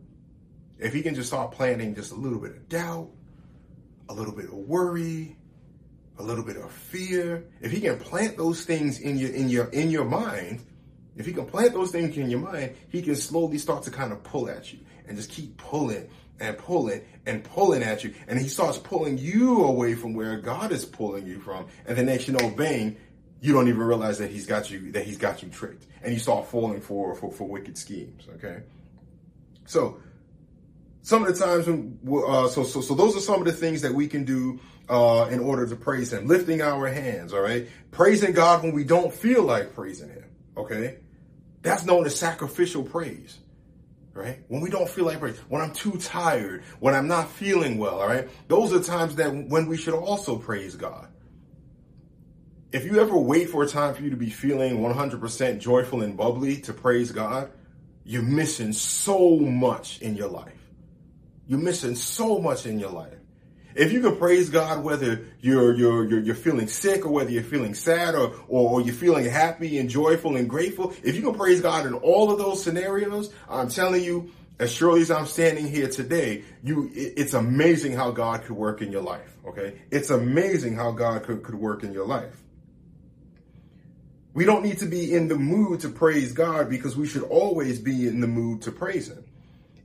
if 0.78 0.94
he 0.94 1.02
can 1.02 1.16
just 1.16 1.30
start 1.30 1.52
planting 1.52 1.96
just 1.96 2.12
a 2.12 2.16
little 2.16 2.40
bit 2.40 2.52
of 2.52 2.70
doubt, 2.70 3.10
a 4.10 4.14
little 4.14 4.34
bit 4.34 4.46
of 4.46 4.54
worry, 4.54 5.36
a 6.18 6.24
little 6.24 6.44
bit 6.44 6.58
of 6.58 6.72
fear, 6.72 7.46
if 7.62 7.72
he 7.72 7.80
can 7.82 7.98
plant 7.98 8.38
those 8.38 8.66
things 8.66 9.00
in 9.00 9.18
your 9.18 9.30
in 9.32 9.50
your 9.50 9.66
in 9.68 9.90
your 9.90 10.06
mind, 10.06 10.64
if 11.16 11.26
he 11.26 11.34
can 11.34 11.46
plant 11.46 11.74
those 11.74 11.92
things 11.92 12.18
in 12.18 12.30
your 12.30 12.40
mind, 12.40 12.76
he 12.90 13.02
can 13.02 13.16
slowly 13.16 13.58
start 13.58 13.84
to 13.84 13.92
kind 13.92 14.12
of 14.12 14.24
pull 14.24 14.50
at 14.50 14.74
you 14.74 14.80
and 15.08 15.18
just 15.18 15.30
keep 15.30 15.58
pulling 15.58 16.10
and 16.40 16.58
pulling 16.58 17.02
and 17.26 17.44
pulling 17.44 17.84
at 17.84 18.04
you. 18.04 18.14
And 18.28 18.40
he 18.40 18.48
starts 18.48 18.78
pulling 18.78 19.18
you 19.18 19.64
away 19.64 19.94
from 19.94 20.14
where 20.14 20.38
God 20.38 20.72
is 20.72 20.86
pulling 20.86 21.28
you 21.28 21.40
from. 21.40 21.68
And 21.86 21.98
the 21.98 22.04
next 22.04 22.28
you 22.28 22.34
know, 22.34 22.50
bang, 22.50 22.98
you 23.42 23.54
don't 23.54 23.68
even 23.68 23.82
realize 23.82 24.20
that 24.20 24.30
he's 24.30 24.46
got 24.46 24.70
you, 24.70 24.92
that 24.92 25.04
he's 25.04 25.18
got 25.18 25.42
you 25.42 25.50
tricked. 25.50 25.88
And 26.04 26.14
you 26.14 26.20
start 26.20 26.48
falling 26.48 26.80
for, 26.80 27.16
for, 27.16 27.32
for 27.32 27.48
wicked 27.48 27.78
schemes. 27.78 28.28
Okay. 28.36 28.62
So 29.66 30.00
some 31.02 31.26
of 31.26 31.36
the 31.36 31.44
times 31.44 31.66
when, 31.66 32.00
uh, 32.26 32.48
so, 32.48 32.64
so, 32.64 32.82
so 32.82 32.94
those 32.94 33.18
are 33.18 33.20
some 33.20 33.40
of 33.40 33.46
the 33.46 33.54
things 33.54 33.82
that 33.82 33.94
we 33.94 34.08
can 34.08 34.24
do, 34.24 34.60
uh, 34.88 35.28
in 35.32 35.40
order 35.40 35.66
to 35.66 35.76
praise 35.76 36.14
him, 36.14 36.28
lifting 36.28 36.62
our 36.62 36.88
hands. 36.88 37.34
All 37.34 37.42
right. 37.42 37.68
Praising 37.90 38.34
God 38.34 38.64
when 38.64 38.74
we 38.74 38.84
don't 38.84 39.12
feel 39.14 39.44
like 39.44 39.74
praising 39.74 40.10
him. 40.10 40.26
Okay. 40.56 40.98
That's 41.64 41.84
known 41.84 42.06
as 42.06 42.16
sacrificial 42.16 42.84
praise 42.84 43.40
right? 44.14 44.40
When 44.50 44.62
we 44.62 44.70
don't 44.70 44.90
feel 44.90 45.06
like 45.06 45.20
praise, 45.20 45.38
when 45.48 45.62
I'm 45.62 45.72
too 45.72 45.98
tired, 45.98 46.64
when 46.80 46.94
I'm 46.94 47.08
not 47.08 47.30
feeling 47.30 47.78
well, 47.78 48.02
all 48.02 48.08
right? 48.08 48.28
Those 48.50 48.74
are 48.74 48.84
times 48.84 49.16
that 49.16 49.34
when 49.34 49.68
we 49.68 49.78
should 49.78 49.94
also 49.94 50.38
praise 50.38 50.76
God. 50.76 51.08
If 52.72 52.86
you 52.86 53.02
ever 53.02 53.18
wait 53.18 53.50
for 53.50 53.64
a 53.64 53.68
time 53.68 53.94
for 53.94 54.02
you 54.02 54.12
to 54.12 54.16
be 54.16 54.30
feeling 54.30 54.78
100% 54.78 55.60
joyful 55.60 56.04
and 56.04 56.16
bubbly 56.16 56.58
to 56.62 56.74
praise 56.74 57.12
God, 57.12 57.52
you're 58.06 58.22
missing 58.22 58.72
so 58.72 59.38
much 59.38 60.02
in 60.02 60.16
your 60.16 60.30
life. 60.30 60.54
You're 61.48 61.60
missing 61.60 61.96
so 61.96 62.40
much 62.40 62.66
in 62.66 62.80
your 62.80 62.92
life. 62.92 63.18
If 63.76 63.92
you 63.92 64.02
can 64.02 64.16
praise 64.16 64.50
God, 64.50 64.84
whether 64.84 65.26
you're, 65.42 65.74
you're, 65.74 66.08
you're, 66.08 66.20
you're 66.22 66.36
feeling 66.36 66.68
sick 66.68 67.06
or 67.06 67.10
whether 67.10 67.30
you're 67.30 67.44
feeling 67.44 67.74
sad 67.74 68.16
or, 68.16 68.34
or 68.48 68.82
you're 68.82 68.94
feeling 68.94 69.26
happy 69.26 69.78
and 69.78 69.90
joyful 69.90 70.38
and 70.38 70.50
grateful, 70.50 70.94
if 71.04 71.16
you 71.16 71.22
can 71.22 71.34
praise 71.34 71.60
God 71.60 71.86
in 71.86 71.94
all 71.94 72.32
of 72.32 72.38
those 72.38 72.64
scenarios, 72.64 73.34
I'm 73.50 73.68
telling 73.68 74.04
you, 74.04 74.32
as 74.60 74.72
surely 74.72 75.02
as 75.02 75.12
I'm 75.12 75.26
standing 75.26 75.68
here 75.68 75.90
today, 75.90 76.44
you, 76.64 76.90
it's 76.94 77.34
amazing 77.34 77.94
how 77.94 78.12
God 78.12 78.44
could 78.44 78.56
work 78.56 78.82
in 78.82 78.92
your 78.92 79.02
life. 79.02 79.36
Okay. 79.46 79.82
It's 79.90 80.10
amazing 80.10 80.76
how 80.76 80.92
God 80.92 81.24
could, 81.24 81.44
could 81.44 81.56
work 81.56 81.84
in 81.84 81.92
your 81.94 82.06
life. 82.06 82.42
We 84.34 84.46
don't 84.46 84.64
need 84.64 84.78
to 84.80 84.86
be 84.86 85.14
in 85.14 85.28
the 85.28 85.36
mood 85.36 85.82
to 85.82 85.90
praise 85.90 86.32
God 86.32 86.70
because 86.70 86.96
we 86.96 87.06
should 87.08 87.24
always 87.24 87.80
be 87.80 88.08
in 88.08 88.22
the 88.22 88.28
mood 88.28 88.62
to 88.64 88.72
praise 88.72 89.10
Him. 89.10 89.24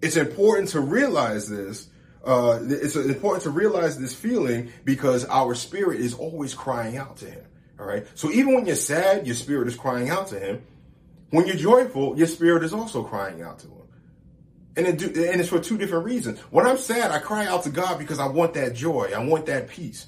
It's 0.01 0.17
important 0.17 0.69
to 0.71 0.81
realize 0.81 1.49
this 1.49 1.89
uh, 2.27 2.59
it's 2.63 2.97
important 2.97 3.45
to 3.45 3.51
realize 3.51 3.99
this 3.99 4.13
feeling 4.13 4.73
because 4.85 5.25
our 5.27 5.55
spirit 5.55 6.01
is 6.01 6.13
always 6.13 6.55
crying 6.55 6.97
out 6.97 7.17
to 7.19 7.27
him. 7.27 7.45
All 7.79 7.87
right. 7.87 8.05
So 8.17 8.31
even 8.33 8.55
when 8.55 8.67
you're 8.67 8.75
sad, 8.75 9.27
your 9.27 9.37
spirit 9.37 9.69
is 9.69 9.77
crying 9.77 10.11
out 10.11 10.29
to 10.29 10.39
him. 10.41 10.63
When 11.31 11.47
you're 11.47 11.57
joyful, 11.57 12.19
your 12.19 12.27
spirit 12.27 12.65
is 12.65 12.73
also 12.73 13.05
crying 13.05 13.43
out 13.43 13.61
to 13.61 13.69
him. 13.69 13.73
And, 14.77 14.87
it 14.89 14.99
do, 14.99 15.07
and 15.07 15.41
it's 15.41 15.49
for 15.49 15.61
two 15.61 15.79
different 15.79 16.05
reasons. 16.05 16.41
When 16.51 16.67
I'm 16.67 16.79
sad, 16.79 17.13
I 17.13 17.21
cry 17.21 17.47
out 17.47 17.63
to 17.63 17.71
God 17.71 17.99
because 17.99 18.19
I 18.19 18.27
want 18.27 18.55
that 18.55 18.75
joy. 18.75 19.13
I 19.15 19.25
want 19.25 19.47
that 19.47 19.69
peace. 19.69 20.07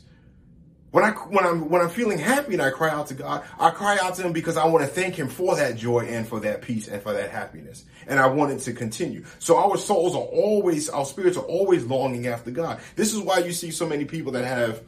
When 0.91 1.05
I 1.05 1.11
when 1.11 1.45
I'm 1.45 1.69
when 1.69 1.83
I'm 1.83 1.91
feeling 1.91 2.19
happy 2.19 2.55
and 2.55 2.63
I 2.63 2.71
cry 2.71 2.89
out 2.89 3.09
to 3.09 3.15
God, 3.15 3.45
I 3.59 3.71
cry 3.71 3.99
out 4.01 4.15
to 4.15 4.23
Him 4.23 4.33
because 4.33 4.57
I 4.57 4.67
want 4.67 4.87
to 4.87 4.91
thank 4.91 5.17
Him 5.17 5.29
for 5.29 5.57
that 5.57 5.77
joy 5.77 6.01
and 6.01 6.27
for 6.27 6.41
that 6.41 6.63
peace 6.63 6.89
and 6.89 7.03
for 7.03 7.13
that 7.13 7.31
happiness, 7.31 7.85
and 8.07 8.19
I 8.19 8.27
want 8.29 8.53
it 8.53 8.61
to 8.61 8.73
continue. 8.73 9.25
So 9.39 9.59
our 9.59 9.77
souls 9.77 10.15
are 10.15 10.23
always, 10.23 10.89
our 10.89 11.05
spirits 11.05 11.37
are 11.37 11.45
always 11.45 11.85
longing 11.85 12.27
after 12.27 12.51
God. 12.51 12.81
This 12.97 13.13
is 13.13 13.21
why 13.21 13.39
you 13.39 13.53
see 13.53 13.71
so 13.71 13.87
many 13.87 14.07
people 14.07 14.33
that 14.33 14.45
have, 14.45 14.83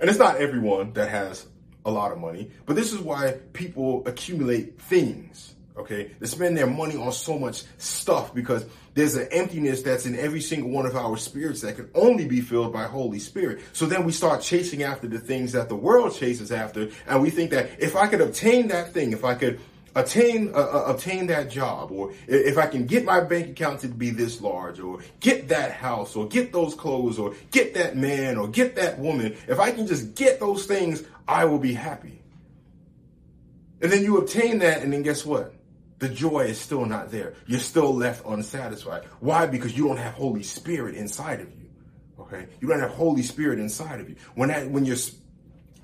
and 0.00 0.10
it's 0.10 0.18
not 0.18 0.38
everyone 0.38 0.92
that 0.94 1.08
has 1.08 1.46
a 1.84 1.90
lot 1.90 2.10
of 2.10 2.18
money, 2.18 2.50
but 2.66 2.74
this 2.74 2.92
is 2.92 2.98
why 2.98 3.38
people 3.52 4.02
accumulate 4.06 4.80
things. 4.80 5.54
Okay, 5.76 6.10
they 6.18 6.26
spend 6.26 6.56
their 6.56 6.66
money 6.66 6.96
on 6.96 7.12
so 7.12 7.38
much 7.38 7.62
stuff 7.76 8.34
because 8.34 8.66
there's 8.98 9.14
an 9.14 9.28
emptiness 9.30 9.82
that's 9.82 10.06
in 10.06 10.18
every 10.18 10.40
single 10.40 10.70
one 10.70 10.84
of 10.84 10.96
our 10.96 11.16
spirits 11.16 11.60
that 11.60 11.76
can 11.76 11.88
only 11.94 12.26
be 12.26 12.40
filled 12.40 12.72
by 12.72 12.82
Holy 12.82 13.20
Spirit. 13.20 13.60
So 13.72 13.86
then 13.86 14.04
we 14.04 14.10
start 14.10 14.42
chasing 14.42 14.82
after 14.82 15.06
the 15.06 15.20
things 15.20 15.52
that 15.52 15.68
the 15.68 15.76
world 15.76 16.16
chases 16.16 16.50
after, 16.50 16.88
and 17.06 17.22
we 17.22 17.30
think 17.30 17.52
that 17.52 17.70
if 17.78 17.94
I 17.94 18.08
could 18.08 18.20
obtain 18.20 18.66
that 18.68 18.92
thing, 18.92 19.12
if 19.12 19.24
I 19.24 19.36
could 19.36 19.60
attain 19.94 20.52
uh, 20.52 20.58
uh, 20.58 20.84
obtain 20.88 21.28
that 21.28 21.48
job 21.48 21.92
or 21.92 22.12
if 22.26 22.58
I 22.58 22.66
can 22.66 22.86
get 22.86 23.04
my 23.04 23.20
bank 23.20 23.50
account 23.50 23.80
to 23.80 23.88
be 23.88 24.10
this 24.10 24.40
large 24.40 24.80
or 24.80 24.98
get 25.20 25.48
that 25.48 25.72
house 25.72 26.16
or 26.16 26.26
get 26.26 26.52
those 26.52 26.74
clothes 26.74 27.18
or 27.18 27.34
get 27.50 27.74
that 27.74 27.96
man 27.96 28.36
or 28.36 28.48
get 28.48 28.76
that 28.76 28.98
woman 28.98 29.36
if 29.48 29.58
I 29.58 29.70
can 29.70 29.86
just 29.86 30.14
get 30.14 30.40
those 30.40 30.66
things 30.66 31.02
I 31.26 31.46
will 31.46 31.58
be 31.58 31.72
happy 31.72 32.20
and 33.80 33.90
then 33.90 34.04
you 34.04 34.18
obtain 34.18 34.58
that 34.58 34.82
and 34.82 34.92
then 34.92 35.02
guess 35.02 35.24
what 35.24 35.54
the 35.98 36.08
joy 36.08 36.40
is 36.40 36.60
still 36.60 36.84
not 36.84 37.10
there 37.10 37.34
you're 37.46 37.60
still 37.60 37.94
left 37.94 38.24
unsatisfied 38.26 39.04
why 39.20 39.46
because 39.46 39.76
you 39.76 39.86
don't 39.86 39.98
have 39.98 40.14
Holy 40.14 40.42
Spirit 40.42 40.94
inside 40.94 41.40
of 41.40 41.48
you 41.48 41.68
okay 42.18 42.46
you 42.60 42.68
don't 42.68 42.80
have 42.80 42.90
Holy 42.90 43.22
Spirit 43.22 43.58
inside 43.58 44.00
of 44.00 44.08
you 44.08 44.16
when 44.34 44.48
that 44.48 44.70
when 44.70 44.84
you're 44.84 44.96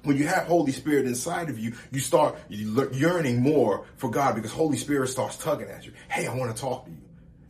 when 0.04 0.16
you 0.16 0.26
have 0.26 0.44
Holy 0.44 0.72
Spirit 0.72 1.06
inside 1.06 1.48
of 1.48 1.58
you, 1.58 1.72
you 1.90 1.98
start 1.98 2.36
yearning 2.48 3.42
more 3.42 3.86
for 3.96 4.10
God 4.10 4.34
because 4.34 4.52
Holy 4.52 4.76
Spirit 4.76 5.08
starts 5.08 5.36
tugging 5.38 5.68
at 5.68 5.84
you. 5.84 5.92
Hey, 6.08 6.26
I 6.26 6.34
want 6.34 6.54
to 6.54 6.60
talk 6.60 6.84
to 6.84 6.90
you. 6.90 6.98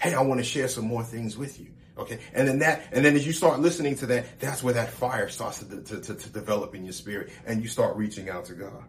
Hey, 0.00 0.14
I 0.14 0.22
want 0.22 0.38
to 0.38 0.44
share 0.44 0.68
some 0.68 0.84
more 0.84 1.02
things 1.02 1.36
with 1.36 1.60
you. 1.60 1.66
Okay. 1.96 2.18
And 2.32 2.48
then 2.48 2.58
that, 2.60 2.82
and 2.92 3.04
then 3.04 3.14
as 3.14 3.26
you 3.26 3.32
start 3.32 3.60
listening 3.60 3.96
to 3.96 4.06
that, 4.06 4.40
that's 4.40 4.62
where 4.62 4.74
that 4.74 4.90
fire 4.90 5.28
starts 5.28 5.60
to, 5.60 5.82
to, 5.82 6.00
to, 6.00 6.14
to 6.14 6.28
develop 6.30 6.74
in 6.74 6.84
your 6.84 6.92
spirit 6.92 7.30
and 7.46 7.62
you 7.62 7.68
start 7.68 7.96
reaching 7.96 8.28
out 8.28 8.46
to 8.46 8.54
God. 8.54 8.84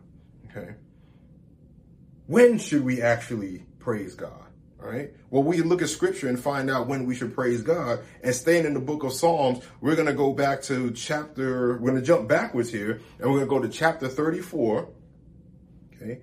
Okay. 0.50 0.76
When 2.28 2.58
should 2.58 2.84
we 2.84 3.02
actually 3.02 3.66
praise 3.80 4.16
God? 4.16 4.46
All 4.82 4.92
right. 4.92 5.12
Well, 5.32 5.44
we 5.44 5.62
look 5.62 5.82
at 5.82 5.90
scripture 5.90 6.28
and 6.28 6.40
find 6.40 6.70
out 6.70 6.88
when 6.88 7.06
we 7.06 7.16
should 7.16 7.34
praise 7.34 7.62
God. 7.62 8.00
And 8.24 8.36
staying 8.36 8.66
in 8.66 8.74
the 8.74 8.80
book 8.80 9.04
of 9.04 9.14
Psalms, 9.14 9.64
we're 9.82 9.96
going 9.96 10.08
to 10.08 10.14
go 10.14 10.32
back 10.34 10.62
to 10.64 10.92
chapter, 10.92 11.78
we're 11.78 11.90
going 11.92 12.02
to 12.02 12.06
jump 12.06 12.28
backwards 12.28 12.72
here 12.72 13.02
and 13.20 13.32
we're 13.32 13.46
going 13.46 13.48
to 13.48 13.48
go 13.48 13.60
to 13.62 13.70
chapter 13.70 14.08
34. 14.08 14.90
Okay. 15.96 16.22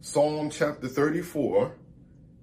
Psalm 0.00 0.50
chapter 0.50 0.88
34. 0.88 1.74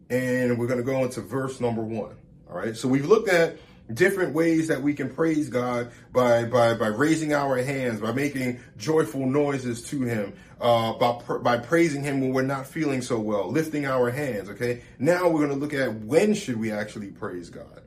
And 0.10 0.58
we're 0.58 0.68
going 0.68 0.80
to 0.80 0.84
go 0.84 1.04
into 1.04 1.22
verse 1.22 1.60
number 1.60 1.84
one. 1.84 2.16
All 2.50 2.58
right. 2.58 2.76
So 2.76 2.88
we've 2.88 3.06
looked 3.06 3.30
at 3.30 3.58
different 3.92 4.34
ways 4.34 4.68
that 4.68 4.82
we 4.82 4.94
can 4.94 5.10
praise 5.14 5.50
God 5.50 5.92
by 6.12 6.46
by 6.46 6.74
by 6.76 6.88
raising 6.88 7.34
our 7.34 7.58
hands, 7.58 8.00
by 8.00 8.12
making 8.12 8.60
joyful 8.78 9.26
noises 9.26 9.84
to 9.90 10.02
Him, 10.02 10.34
uh, 10.62 10.94
by 10.94 11.38
by 11.40 11.58
praising 11.58 12.04
Him 12.04 12.22
when 12.22 12.34
we're 12.34 12.44
not 12.44 12.68
feeling 12.68 13.02
so 13.02 13.20
well, 13.20 13.50
lifting 13.50 13.86
our 13.86 14.10
hands. 14.10 14.50
Okay, 14.50 14.82
now 15.00 15.28
we're 15.28 15.46
going 15.46 15.50
to 15.50 15.56
look 15.56 15.74
at 15.74 15.94
when 16.02 16.34
should 16.34 16.60
we 16.60 16.72
actually 16.72 17.12
praise 17.12 17.50
God. 17.50 17.82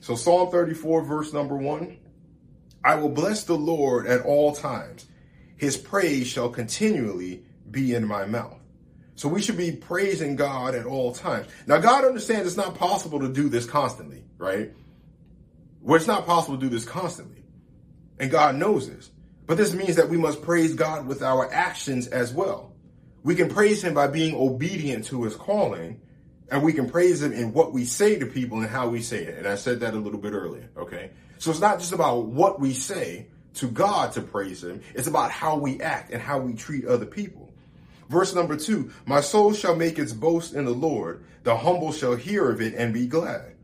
So 0.00 0.14
Psalm 0.14 0.50
34, 0.50 1.02
verse 1.04 1.32
number 1.32 1.56
one: 1.56 1.98
I 2.84 2.96
will 2.96 3.10
bless 3.10 3.44
the 3.44 3.56
Lord 3.56 4.06
at 4.06 4.22
all 4.22 4.54
times; 4.54 5.06
His 5.56 5.76
praise 5.76 6.26
shall 6.26 6.48
continually 6.48 7.44
be 7.70 7.94
in 7.94 8.06
my 8.06 8.24
mouth. 8.26 8.60
So 9.16 9.30
we 9.30 9.40
should 9.40 9.56
be 9.56 9.72
praising 9.72 10.36
God 10.36 10.74
at 10.74 10.84
all 10.84 11.12
times. 11.12 11.46
Now, 11.66 11.78
God 11.78 12.04
understands 12.04 12.46
it's 12.46 12.56
not 12.56 12.74
possible 12.74 13.20
to 13.20 13.32
do 13.32 13.48
this 13.48 13.64
constantly, 13.64 14.22
right? 14.36 14.72
Where 15.86 15.96
it's 15.96 16.08
not 16.08 16.26
possible 16.26 16.56
to 16.56 16.60
do 16.60 16.68
this 16.68 16.84
constantly. 16.84 17.44
And 18.18 18.28
God 18.28 18.56
knows 18.56 18.90
this. 18.90 19.08
But 19.46 19.56
this 19.56 19.72
means 19.72 19.94
that 19.94 20.08
we 20.08 20.16
must 20.16 20.42
praise 20.42 20.74
God 20.74 21.06
with 21.06 21.22
our 21.22 21.48
actions 21.52 22.08
as 22.08 22.32
well. 22.32 22.72
We 23.22 23.36
can 23.36 23.48
praise 23.48 23.84
him 23.84 23.94
by 23.94 24.08
being 24.08 24.34
obedient 24.34 25.04
to 25.06 25.22
his 25.22 25.36
calling, 25.36 26.00
and 26.50 26.64
we 26.64 26.72
can 26.72 26.90
praise 26.90 27.22
him 27.22 27.32
in 27.32 27.52
what 27.52 27.72
we 27.72 27.84
say 27.84 28.18
to 28.18 28.26
people 28.26 28.58
and 28.58 28.68
how 28.68 28.88
we 28.88 29.00
say 29.00 29.18
it. 29.18 29.38
And 29.38 29.46
I 29.46 29.54
said 29.54 29.78
that 29.78 29.94
a 29.94 29.96
little 29.96 30.18
bit 30.18 30.32
earlier, 30.32 30.68
okay? 30.76 31.12
So 31.38 31.52
it's 31.52 31.60
not 31.60 31.78
just 31.78 31.92
about 31.92 32.24
what 32.24 32.58
we 32.58 32.72
say 32.72 33.28
to 33.54 33.68
God 33.68 34.10
to 34.14 34.22
praise 34.22 34.64
him, 34.64 34.80
it's 34.92 35.06
about 35.06 35.30
how 35.30 35.56
we 35.56 35.80
act 35.80 36.10
and 36.10 36.20
how 36.20 36.40
we 36.40 36.54
treat 36.54 36.84
other 36.84 37.06
people. 37.06 37.52
Verse 38.08 38.34
number 38.34 38.56
two, 38.56 38.90
my 39.06 39.20
soul 39.20 39.52
shall 39.52 39.76
make 39.76 40.00
its 40.00 40.12
boast 40.12 40.52
in 40.52 40.64
the 40.64 40.72
Lord, 40.72 41.24
the 41.44 41.56
humble 41.56 41.92
shall 41.92 42.16
hear 42.16 42.50
of 42.50 42.60
it 42.60 42.74
and 42.74 42.92
be 42.92 43.06
glad. 43.06 43.55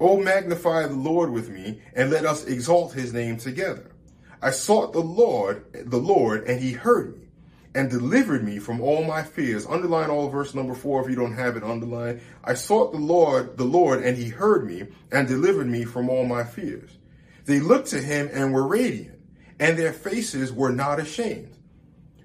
O 0.00 0.16
magnify 0.16 0.86
the 0.86 0.94
Lord 0.94 1.30
with 1.30 1.48
me, 1.48 1.80
and 1.94 2.10
let 2.10 2.26
us 2.26 2.44
exalt 2.44 2.92
his 2.92 3.12
name 3.12 3.36
together. 3.36 3.90
I 4.42 4.50
sought 4.50 4.92
the 4.92 5.00
Lord, 5.00 5.64
the 5.72 5.98
Lord, 5.98 6.44
and 6.48 6.60
he 6.60 6.72
heard 6.72 7.16
me 7.16 7.24
and 7.74 7.90
delivered 7.90 8.44
me 8.44 8.58
from 8.58 8.80
all 8.80 9.02
my 9.04 9.22
fears. 9.22 9.66
Underline 9.66 10.10
all 10.10 10.28
verse 10.28 10.54
number 10.54 10.74
four 10.74 11.02
if 11.02 11.08
you 11.08 11.16
don't 11.16 11.34
have 11.34 11.56
it 11.56 11.64
underlined. 11.64 12.20
I 12.44 12.54
sought 12.54 12.92
the 12.92 12.98
Lord, 12.98 13.56
the 13.56 13.64
Lord, 13.64 14.02
and 14.02 14.16
he 14.16 14.28
heard 14.28 14.66
me 14.66 14.86
and 15.10 15.26
delivered 15.26 15.66
me 15.66 15.84
from 15.84 16.08
all 16.08 16.24
my 16.24 16.44
fears. 16.44 16.98
They 17.46 17.60
looked 17.60 17.88
to 17.88 18.00
him 18.00 18.30
and 18.32 18.52
were 18.52 18.66
radiant, 18.66 19.18
and 19.58 19.76
their 19.76 19.92
faces 19.92 20.52
were 20.52 20.72
not 20.72 21.00
ashamed. 21.00 21.56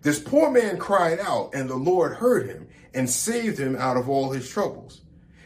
This 0.02 0.20
poor 0.20 0.52
man 0.52 0.78
cried 0.78 1.20
out, 1.20 1.54
and 1.54 1.70
the 1.70 1.76
Lord 1.76 2.14
heard 2.14 2.48
him 2.48 2.68
and 2.94 3.10
saved 3.10 3.58
him 3.60 3.76
out 3.76 3.98
of 3.98 4.08
all 4.08 4.32
his 4.32 4.50
troubles. 4.50 5.02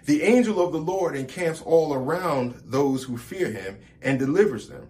The 0.06 0.24
angel 0.24 0.62
of 0.62 0.74
the 0.74 0.80
Lord 0.80 1.16
encamps 1.16 1.62
all 1.62 1.94
around 1.94 2.62
those 2.66 3.04
who 3.04 3.18
fear 3.18 3.50
him 3.50 3.80
and 4.02 4.20
delivers 4.20 4.68
them. 4.68 4.90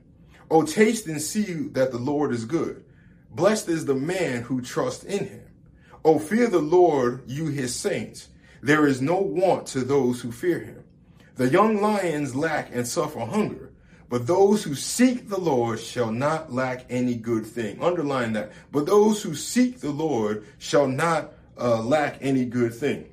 O 0.49 0.63
taste 0.63 1.07
and 1.07 1.21
see 1.21 1.53
that 1.69 1.91
the 1.91 1.99
Lord 1.99 2.33
is 2.33 2.45
good. 2.45 2.83
Blessed 3.29 3.69
is 3.69 3.85
the 3.85 3.95
man 3.95 4.43
who 4.43 4.61
trusts 4.61 5.03
in 5.03 5.27
him. 5.27 5.45
O 6.03 6.19
fear 6.19 6.47
the 6.47 6.59
Lord, 6.59 7.23
you 7.27 7.47
his 7.47 7.75
saints. 7.75 8.29
There 8.61 8.87
is 8.87 9.01
no 9.01 9.17
want 9.19 9.67
to 9.67 9.81
those 9.81 10.21
who 10.21 10.31
fear 10.31 10.59
him. 10.59 10.83
The 11.35 11.49
young 11.49 11.81
lions 11.81 12.35
lack 12.35 12.73
and 12.73 12.87
suffer 12.87 13.19
hunger, 13.19 13.71
but 14.09 14.27
those 14.27 14.63
who 14.63 14.75
seek 14.75 15.29
the 15.29 15.39
Lord 15.39 15.79
shall 15.79 16.11
not 16.11 16.53
lack 16.53 16.85
any 16.89 17.15
good 17.15 17.45
thing. 17.45 17.81
Underline 17.81 18.33
that. 18.33 18.51
But 18.71 18.85
those 18.85 19.23
who 19.23 19.33
seek 19.35 19.79
the 19.79 19.91
Lord 19.91 20.45
shall 20.59 20.87
not 20.87 21.33
uh, 21.59 21.81
lack 21.81 22.17
any 22.21 22.45
good 22.45 22.73
thing. 22.73 23.12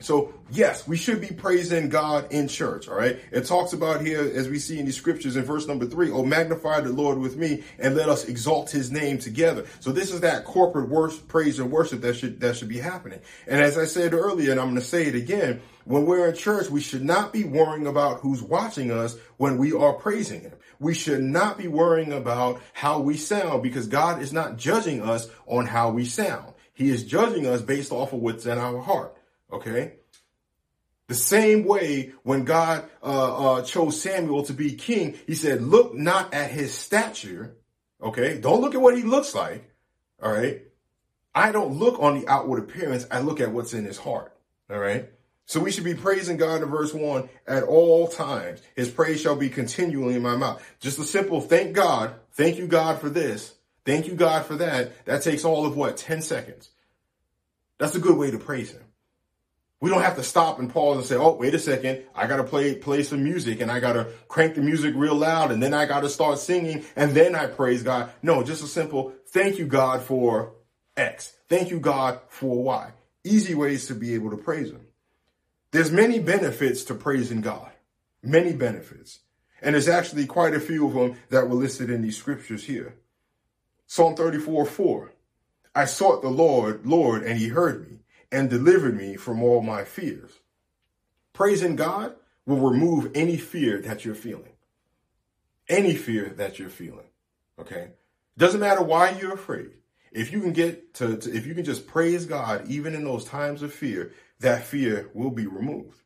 So 0.00 0.32
yes, 0.50 0.86
we 0.86 0.96
should 0.96 1.20
be 1.20 1.34
praising 1.34 1.88
God 1.88 2.32
in 2.32 2.48
church. 2.48 2.88
All 2.88 2.94
right. 2.94 3.18
It 3.32 3.46
talks 3.46 3.72
about 3.72 4.00
here, 4.00 4.20
as 4.20 4.48
we 4.48 4.58
see 4.58 4.78
in 4.78 4.86
the 4.86 4.92
scriptures 4.92 5.36
in 5.36 5.44
verse 5.44 5.66
number 5.66 5.86
three, 5.86 6.10
oh, 6.10 6.24
magnify 6.24 6.80
the 6.80 6.90
Lord 6.90 7.18
with 7.18 7.36
me 7.36 7.64
and 7.78 7.96
let 7.96 8.08
us 8.08 8.24
exalt 8.26 8.70
his 8.70 8.90
name 8.92 9.18
together. 9.18 9.66
So 9.80 9.90
this 9.90 10.12
is 10.12 10.20
that 10.20 10.44
corporate 10.44 10.88
worship, 10.88 11.26
praise 11.26 11.58
and 11.58 11.70
worship 11.70 12.00
that 12.02 12.14
should, 12.14 12.40
that 12.40 12.56
should 12.56 12.68
be 12.68 12.78
happening. 12.78 13.20
And 13.46 13.60
as 13.60 13.76
I 13.76 13.86
said 13.86 14.14
earlier, 14.14 14.52
and 14.52 14.60
I'm 14.60 14.68
going 14.68 14.80
to 14.80 14.86
say 14.86 15.06
it 15.06 15.14
again, 15.14 15.60
when 15.84 16.06
we're 16.06 16.28
in 16.28 16.36
church, 16.36 16.68
we 16.68 16.80
should 16.80 17.04
not 17.04 17.32
be 17.32 17.44
worrying 17.44 17.86
about 17.86 18.20
who's 18.20 18.42
watching 18.42 18.92
us 18.92 19.16
when 19.38 19.56
we 19.56 19.72
are 19.72 19.94
praising 19.94 20.42
him. 20.42 20.52
We 20.78 20.94
should 20.94 21.22
not 21.22 21.58
be 21.58 21.66
worrying 21.66 22.12
about 22.12 22.60
how 22.72 23.00
we 23.00 23.16
sound 23.16 23.62
because 23.62 23.88
God 23.88 24.22
is 24.22 24.32
not 24.32 24.58
judging 24.58 25.02
us 25.02 25.28
on 25.46 25.66
how 25.66 25.90
we 25.90 26.04
sound. 26.04 26.52
He 26.74 26.90
is 26.90 27.04
judging 27.04 27.46
us 27.46 27.62
based 27.62 27.90
off 27.90 28.12
of 28.12 28.20
what's 28.20 28.46
in 28.46 28.58
our 28.58 28.80
heart. 28.80 29.17
Okay. 29.52 29.94
The 31.08 31.14
same 31.14 31.64
way 31.64 32.12
when 32.22 32.44
God 32.44 32.84
uh, 33.02 33.54
uh, 33.54 33.62
chose 33.62 34.00
Samuel 34.00 34.42
to 34.44 34.52
be 34.52 34.74
king, 34.74 35.18
he 35.26 35.34
said, 35.34 35.62
look 35.62 35.94
not 35.94 36.34
at 36.34 36.50
his 36.50 36.74
stature. 36.74 37.56
Okay. 38.02 38.38
Don't 38.38 38.60
look 38.60 38.74
at 38.74 38.80
what 38.80 38.96
he 38.96 39.02
looks 39.02 39.34
like. 39.34 39.70
All 40.22 40.30
right. 40.30 40.62
I 41.34 41.52
don't 41.52 41.78
look 41.78 42.00
on 42.00 42.20
the 42.20 42.28
outward 42.28 42.58
appearance. 42.58 43.06
I 43.10 43.20
look 43.20 43.40
at 43.40 43.52
what's 43.52 43.72
in 43.72 43.84
his 43.84 43.96
heart. 43.96 44.36
All 44.70 44.78
right. 44.78 45.08
So 45.46 45.60
we 45.60 45.70
should 45.70 45.84
be 45.84 45.94
praising 45.94 46.36
God 46.36 46.62
in 46.62 46.68
verse 46.68 46.92
one 46.92 47.30
at 47.46 47.62
all 47.62 48.06
times. 48.06 48.60
His 48.76 48.90
praise 48.90 49.22
shall 49.22 49.34
be 49.34 49.48
continually 49.48 50.14
in 50.14 50.22
my 50.22 50.36
mouth. 50.36 50.62
Just 50.78 50.98
a 50.98 51.04
simple 51.04 51.40
thank 51.40 51.74
God. 51.74 52.14
Thank 52.32 52.58
you, 52.58 52.66
God, 52.66 53.00
for 53.00 53.08
this. 53.08 53.54
Thank 53.86 54.08
you, 54.08 54.14
God, 54.14 54.44
for 54.44 54.56
that. 54.56 55.06
That 55.06 55.22
takes 55.22 55.46
all 55.46 55.64
of 55.64 55.74
what? 55.74 55.96
10 55.96 56.20
seconds. 56.20 56.68
That's 57.78 57.94
a 57.94 57.98
good 57.98 58.18
way 58.18 58.30
to 58.30 58.38
praise 58.38 58.72
him. 58.72 58.82
We 59.80 59.90
don't 59.90 60.02
have 60.02 60.16
to 60.16 60.24
stop 60.24 60.58
and 60.58 60.72
pause 60.72 60.96
and 60.96 61.06
say, 61.06 61.14
"Oh, 61.16 61.34
wait 61.34 61.54
a 61.54 61.58
second, 61.58 62.02
I 62.14 62.26
got 62.26 62.38
to 62.38 62.44
play 62.44 62.74
play 62.74 63.02
some 63.02 63.22
music 63.22 63.60
and 63.60 63.70
I 63.70 63.78
got 63.78 63.92
to 63.92 64.08
crank 64.26 64.56
the 64.56 64.60
music 64.60 64.94
real 64.96 65.14
loud 65.14 65.52
and 65.52 65.62
then 65.62 65.72
I 65.72 65.86
got 65.86 66.00
to 66.00 66.08
start 66.08 66.38
singing 66.38 66.84
and 66.96 67.12
then 67.12 67.34
I 67.34 67.46
praise 67.46 67.82
God." 67.82 68.10
No, 68.22 68.42
just 68.42 68.62
a 68.62 68.66
simple 68.66 69.12
thank 69.28 69.58
you 69.58 69.66
God 69.66 70.02
for 70.02 70.54
X. 70.96 71.32
Thank 71.48 71.70
you 71.70 71.78
God 71.78 72.20
for 72.28 72.62
Y. 72.62 72.92
Easy 73.24 73.54
ways 73.54 73.86
to 73.86 73.94
be 73.94 74.14
able 74.14 74.30
to 74.30 74.36
praise 74.36 74.70
him. 74.70 74.86
There's 75.70 75.92
many 75.92 76.18
benefits 76.18 76.82
to 76.84 76.94
praising 76.94 77.40
God. 77.40 77.70
Many 78.22 78.52
benefits. 78.52 79.20
And 79.60 79.74
there's 79.74 79.88
actually 79.88 80.26
quite 80.26 80.54
a 80.54 80.60
few 80.60 80.86
of 80.86 80.94
them 80.94 81.18
that 81.30 81.48
were 81.48 81.54
listed 81.54 81.90
in 81.90 82.02
these 82.02 82.16
scriptures 82.16 82.64
here. 82.64 82.94
Psalm 83.86 84.14
34, 84.14 84.66
4. 84.66 85.12
I 85.74 85.84
sought 85.84 86.22
the 86.22 86.28
Lord, 86.28 86.86
Lord, 86.86 87.22
and 87.22 87.38
he 87.38 87.48
heard 87.48 87.88
me 87.88 87.97
and 88.30 88.50
delivered 88.50 88.96
me 88.96 89.16
from 89.16 89.42
all 89.42 89.62
my 89.62 89.84
fears. 89.84 90.32
Praising 91.32 91.76
God 91.76 92.14
will 92.46 92.70
remove 92.70 93.10
any 93.14 93.36
fear 93.36 93.80
that 93.82 94.04
you're 94.04 94.14
feeling. 94.14 94.52
Any 95.68 95.94
fear 95.94 96.30
that 96.30 96.58
you're 96.58 96.70
feeling. 96.70 97.06
Okay. 97.58 97.90
Doesn't 98.36 98.60
matter 98.60 98.82
why 98.82 99.10
you're 99.10 99.34
afraid. 99.34 99.72
If 100.12 100.32
you 100.32 100.40
can 100.40 100.52
get 100.52 100.94
to, 100.94 101.16
to 101.16 101.36
if 101.36 101.46
you 101.46 101.54
can 101.54 101.64
just 101.64 101.86
praise 101.86 102.24
God, 102.24 102.68
even 102.68 102.94
in 102.94 103.04
those 103.04 103.24
times 103.24 103.62
of 103.62 103.72
fear, 103.72 104.12
that 104.40 104.64
fear 104.64 105.10
will 105.12 105.30
be 105.30 105.46
removed. 105.46 106.00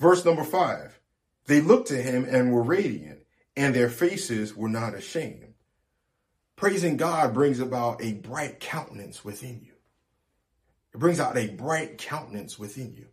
Verse 0.00 0.24
number 0.24 0.42
five, 0.42 0.98
they 1.46 1.60
looked 1.60 1.88
to 1.88 2.02
him 2.02 2.24
and 2.24 2.52
were 2.52 2.62
radiant, 2.62 3.20
and 3.56 3.74
their 3.74 3.88
faces 3.88 4.56
were 4.56 4.68
not 4.68 4.94
ashamed. 4.94 5.54
Praising 6.56 6.96
God 6.96 7.34
brings 7.34 7.60
about 7.60 8.02
a 8.02 8.14
bright 8.14 8.58
countenance 8.60 9.24
within 9.24 9.60
you. 9.64 9.71
It 10.94 10.98
brings 10.98 11.20
out 11.20 11.36
a 11.36 11.48
bright 11.48 11.98
countenance 11.98 12.58
within 12.58 12.92
you. 12.92 13.06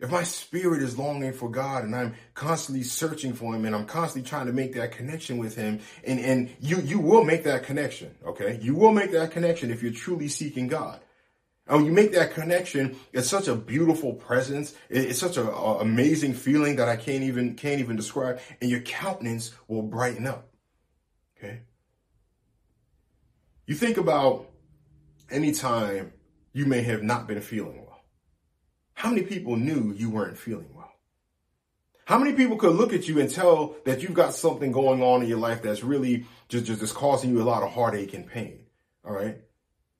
If 0.00 0.10
my 0.10 0.24
spirit 0.24 0.82
is 0.82 0.98
longing 0.98 1.32
for 1.32 1.48
God 1.48 1.84
and 1.84 1.94
I'm 1.94 2.16
constantly 2.34 2.82
searching 2.82 3.34
for 3.34 3.54
him 3.54 3.64
and 3.64 3.74
I'm 3.74 3.86
constantly 3.86 4.28
trying 4.28 4.46
to 4.46 4.52
make 4.52 4.74
that 4.74 4.90
connection 4.90 5.38
with 5.38 5.54
him 5.54 5.78
and, 6.02 6.18
and 6.18 6.50
you, 6.58 6.80
you 6.80 6.98
will 6.98 7.24
make 7.24 7.44
that 7.44 7.62
connection. 7.62 8.16
Okay. 8.26 8.58
You 8.60 8.74
will 8.74 8.90
make 8.90 9.12
that 9.12 9.30
connection 9.30 9.70
if 9.70 9.80
you're 9.80 9.92
truly 9.92 10.26
seeking 10.26 10.66
God. 10.66 11.00
And 11.68 11.76
when 11.76 11.86
you 11.86 11.92
make 11.92 12.12
that 12.14 12.32
connection, 12.32 12.96
it's 13.12 13.28
such 13.28 13.46
a 13.46 13.54
beautiful 13.54 14.14
presence. 14.14 14.74
It's 14.90 15.20
such 15.20 15.36
an 15.36 15.46
amazing 15.46 16.34
feeling 16.34 16.76
that 16.76 16.88
I 16.88 16.96
can't 16.96 17.22
even, 17.22 17.54
can't 17.54 17.80
even 17.80 17.94
describe. 17.94 18.40
And 18.60 18.68
your 18.68 18.80
countenance 18.80 19.52
will 19.68 19.82
brighten 19.82 20.26
up. 20.26 20.48
Okay. 21.38 21.60
You 23.68 23.76
think 23.76 23.98
about 23.98 24.50
any 25.30 25.52
time 25.52 26.12
you 26.52 26.66
may 26.66 26.82
have 26.82 27.02
not 27.02 27.26
been 27.26 27.40
feeling 27.40 27.78
well. 27.84 28.04
How 28.94 29.10
many 29.10 29.22
people 29.22 29.56
knew 29.56 29.92
you 29.92 30.10
weren't 30.10 30.38
feeling 30.38 30.68
well? 30.74 30.92
How 32.04 32.18
many 32.18 32.32
people 32.32 32.56
could 32.56 32.74
look 32.74 32.92
at 32.92 33.08
you 33.08 33.20
and 33.20 33.30
tell 33.30 33.76
that 33.84 34.02
you've 34.02 34.14
got 34.14 34.34
something 34.34 34.72
going 34.72 35.02
on 35.02 35.22
in 35.22 35.28
your 35.28 35.38
life 35.38 35.62
that's 35.62 35.82
really 35.82 36.26
just, 36.48 36.66
just, 36.66 36.80
just 36.80 36.94
causing 36.94 37.30
you 37.30 37.40
a 37.40 37.44
lot 37.44 37.62
of 37.62 37.72
heartache 37.72 38.12
and 38.12 38.26
pain? 38.26 38.66
All 39.04 39.12
right. 39.12 39.38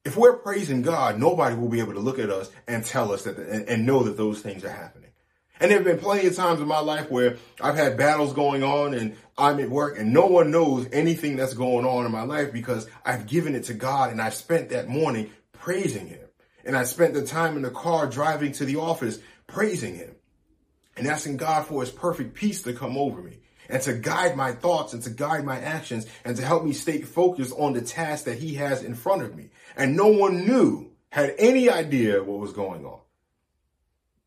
If 0.04 0.16
we're 0.16 0.36
praising 0.36 0.82
God, 0.82 1.18
nobody 1.18 1.54
will 1.54 1.68
be 1.68 1.78
able 1.78 1.94
to 1.94 2.00
look 2.00 2.18
at 2.18 2.28
us 2.28 2.50
and 2.66 2.84
tell 2.84 3.12
us 3.12 3.24
that 3.24 3.38
and, 3.38 3.68
and 3.68 3.86
know 3.86 4.02
that 4.02 4.16
those 4.16 4.40
things 4.40 4.64
are 4.64 4.70
happening. 4.70 5.10
And 5.60 5.70
there 5.70 5.78
have 5.78 5.86
been 5.86 5.98
plenty 5.98 6.26
of 6.26 6.34
times 6.34 6.60
in 6.60 6.66
my 6.66 6.80
life 6.80 7.08
where 7.08 7.36
I've 7.60 7.76
had 7.76 7.96
battles 7.96 8.32
going 8.32 8.64
on 8.64 8.94
and 8.94 9.16
I'm 9.38 9.60
at 9.60 9.70
work 9.70 9.96
and 9.96 10.12
no 10.12 10.26
one 10.26 10.50
knows 10.50 10.88
anything 10.92 11.36
that's 11.36 11.54
going 11.54 11.86
on 11.86 12.04
in 12.04 12.10
my 12.10 12.22
life 12.22 12.52
because 12.52 12.88
I've 13.04 13.28
given 13.28 13.54
it 13.54 13.64
to 13.64 13.74
God 13.74 14.10
and 14.10 14.20
I've 14.20 14.34
spent 14.34 14.70
that 14.70 14.88
morning 14.88 15.30
praising 15.52 16.08
Him. 16.08 16.21
And 16.64 16.76
I 16.76 16.84
spent 16.84 17.14
the 17.14 17.26
time 17.26 17.56
in 17.56 17.62
the 17.62 17.70
car 17.70 18.06
driving 18.06 18.52
to 18.52 18.64
the 18.64 18.76
office 18.76 19.18
praising 19.46 19.96
him 19.96 20.14
and 20.96 21.06
asking 21.06 21.38
God 21.38 21.66
for 21.66 21.80
his 21.80 21.90
perfect 21.90 22.34
peace 22.34 22.62
to 22.62 22.72
come 22.72 22.96
over 22.96 23.20
me 23.20 23.38
and 23.68 23.82
to 23.82 23.94
guide 23.94 24.36
my 24.36 24.52
thoughts 24.52 24.92
and 24.92 25.02
to 25.02 25.10
guide 25.10 25.44
my 25.44 25.58
actions 25.58 26.06
and 26.24 26.36
to 26.36 26.44
help 26.44 26.64
me 26.64 26.72
stay 26.72 27.00
focused 27.00 27.54
on 27.56 27.72
the 27.72 27.80
task 27.80 28.24
that 28.24 28.38
he 28.38 28.54
has 28.54 28.82
in 28.82 28.94
front 28.94 29.22
of 29.22 29.34
me. 29.34 29.50
And 29.76 29.96
no 29.96 30.08
one 30.08 30.46
knew, 30.46 30.92
had 31.10 31.34
any 31.38 31.68
idea 31.68 32.22
what 32.22 32.38
was 32.38 32.52
going 32.52 32.84
on. 32.84 33.00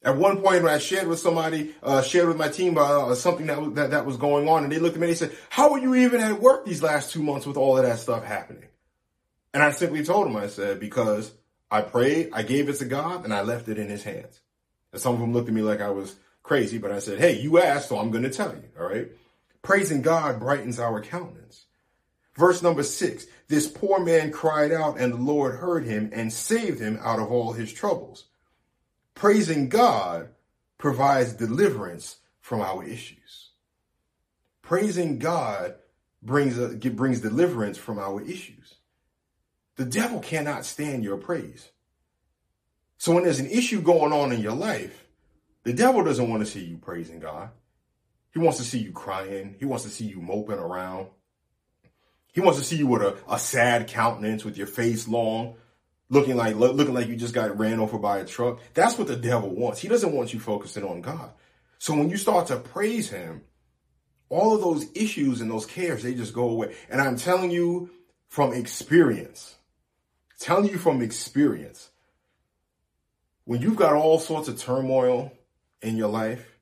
At 0.03 0.17
one 0.17 0.41
point, 0.41 0.61
when 0.63 0.71
I 0.71 0.77
shared 0.77 1.07
with 1.07 1.19
somebody, 1.19 1.73
uh, 1.81 2.03
shared 2.03 2.27
with 2.27 2.37
my 2.37 2.47
team 2.47 2.77
uh, 2.77 3.15
something 3.15 3.47
that, 3.47 3.73
that 3.73 3.89
that 3.89 4.05
was 4.05 4.17
going 4.17 4.47
on, 4.47 4.63
and 4.63 4.71
they 4.71 4.77
looked 4.77 4.95
at 4.95 5.01
me 5.01 5.07
and 5.07 5.11
they 5.11 5.17
said, 5.17 5.35
"How 5.49 5.71
were 5.71 5.79
you 5.79 5.95
even 5.95 6.21
at 6.21 6.39
work 6.39 6.63
these 6.63 6.83
last 6.83 7.11
two 7.11 7.23
months 7.23 7.47
with 7.47 7.57
all 7.57 7.75
of 7.75 7.83
that 7.83 7.97
stuff 7.97 8.23
happening?" 8.23 8.69
And 9.51 9.63
I 9.63 9.71
simply 9.71 10.05
told 10.05 10.27
them, 10.27 10.35
I 10.35 10.45
said, 10.45 10.79
"Because 10.79 11.31
I 11.69 11.81
prayed, 11.81 12.29
I 12.33 12.43
gave 12.43 12.69
it 12.69 12.77
to 12.77 12.85
God, 12.85 13.25
and 13.25 13.33
I 13.33 13.41
left 13.41 13.67
it 13.67 13.77
in 13.77 13.89
his 13.89 14.03
hands. 14.03 14.39
And 14.91 15.01
some 15.01 15.13
of 15.13 15.19
them 15.19 15.33
looked 15.33 15.49
at 15.49 15.53
me 15.53 15.61
like 15.61 15.81
I 15.81 15.89
was 15.89 16.15
crazy, 16.43 16.77
but 16.77 16.91
I 16.91 16.99
said, 16.99 17.19
hey, 17.19 17.39
you 17.39 17.59
asked, 17.59 17.89
so 17.89 17.97
I'm 17.97 18.11
going 18.11 18.23
to 18.23 18.29
tell 18.29 18.53
you. 18.53 18.63
All 18.79 18.87
right. 18.87 19.09
Praising 19.61 20.01
God 20.01 20.39
brightens 20.39 20.79
our 20.79 21.01
countenance. 21.01 21.65
Verse 22.37 22.61
number 22.61 22.83
six, 22.83 23.25
this 23.47 23.67
poor 23.67 23.99
man 23.99 24.31
cried 24.31 24.71
out 24.71 24.99
and 24.99 25.13
the 25.13 25.17
Lord 25.17 25.55
heard 25.55 25.85
him 25.85 26.11
and 26.13 26.31
saved 26.31 26.79
him 26.79 26.99
out 27.01 27.19
of 27.19 27.31
all 27.31 27.53
his 27.53 27.73
troubles. 27.73 28.25
Praising 29.15 29.69
God 29.69 30.29
provides 30.77 31.33
deliverance 31.33 32.17
from 32.41 32.61
our 32.61 32.83
issues. 32.83 33.49
Praising 34.61 35.19
God 35.19 35.75
brings, 36.21 36.59
uh, 36.59 36.71
a, 36.71 36.89
brings 36.89 37.21
deliverance 37.21 37.77
from 37.77 37.97
our 37.97 38.21
issues. 38.21 38.74
The 39.75 39.85
devil 39.85 40.19
cannot 40.19 40.65
stand 40.65 41.03
your 41.03 41.17
praise. 41.17 41.69
So 42.97 43.13
when 43.13 43.23
there's 43.23 43.39
an 43.39 43.49
issue 43.49 43.81
going 43.81 44.13
on 44.13 44.31
in 44.31 44.41
your 44.41 44.55
life, 44.55 45.05
the 45.63 45.73
devil 45.73 46.03
doesn't 46.03 46.29
want 46.29 46.45
to 46.45 46.49
see 46.49 46.63
you 46.63 46.77
praising 46.77 47.19
God. 47.19 47.49
He 48.31 48.39
wants 48.39 48.57
to 48.57 48.63
see 48.63 48.79
you 48.79 48.91
crying. 48.91 49.55
He 49.59 49.65
wants 49.65 49.83
to 49.83 49.89
see 49.89 50.05
you 50.05 50.21
moping 50.21 50.59
around. 50.59 51.07
He 52.33 52.41
wants 52.41 52.59
to 52.59 52.65
see 52.65 52.77
you 52.77 52.87
with 52.87 53.01
a, 53.01 53.17
a 53.29 53.39
sad 53.39 53.87
countenance 53.87 54.43
with 54.43 54.57
your 54.57 54.67
face 54.67 55.07
long, 55.07 55.55
looking 56.09 56.35
like 56.35 56.55
looking 56.55 56.93
like 56.93 57.07
you 57.07 57.15
just 57.15 57.33
got 57.33 57.57
ran 57.57 57.79
over 57.79 57.97
by 57.97 58.19
a 58.19 58.25
truck. 58.25 58.59
That's 58.73 58.97
what 58.97 59.07
the 59.07 59.15
devil 59.15 59.49
wants. 59.49 59.79
He 59.79 59.87
doesn't 59.87 60.11
want 60.11 60.33
you 60.33 60.39
focusing 60.39 60.83
on 60.83 61.01
God. 61.01 61.31
So 61.77 61.95
when 61.95 62.09
you 62.09 62.17
start 62.17 62.47
to 62.47 62.57
praise 62.57 63.09
him, 63.09 63.41
all 64.29 64.53
of 64.53 64.61
those 64.61 64.85
issues 64.95 65.39
and 65.39 65.49
those 65.49 65.65
cares, 65.65 66.03
they 66.03 66.13
just 66.13 66.33
go 66.33 66.49
away. 66.49 66.75
And 66.89 66.99
I'm 66.99 67.15
telling 67.15 67.51
you 67.51 67.89
from 68.27 68.53
experience, 68.53 69.55
telling 70.39 70.69
you 70.69 70.77
from 70.77 71.01
experience, 71.01 71.89
when 73.45 73.61
you've 73.61 73.75
got 73.75 73.93
all 73.93 74.19
sorts 74.19 74.47
of 74.47 74.59
turmoil 74.59 75.31
in 75.81 75.97
your 75.97 76.09
life, 76.09 76.55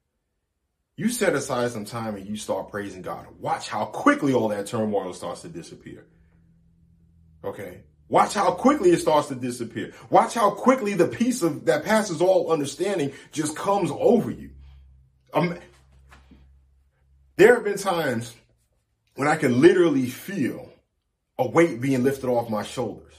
you 0.95 1.09
set 1.09 1.33
aside 1.33 1.71
some 1.71 1.85
time 1.85 2.15
and 2.15 2.27
you 2.27 2.35
start 2.35 2.69
praising 2.69 3.01
God. 3.01 3.25
Watch 3.39 3.69
how 3.69 3.85
quickly 3.85 4.33
all 4.33 4.49
that 4.49 4.67
turmoil 4.67 5.13
starts 5.13 5.41
to 5.41 5.49
disappear. 5.49 6.05
Okay. 7.43 7.81
Watch 8.09 8.35
how 8.35 8.51
quickly 8.51 8.91
it 8.91 8.99
starts 8.99 9.29
to 9.29 9.35
disappear. 9.35 9.93
Watch 10.09 10.35
how 10.35 10.51
quickly 10.51 10.93
the 10.93 11.07
peace 11.07 11.41
of 11.41 11.65
that 11.65 11.83
passes 11.83 12.21
all 12.21 12.51
understanding 12.51 13.13
just 13.31 13.55
comes 13.55 13.89
over 13.91 14.29
you. 14.29 14.51
Um, 15.33 15.57
there 17.37 17.55
have 17.55 17.63
been 17.63 17.77
times 17.77 18.35
when 19.15 19.27
I 19.27 19.35
can 19.35 19.61
literally 19.61 20.05
feel 20.05 20.71
a 21.39 21.47
weight 21.47 21.81
being 21.81 22.03
lifted 22.03 22.27
off 22.27 22.49
my 22.49 22.61
shoulders. 22.61 23.12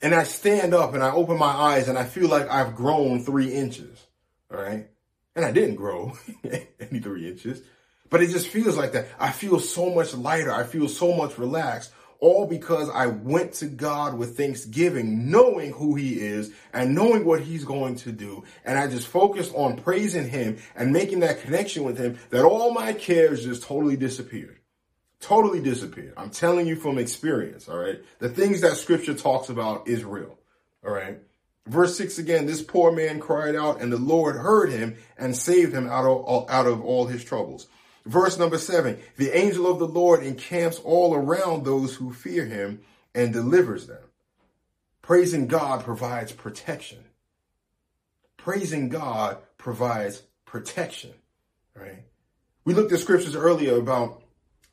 And 0.00 0.14
I 0.14 0.24
stand 0.24 0.74
up 0.74 0.94
and 0.94 1.02
I 1.02 1.10
open 1.10 1.38
my 1.38 1.46
eyes 1.46 1.88
and 1.88 1.98
I 1.98 2.04
feel 2.04 2.28
like 2.28 2.48
I've 2.48 2.76
grown 2.76 3.24
three 3.24 3.52
inches. 3.52 4.06
All 4.52 4.60
right. 4.60 4.88
And 5.34 5.44
I 5.44 5.52
didn't 5.52 5.76
grow 5.76 6.16
any 6.80 7.00
three 7.00 7.28
inches, 7.28 7.62
but 8.10 8.22
it 8.22 8.30
just 8.30 8.48
feels 8.48 8.76
like 8.76 8.92
that. 8.92 9.08
I 9.18 9.30
feel 9.30 9.60
so 9.60 9.90
much 9.90 10.14
lighter. 10.14 10.52
I 10.52 10.64
feel 10.64 10.88
so 10.88 11.14
much 11.14 11.38
relaxed 11.38 11.92
all 12.20 12.46
because 12.46 12.90
I 12.90 13.06
went 13.06 13.54
to 13.54 13.66
God 13.66 14.18
with 14.18 14.36
thanksgiving, 14.36 15.30
knowing 15.30 15.72
who 15.72 15.94
he 15.94 16.14
is 16.14 16.52
and 16.72 16.94
knowing 16.94 17.24
what 17.24 17.40
he's 17.40 17.64
going 17.64 17.96
to 17.96 18.12
do. 18.12 18.44
And 18.64 18.78
I 18.78 18.88
just 18.88 19.06
focused 19.06 19.54
on 19.54 19.76
praising 19.76 20.28
him 20.28 20.58
and 20.74 20.92
making 20.92 21.20
that 21.20 21.42
connection 21.42 21.84
with 21.84 21.98
him 21.98 22.18
that 22.30 22.44
all 22.44 22.72
my 22.72 22.92
cares 22.92 23.44
just 23.44 23.62
totally 23.62 23.96
disappeared 23.96 24.58
totally 25.20 25.60
disappeared. 25.60 26.14
I'm 26.16 26.30
telling 26.30 26.66
you 26.66 26.76
from 26.76 26.98
experience, 26.98 27.68
all 27.68 27.78
right? 27.78 28.00
The 28.18 28.28
things 28.28 28.60
that 28.60 28.76
scripture 28.76 29.14
talks 29.14 29.48
about 29.48 29.88
is 29.88 30.04
real, 30.04 30.38
all 30.84 30.92
right? 30.92 31.18
Verse 31.66 31.96
6 31.98 32.18
again, 32.18 32.46
this 32.46 32.62
poor 32.62 32.92
man 32.92 33.20
cried 33.20 33.54
out 33.54 33.80
and 33.80 33.92
the 33.92 33.98
Lord 33.98 34.36
heard 34.36 34.70
him 34.70 34.96
and 35.18 35.36
saved 35.36 35.74
him 35.74 35.86
out 35.86 36.06
of, 36.06 36.48
out 36.50 36.66
of 36.66 36.82
all 36.82 37.06
his 37.06 37.24
troubles. 37.24 37.66
Verse 38.06 38.38
number 38.38 38.56
7, 38.56 38.98
the 39.16 39.36
angel 39.36 39.70
of 39.70 39.78
the 39.78 39.86
Lord 39.86 40.22
encamps 40.22 40.78
all 40.78 41.14
around 41.14 41.64
those 41.64 41.94
who 41.96 42.12
fear 42.12 42.46
him 42.46 42.80
and 43.14 43.32
delivers 43.32 43.86
them. 43.86 44.02
Praising 45.02 45.46
God 45.46 45.84
provides 45.84 46.32
protection. 46.32 47.04
Praising 48.38 48.88
God 48.88 49.38
provides 49.58 50.22
protection, 50.46 51.12
right? 51.74 52.04
We 52.64 52.72
looked 52.72 52.92
at 52.92 53.00
scriptures 53.00 53.36
earlier 53.36 53.76
about 53.76 54.22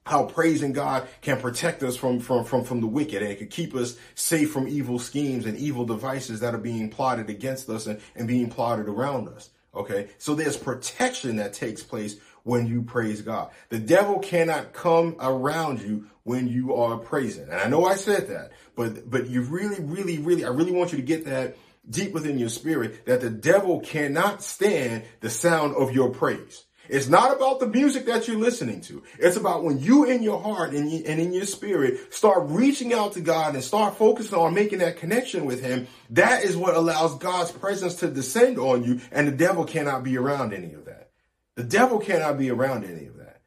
how 0.05 0.25
praising 0.25 0.71
God 0.71 1.07
can 1.21 1.39
protect 1.39 1.81
us 1.81 1.95
from, 1.95 2.19
from, 2.19 2.45
from, 2.45 2.63
from 2.63 2.79
the 2.79 2.87
wicked 2.87 3.23
and 3.23 3.31
it 3.31 3.39
can 3.39 3.47
keep 3.47 3.73
us 3.73 3.97
safe 4.13 4.51
from 4.51 4.67
evil 4.67 4.99
schemes 4.99 5.45
and 5.45 5.57
evil 5.57 5.85
devices 5.85 6.39
that 6.41 6.53
are 6.53 6.59
being 6.59 6.89
plotted 6.89 7.29
against 7.29 7.69
us 7.69 7.87
and, 7.87 7.99
and 8.15 8.27
being 8.27 8.49
plotted 8.49 8.87
around 8.87 9.27
us. 9.29 9.49
Okay. 9.73 10.09
So 10.19 10.35
there's 10.35 10.57
protection 10.57 11.37
that 11.37 11.53
takes 11.53 11.83
place 11.83 12.17
when 12.43 12.67
you 12.67 12.83
praise 12.83 13.21
God. 13.23 13.49
The 13.69 13.79
devil 13.79 14.19
cannot 14.19 14.73
come 14.73 15.15
around 15.19 15.81
you 15.81 16.05
when 16.23 16.47
you 16.47 16.75
are 16.75 16.97
praising. 16.97 17.49
And 17.49 17.59
I 17.59 17.67
know 17.67 17.85
I 17.85 17.95
said 17.95 18.29
that, 18.29 18.51
but, 18.75 19.09
but 19.09 19.27
you 19.27 19.41
really, 19.41 19.83
really, 19.83 20.19
really, 20.19 20.45
I 20.45 20.49
really 20.49 20.71
want 20.71 20.91
you 20.91 20.97
to 20.97 21.03
get 21.03 21.25
that 21.25 21.57
deep 21.89 22.13
within 22.13 22.37
your 22.37 22.49
spirit 22.49 23.05
that 23.07 23.21
the 23.21 23.29
devil 23.31 23.79
cannot 23.79 24.43
stand 24.43 25.03
the 25.21 25.29
sound 25.29 25.75
of 25.75 25.91
your 25.91 26.11
praise. 26.11 26.63
It's 26.89 27.07
not 27.07 27.35
about 27.35 27.59
the 27.59 27.67
music 27.67 28.05
that 28.05 28.27
you're 28.27 28.37
listening 28.37 28.81
to. 28.81 29.03
It's 29.19 29.37
about 29.37 29.63
when 29.63 29.79
you 29.79 30.05
in 30.05 30.23
your 30.23 30.41
heart 30.41 30.73
and, 30.73 30.91
in 30.91 31.33
your 31.33 31.45
spirit 31.45 32.13
start 32.13 32.49
reaching 32.49 32.93
out 32.93 33.13
to 33.13 33.21
God 33.21 33.55
and 33.55 33.63
start 33.63 33.97
focusing 33.97 34.37
on 34.37 34.53
making 34.53 34.79
that 34.79 34.97
connection 34.97 35.45
with 35.45 35.61
him. 35.61 35.87
That 36.11 36.43
is 36.43 36.55
what 36.57 36.75
allows 36.75 37.17
God's 37.17 37.51
presence 37.51 37.95
to 37.95 38.07
descend 38.07 38.57
on 38.59 38.83
you 38.83 39.01
and 39.11 39.27
the 39.27 39.31
devil 39.31 39.65
cannot 39.65 40.03
be 40.03 40.17
around 40.17 40.53
any 40.53 40.73
of 40.73 40.85
that. 40.85 41.11
The 41.55 41.63
devil 41.63 41.99
cannot 41.99 42.37
be 42.37 42.49
around 42.51 42.83
any 42.83 43.07
of 43.07 43.17
that. 43.17 43.41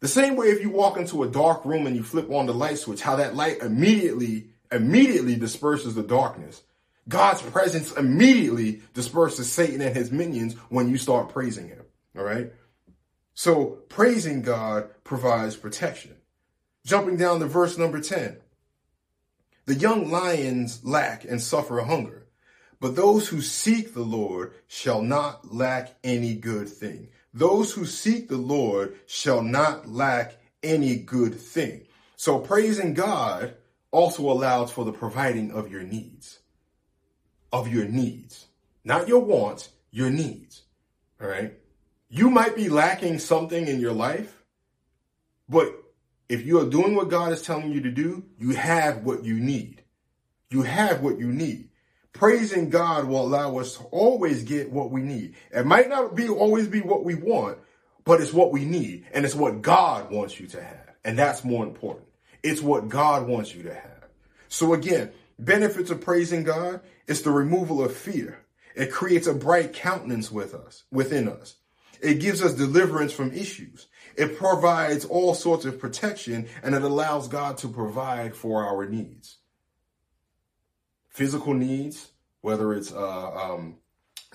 The 0.00 0.08
same 0.08 0.36
way 0.36 0.48
if 0.48 0.60
you 0.60 0.70
walk 0.70 0.98
into 0.98 1.22
a 1.22 1.28
dark 1.28 1.64
room 1.64 1.86
and 1.86 1.96
you 1.96 2.02
flip 2.02 2.30
on 2.30 2.46
the 2.46 2.54
light 2.54 2.78
switch, 2.78 3.00
how 3.00 3.16
that 3.16 3.34
light 3.34 3.58
immediately, 3.58 4.50
immediately 4.70 5.36
disperses 5.36 5.94
the 5.94 6.02
darkness. 6.02 6.62
God's 7.08 7.40
presence 7.40 7.92
immediately 7.92 8.82
disperses 8.92 9.50
Satan 9.50 9.80
and 9.80 9.96
his 9.96 10.12
minions 10.12 10.54
when 10.68 10.90
you 10.90 10.98
start 10.98 11.30
praising 11.30 11.68
him. 11.68 11.85
All 12.16 12.24
right. 12.24 12.52
So 13.34 13.82
praising 13.88 14.42
God 14.42 14.88
provides 15.04 15.56
protection. 15.56 16.16
Jumping 16.84 17.16
down 17.16 17.40
to 17.40 17.46
verse 17.46 17.76
number 17.76 18.00
10. 18.00 18.38
The 19.66 19.74
young 19.74 20.10
lions 20.10 20.84
lack 20.84 21.24
and 21.24 21.42
suffer 21.42 21.80
hunger, 21.80 22.28
but 22.80 22.94
those 22.94 23.28
who 23.28 23.40
seek 23.40 23.94
the 23.94 24.04
Lord 24.04 24.54
shall 24.68 25.02
not 25.02 25.52
lack 25.52 25.96
any 26.04 26.34
good 26.34 26.68
thing. 26.68 27.08
Those 27.34 27.74
who 27.74 27.84
seek 27.84 28.28
the 28.28 28.36
Lord 28.36 28.96
shall 29.06 29.42
not 29.42 29.88
lack 29.88 30.36
any 30.62 30.96
good 30.96 31.34
thing. 31.34 31.82
So 32.14 32.38
praising 32.38 32.94
God 32.94 33.56
also 33.90 34.22
allows 34.22 34.70
for 34.70 34.84
the 34.84 34.92
providing 34.92 35.50
of 35.50 35.70
your 35.70 35.82
needs. 35.82 36.38
Of 37.52 37.66
your 37.66 37.86
needs. 37.86 38.46
Not 38.84 39.08
your 39.08 39.20
wants, 39.20 39.70
your 39.90 40.10
needs. 40.10 40.62
All 41.20 41.26
right. 41.26 41.54
You 42.08 42.30
might 42.30 42.54
be 42.54 42.68
lacking 42.68 43.18
something 43.18 43.66
in 43.66 43.80
your 43.80 43.92
life, 43.92 44.42
but 45.48 45.74
if 46.28 46.44
you 46.44 46.60
are 46.60 46.68
doing 46.68 46.94
what 46.94 47.10
God 47.10 47.32
is 47.32 47.42
telling 47.42 47.72
you 47.72 47.80
to 47.82 47.90
do, 47.90 48.24
you 48.38 48.54
have 48.54 49.02
what 49.04 49.24
you 49.24 49.38
need. 49.38 49.82
You 50.50 50.62
have 50.62 51.02
what 51.02 51.18
you 51.18 51.32
need. 51.32 51.70
Praising 52.12 52.70
God 52.70 53.06
will 53.06 53.20
allow 53.20 53.58
us 53.58 53.76
to 53.76 53.84
always 53.84 54.44
get 54.44 54.72
what 54.72 54.90
we 54.90 55.02
need. 55.02 55.34
It 55.50 55.66
might 55.66 55.88
not 55.88 56.14
be 56.14 56.28
always 56.28 56.66
be 56.66 56.80
what 56.80 57.04
we 57.04 57.14
want, 57.14 57.58
but 58.04 58.20
it's 58.20 58.32
what 58.32 58.52
we 58.52 58.64
need. 58.64 59.06
And 59.12 59.24
it's 59.24 59.34
what 59.34 59.62
God 59.62 60.10
wants 60.10 60.40
you 60.40 60.46
to 60.48 60.62
have. 60.62 60.94
And 61.04 61.18
that's 61.18 61.44
more 61.44 61.64
important. 61.64 62.06
It's 62.42 62.62
what 62.62 62.88
God 62.88 63.28
wants 63.28 63.54
you 63.54 63.64
to 63.64 63.74
have. 63.74 64.06
So 64.48 64.72
again, 64.72 65.12
benefits 65.38 65.90
of 65.90 66.00
praising 66.00 66.44
God 66.44 66.80
is 67.06 67.22
the 67.22 67.30
removal 67.30 67.84
of 67.84 67.94
fear. 67.94 68.38
It 68.74 68.92
creates 68.92 69.26
a 69.26 69.34
bright 69.34 69.72
countenance 69.72 70.30
with 70.30 70.54
us, 70.54 70.84
within 70.90 71.28
us. 71.28 71.56
It 72.00 72.20
gives 72.20 72.42
us 72.42 72.54
deliverance 72.54 73.12
from 73.12 73.32
issues. 73.32 73.88
It 74.16 74.38
provides 74.38 75.04
all 75.04 75.34
sorts 75.34 75.64
of 75.64 75.78
protection 75.78 76.48
and 76.62 76.74
it 76.74 76.82
allows 76.82 77.28
God 77.28 77.58
to 77.58 77.68
provide 77.68 78.34
for 78.34 78.64
our 78.64 78.86
needs. 78.86 79.38
Physical 81.08 81.54
needs, 81.54 82.10
whether 82.40 82.72
it's 82.72 82.92
uh, 82.92 83.30
um, 83.32 83.76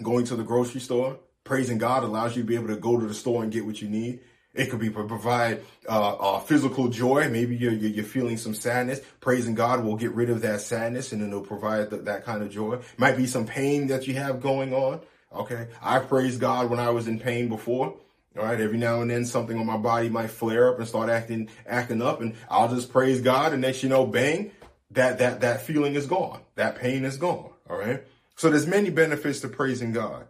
going 0.02 0.26
to 0.26 0.36
the 0.36 0.44
grocery 0.44 0.82
store, 0.82 1.20
praising 1.44 1.78
God 1.78 2.04
allows 2.04 2.36
you 2.36 2.44
to 2.44 2.48
be 2.48 2.56
able 2.56 2.68
to 2.68 2.78
go 2.78 3.00
to 3.00 3.06
the 3.06 3.14
store 3.14 3.44
and 3.44 3.52
get 3.52 3.66
what 3.66 3.82
you 3.82 3.90
need. 3.90 4.22
It 4.54 4.70
could 4.70 4.80
be 4.80 4.90
provide 4.90 5.62
uh, 5.88 6.16
uh, 6.16 6.40
physical 6.40 6.90
joy. 6.90 7.30
Maybe 7.30 7.56
you're, 7.56 7.72
you're 7.72 8.04
feeling 8.04 8.36
some 8.38 8.54
sadness. 8.54 9.00
Praising 9.22 9.56
God 9.56 9.84
will 9.84 9.96
get 9.96 10.12
rid 10.12 10.30
of 10.30 10.42
that 10.42 10.60
sadness 10.60 11.14
and 11.14 11.22
it'll 11.22 11.42
provide 11.42 11.90
th- 11.90 12.04
that 12.04 12.26
kind 12.26 12.44
of 12.44 12.50
joy. 12.50 12.80
Might 12.98 13.16
be 13.16 13.28
some 13.28 13.46
pain 13.46 13.88
that 13.88 14.08
you 14.08 14.16
have 14.16 14.42
going 14.42 14.74
on. 14.74 15.00
Okay. 15.34 15.68
I 15.82 16.00
praised 16.00 16.40
God 16.40 16.70
when 16.70 16.80
I 16.80 16.90
was 16.90 17.08
in 17.08 17.20
pain 17.20 17.48
before. 17.48 17.96
All 18.38 18.46
right. 18.46 18.60
Every 18.60 18.78
now 18.78 19.02
and 19.02 19.10
then 19.10 19.26
something 19.26 19.58
on 19.58 19.66
my 19.66 19.78
body 19.78 20.10
might 20.10 20.30
flare 20.30 20.70
up 20.70 20.80
and 20.80 20.88
start 20.88 21.10
acting, 21.10 21.50
acting 21.66 22.02
up 22.02 22.22
and 22.22 22.36
I'll 22.50 22.74
just 22.74 22.92
praise 22.92 23.22
God. 23.22 23.54
And 23.54 23.62
next, 23.62 23.84
you 23.84 23.90
know, 23.90 24.06
bang, 24.06 24.52
that, 24.92 25.20
that, 25.20 25.42
that 25.42 25.62
feeling 25.62 25.96
is 25.96 26.08
gone. 26.08 26.42
That 26.56 26.78
pain 26.78 27.06
is 27.06 27.18
gone. 27.18 27.50
All 27.70 27.78
right. 27.78 28.04
So 28.36 28.50
there's 28.50 28.68
many 28.68 28.90
benefits 28.90 29.40
to 29.42 29.48
praising 29.48 29.92
God. 29.92 30.28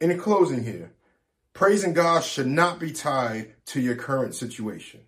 In 0.00 0.18
closing 0.18 0.64
here, 0.64 0.92
praising 1.52 1.92
God 1.92 2.24
should 2.24 2.46
not 2.46 2.80
be 2.80 2.92
tied 2.92 3.54
to 3.66 3.80
your 3.80 3.94
current 3.94 4.34
situation. 4.34 5.00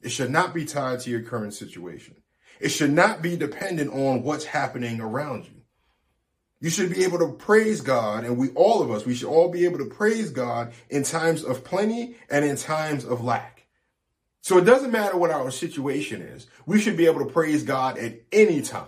It 0.00 0.10
should 0.10 0.30
not 0.30 0.54
be 0.54 0.64
tied 0.64 1.00
to 1.00 1.10
your 1.10 1.22
current 1.22 1.54
situation. 1.54 2.16
It 2.60 2.68
should 2.68 2.92
not 2.92 3.22
be 3.22 3.36
dependent 3.36 3.92
on 3.92 4.22
what's 4.22 4.44
happening 4.44 5.00
around 5.00 5.46
you. 5.46 5.53
You 6.64 6.70
should 6.70 6.88
be 6.88 7.04
able 7.04 7.18
to 7.18 7.28
praise 7.28 7.82
God, 7.82 8.24
and 8.24 8.38
we, 8.38 8.48
all 8.52 8.80
of 8.80 8.90
us, 8.90 9.04
we 9.04 9.14
should 9.14 9.28
all 9.28 9.50
be 9.50 9.66
able 9.66 9.76
to 9.80 9.84
praise 9.84 10.30
God 10.30 10.72
in 10.88 11.02
times 11.02 11.44
of 11.44 11.62
plenty 11.62 12.16
and 12.30 12.42
in 12.42 12.56
times 12.56 13.04
of 13.04 13.22
lack. 13.22 13.66
So 14.40 14.56
it 14.56 14.64
doesn't 14.64 14.90
matter 14.90 15.18
what 15.18 15.30
our 15.30 15.50
situation 15.50 16.22
is. 16.22 16.46
We 16.64 16.80
should 16.80 16.96
be 16.96 17.04
able 17.04 17.18
to 17.18 17.30
praise 17.30 17.64
God 17.64 17.98
at 17.98 18.14
any 18.32 18.62
time, 18.62 18.86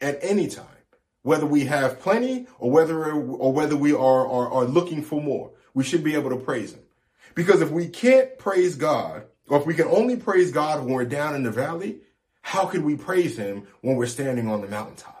at 0.00 0.18
any 0.22 0.48
time, 0.48 0.64
whether 1.20 1.44
we 1.44 1.66
have 1.66 2.00
plenty 2.00 2.46
or 2.58 2.70
whether, 2.70 3.12
or 3.12 3.52
whether 3.52 3.76
we 3.76 3.92
are, 3.92 4.26
are, 4.26 4.50
are 4.50 4.64
looking 4.64 5.02
for 5.02 5.20
more. 5.20 5.50
We 5.74 5.84
should 5.84 6.02
be 6.02 6.14
able 6.14 6.30
to 6.30 6.36
praise 6.36 6.72
Him. 6.72 6.84
Because 7.34 7.60
if 7.60 7.70
we 7.70 7.88
can't 7.88 8.38
praise 8.38 8.74
God, 8.74 9.24
or 9.48 9.60
if 9.60 9.66
we 9.66 9.74
can 9.74 9.88
only 9.88 10.16
praise 10.16 10.50
God 10.50 10.82
when 10.82 10.94
we're 10.94 11.04
down 11.04 11.34
in 11.34 11.42
the 11.42 11.50
valley, 11.50 11.98
how 12.40 12.64
can 12.64 12.84
we 12.84 12.96
praise 12.96 13.36
Him 13.36 13.66
when 13.82 13.96
we're 13.96 14.06
standing 14.06 14.48
on 14.48 14.62
the 14.62 14.68
mountaintop? 14.68 15.17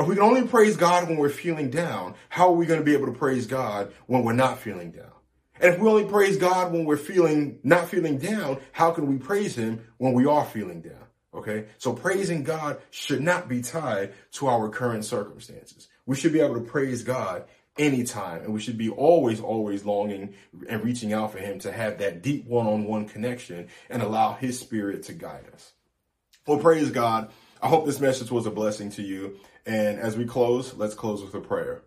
If 0.00 0.06
we 0.06 0.14
can 0.14 0.24
only 0.24 0.48
praise 0.48 0.78
God 0.78 1.08
when 1.08 1.18
we're 1.18 1.28
feeling 1.28 1.68
down, 1.68 2.14
how 2.30 2.48
are 2.48 2.54
we 2.54 2.64
going 2.64 2.80
to 2.80 2.84
be 2.84 2.94
able 2.94 3.06
to 3.06 3.12
praise 3.12 3.46
God 3.46 3.92
when 4.06 4.22
we're 4.22 4.32
not 4.32 4.58
feeling 4.58 4.92
down? 4.92 5.12
And 5.60 5.74
if 5.74 5.78
we 5.78 5.90
only 5.90 6.06
praise 6.06 6.38
God 6.38 6.72
when 6.72 6.86
we're 6.86 6.96
feeling, 6.96 7.58
not 7.62 7.90
feeling 7.90 8.16
down, 8.16 8.60
how 8.72 8.92
can 8.92 9.06
we 9.06 9.18
praise 9.18 9.56
Him 9.56 9.84
when 9.98 10.14
we 10.14 10.24
are 10.24 10.46
feeling 10.46 10.80
down? 10.80 11.04
Okay. 11.34 11.66
So 11.76 11.92
praising 11.92 12.44
God 12.44 12.80
should 12.90 13.20
not 13.20 13.46
be 13.46 13.60
tied 13.60 14.14
to 14.32 14.48
our 14.48 14.70
current 14.70 15.04
circumstances. 15.04 15.88
We 16.06 16.16
should 16.16 16.32
be 16.32 16.40
able 16.40 16.54
to 16.54 16.62
praise 16.62 17.02
God 17.02 17.44
anytime 17.76 18.42
and 18.42 18.54
we 18.54 18.60
should 18.60 18.78
be 18.78 18.88
always, 18.88 19.38
always 19.38 19.84
longing 19.84 20.32
and 20.66 20.82
reaching 20.82 21.12
out 21.12 21.32
for 21.32 21.38
Him 21.38 21.58
to 21.58 21.72
have 21.72 21.98
that 21.98 22.22
deep 22.22 22.46
one 22.46 22.66
on 22.66 22.84
one 22.84 23.06
connection 23.06 23.68
and 23.90 24.02
allow 24.02 24.32
His 24.32 24.58
Spirit 24.58 25.02
to 25.04 25.12
guide 25.12 25.44
us. 25.52 25.72
Well, 26.46 26.58
praise 26.58 26.90
God. 26.90 27.30
I 27.62 27.68
hope 27.68 27.84
this 27.84 28.00
message 28.00 28.30
was 28.30 28.46
a 28.46 28.50
blessing 28.50 28.90
to 28.92 29.02
you. 29.02 29.38
And 29.70 30.00
as 30.00 30.16
we 30.16 30.24
close, 30.24 30.74
let's 30.74 30.96
close 30.96 31.22
with 31.22 31.32
a 31.32 31.40
prayer. 31.40 31.82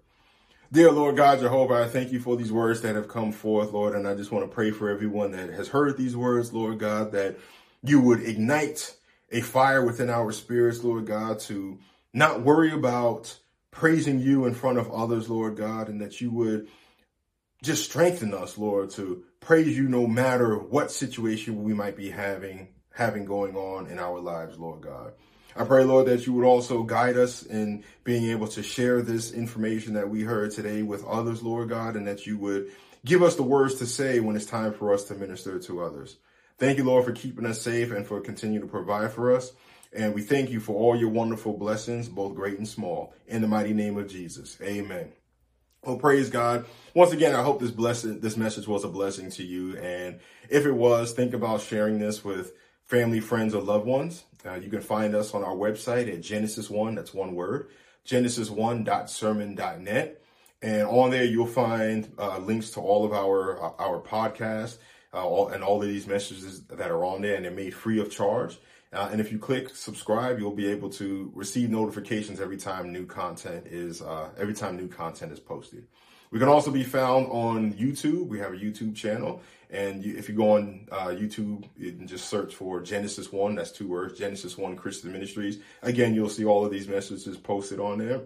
Dear 0.71 0.89
Lord 0.89 1.17
God 1.17 1.41
Jehovah, 1.41 1.83
I 1.83 1.89
thank 1.89 2.13
you 2.13 2.21
for 2.21 2.37
these 2.37 2.51
words 2.51 2.79
that 2.79 2.95
have 2.95 3.09
come 3.09 3.33
forth, 3.33 3.73
Lord. 3.73 3.93
And 3.93 4.07
I 4.07 4.15
just 4.15 4.31
want 4.31 4.49
to 4.49 4.55
pray 4.55 4.71
for 4.71 4.89
everyone 4.89 5.31
that 5.31 5.49
has 5.49 5.67
heard 5.67 5.97
these 5.97 6.15
words, 6.15 6.53
Lord 6.53 6.79
God, 6.79 7.11
that 7.11 7.37
you 7.83 7.99
would 7.99 8.23
ignite 8.23 8.95
a 9.33 9.41
fire 9.41 9.83
within 9.83 10.09
our 10.09 10.31
spirits, 10.31 10.81
Lord 10.81 11.05
God, 11.05 11.39
to 11.39 11.77
not 12.13 12.39
worry 12.39 12.71
about 12.71 13.37
praising 13.69 14.21
you 14.21 14.45
in 14.45 14.53
front 14.53 14.77
of 14.77 14.89
others, 14.89 15.29
Lord 15.29 15.57
God, 15.57 15.89
and 15.89 15.99
that 15.99 16.21
you 16.21 16.31
would 16.31 16.69
just 17.63 17.83
strengthen 17.83 18.33
us, 18.33 18.57
Lord, 18.57 18.91
to 18.91 19.25
praise 19.41 19.77
you 19.77 19.89
no 19.89 20.07
matter 20.07 20.57
what 20.57 20.89
situation 20.89 21.63
we 21.63 21.73
might 21.73 21.97
be 21.97 22.09
having, 22.09 22.69
having 22.93 23.25
going 23.25 23.57
on 23.57 23.87
in 23.87 23.99
our 23.99 24.21
lives, 24.21 24.57
Lord 24.57 24.79
God. 24.79 25.11
I 25.55 25.63
pray, 25.65 25.83
Lord, 25.83 26.07
that 26.07 26.25
you 26.25 26.33
would 26.33 26.45
also 26.45 26.83
guide 26.83 27.17
us 27.17 27.43
in 27.43 27.83
being 28.03 28.29
able 28.31 28.47
to 28.49 28.63
share 28.63 29.01
this 29.01 29.31
information 29.31 29.93
that 29.93 30.09
we 30.09 30.23
heard 30.23 30.51
today 30.51 30.81
with 30.81 31.05
others, 31.05 31.43
Lord 31.43 31.69
God, 31.69 31.95
and 31.95 32.07
that 32.07 32.25
you 32.25 32.37
would 32.37 32.71
give 33.05 33.21
us 33.21 33.35
the 33.35 33.43
words 33.43 33.75
to 33.75 33.85
say 33.85 34.19
when 34.19 34.35
it's 34.35 34.45
time 34.45 34.73
for 34.73 34.93
us 34.93 35.03
to 35.05 35.15
minister 35.15 35.59
to 35.59 35.83
others. 35.83 36.17
Thank 36.57 36.77
you, 36.77 36.83
Lord, 36.83 37.05
for 37.05 37.11
keeping 37.11 37.45
us 37.45 37.61
safe 37.61 37.91
and 37.91 38.05
for 38.05 38.21
continuing 38.21 38.61
to 38.61 38.71
provide 38.71 39.11
for 39.11 39.35
us. 39.35 39.51
And 39.91 40.15
we 40.15 40.21
thank 40.21 40.49
you 40.49 40.59
for 40.59 40.75
all 40.75 40.95
your 40.95 41.09
wonderful 41.09 41.57
blessings, 41.57 42.09
both 42.09 42.35
great 42.35 42.57
and 42.57 42.67
small. 42.67 43.13
In 43.27 43.41
the 43.41 43.47
mighty 43.47 43.73
name 43.73 43.97
of 43.97 44.07
Jesus. 44.07 44.57
Amen. 44.61 45.11
Well, 45.83 45.97
praise 45.97 46.29
God. 46.29 46.65
Once 46.95 47.11
again, 47.11 47.35
I 47.35 47.43
hope 47.43 47.59
this 47.59 47.71
blessing, 47.71 48.21
this 48.21 48.37
message 48.37 48.67
was 48.67 48.83
a 48.83 48.87
blessing 48.87 49.29
to 49.31 49.43
you. 49.43 49.77
And 49.77 50.19
if 50.49 50.65
it 50.65 50.71
was, 50.71 51.11
think 51.11 51.33
about 51.33 51.61
sharing 51.61 51.99
this 51.99 52.23
with 52.23 52.53
family, 52.85 53.19
friends, 53.19 53.53
or 53.53 53.61
loved 53.61 53.85
ones. 53.85 54.23
Uh, 54.45 54.55
you 54.55 54.69
can 54.69 54.81
find 54.81 55.15
us 55.15 55.33
on 55.33 55.41
our 55.43 55.55
website 55.55 56.13
at 56.13 56.21
Genesis 56.21 56.69
One. 56.69 56.95
That's 56.95 57.13
one 57.13 57.35
word. 57.35 57.69
Genesis1.sermon.net. 58.05 60.21
And 60.61 60.83
on 60.83 61.11
there, 61.11 61.25
you'll 61.25 61.47
find 61.47 62.09
uh, 62.17 62.37
links 62.39 62.69
to 62.71 62.79
all 62.79 63.05
of 63.05 63.13
our 63.13 63.61
uh, 63.61 63.71
our 63.79 64.01
podcasts 64.01 64.77
uh, 65.13 65.25
all, 65.25 65.49
and 65.49 65.63
all 65.63 65.81
of 65.81 65.87
these 65.87 66.07
messages 66.07 66.63
that 66.63 66.89
are 66.89 67.05
on 67.05 67.21
there, 67.21 67.35
and 67.35 67.45
they're 67.45 67.51
made 67.51 67.73
free 67.73 67.99
of 67.99 68.09
charge. 68.09 68.57
Uh, 68.91 69.09
and 69.11 69.19
if 69.19 69.31
you 69.31 69.39
click 69.39 69.75
subscribe, 69.75 70.39
you'll 70.39 70.51
be 70.51 70.67
able 70.67 70.89
to 70.89 71.31
receive 71.33 71.69
notifications 71.69 72.39
every 72.39 72.57
time 72.57 72.91
new 72.91 73.05
content 73.05 73.65
is 73.67 74.01
uh, 74.01 74.29
every 74.37 74.53
time 74.53 74.77
new 74.77 74.87
content 74.87 75.31
is 75.31 75.39
posted. 75.39 75.85
We 76.33 76.39
can 76.39 76.49
also 76.49 76.71
be 76.71 76.83
found 76.83 77.27
on 77.27 77.73
YouTube. 77.73 78.25
We 78.25 78.39
have 78.39 78.53
a 78.53 78.57
YouTube 78.57 78.95
channel. 78.95 79.43
And 79.69 80.03
if 80.03 80.27
you 80.27 80.33
go 80.33 80.53
on 80.53 80.87
uh, 80.91 81.09
YouTube 81.09 81.65
and 81.77 82.09
just 82.09 82.27
search 82.27 82.55
for 82.55 82.81
Genesis 82.81 83.31
One, 83.31 83.53
that's 83.53 83.71
two 83.71 83.87
words, 83.87 84.17
Genesis 84.17 84.57
One 84.57 84.75
Christian 84.75 85.11
Ministries. 85.11 85.59
Again, 85.83 86.15
you'll 86.15 86.29
see 86.29 86.43
all 86.43 86.65
of 86.65 86.71
these 86.71 86.87
messages 86.87 87.37
posted 87.37 87.79
on 87.79 87.99
there. 87.99 88.23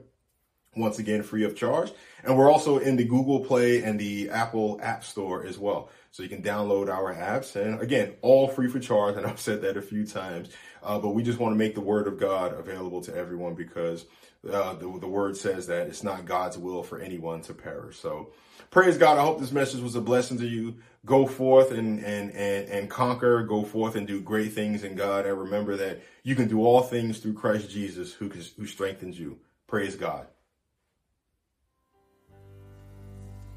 Once 0.77 0.99
again, 0.99 1.21
free 1.21 1.43
of 1.43 1.53
charge. 1.57 1.91
And 2.23 2.37
we're 2.37 2.49
also 2.49 2.77
in 2.77 2.95
the 2.95 3.03
Google 3.03 3.41
Play 3.41 3.83
and 3.83 3.99
the 3.99 4.29
Apple 4.29 4.79
App 4.81 5.03
Store 5.03 5.45
as 5.45 5.57
well. 5.57 5.89
So 6.11 6.23
you 6.23 6.29
can 6.29 6.41
download 6.41 6.87
our 6.87 7.13
apps. 7.13 7.57
And 7.57 7.81
again, 7.81 8.15
all 8.21 8.47
free 8.47 8.69
for 8.69 8.79
charge. 8.79 9.17
And 9.17 9.25
I've 9.25 9.41
said 9.41 9.61
that 9.63 9.75
a 9.75 9.81
few 9.81 10.05
times. 10.07 10.47
Uh, 10.81 10.97
but 10.97 11.09
we 11.09 11.23
just 11.23 11.39
want 11.39 11.51
to 11.51 11.57
make 11.57 11.75
the 11.75 11.81
Word 11.81 12.07
of 12.07 12.17
God 12.17 12.53
available 12.53 13.01
to 13.01 13.13
everyone 13.13 13.53
because 13.53 14.05
uh, 14.49 14.73
the, 14.73 14.99
the 14.99 15.07
Word 15.07 15.37
says 15.37 15.67
that 15.67 15.87
it's 15.87 16.03
not 16.03 16.25
God's 16.25 16.57
will 16.57 16.83
for 16.83 16.99
anyone 16.99 17.41
to 17.41 17.53
perish. 17.53 17.97
So 17.99 18.31
praise 18.71 18.97
God. 18.97 19.17
I 19.17 19.21
hope 19.21 19.39
this 19.39 19.51
message 19.51 19.81
was 19.81 19.95
a 19.95 20.01
blessing 20.01 20.37
to 20.39 20.47
you 20.47 20.75
go 21.07 21.25
forth 21.25 21.71
and, 21.71 21.99
and, 22.03 22.31
and, 22.31 22.69
and 22.69 22.89
conquer, 22.89 23.41
go 23.43 23.63
forth 23.63 23.95
and 23.95 24.05
do 24.05 24.21
great 24.21 24.53
things 24.53 24.83
in 24.83 24.93
God. 24.93 25.25
And 25.25 25.39
remember 25.39 25.75
that 25.77 26.01
you 26.21 26.35
can 26.35 26.47
do 26.47 26.63
all 26.63 26.81
things 26.81 27.17
through 27.19 27.33
Christ 27.33 27.71
Jesus 27.71 28.13
who, 28.13 28.29
who 28.29 28.67
strengthens 28.67 29.17
you. 29.17 29.39
Praise 29.65 29.95
God. 29.95 30.27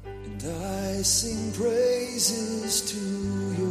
And 0.05 0.43
I 0.43 1.01
sing 1.01 1.51
praises 1.51 2.81
to 2.91 3.61
your 3.61 3.70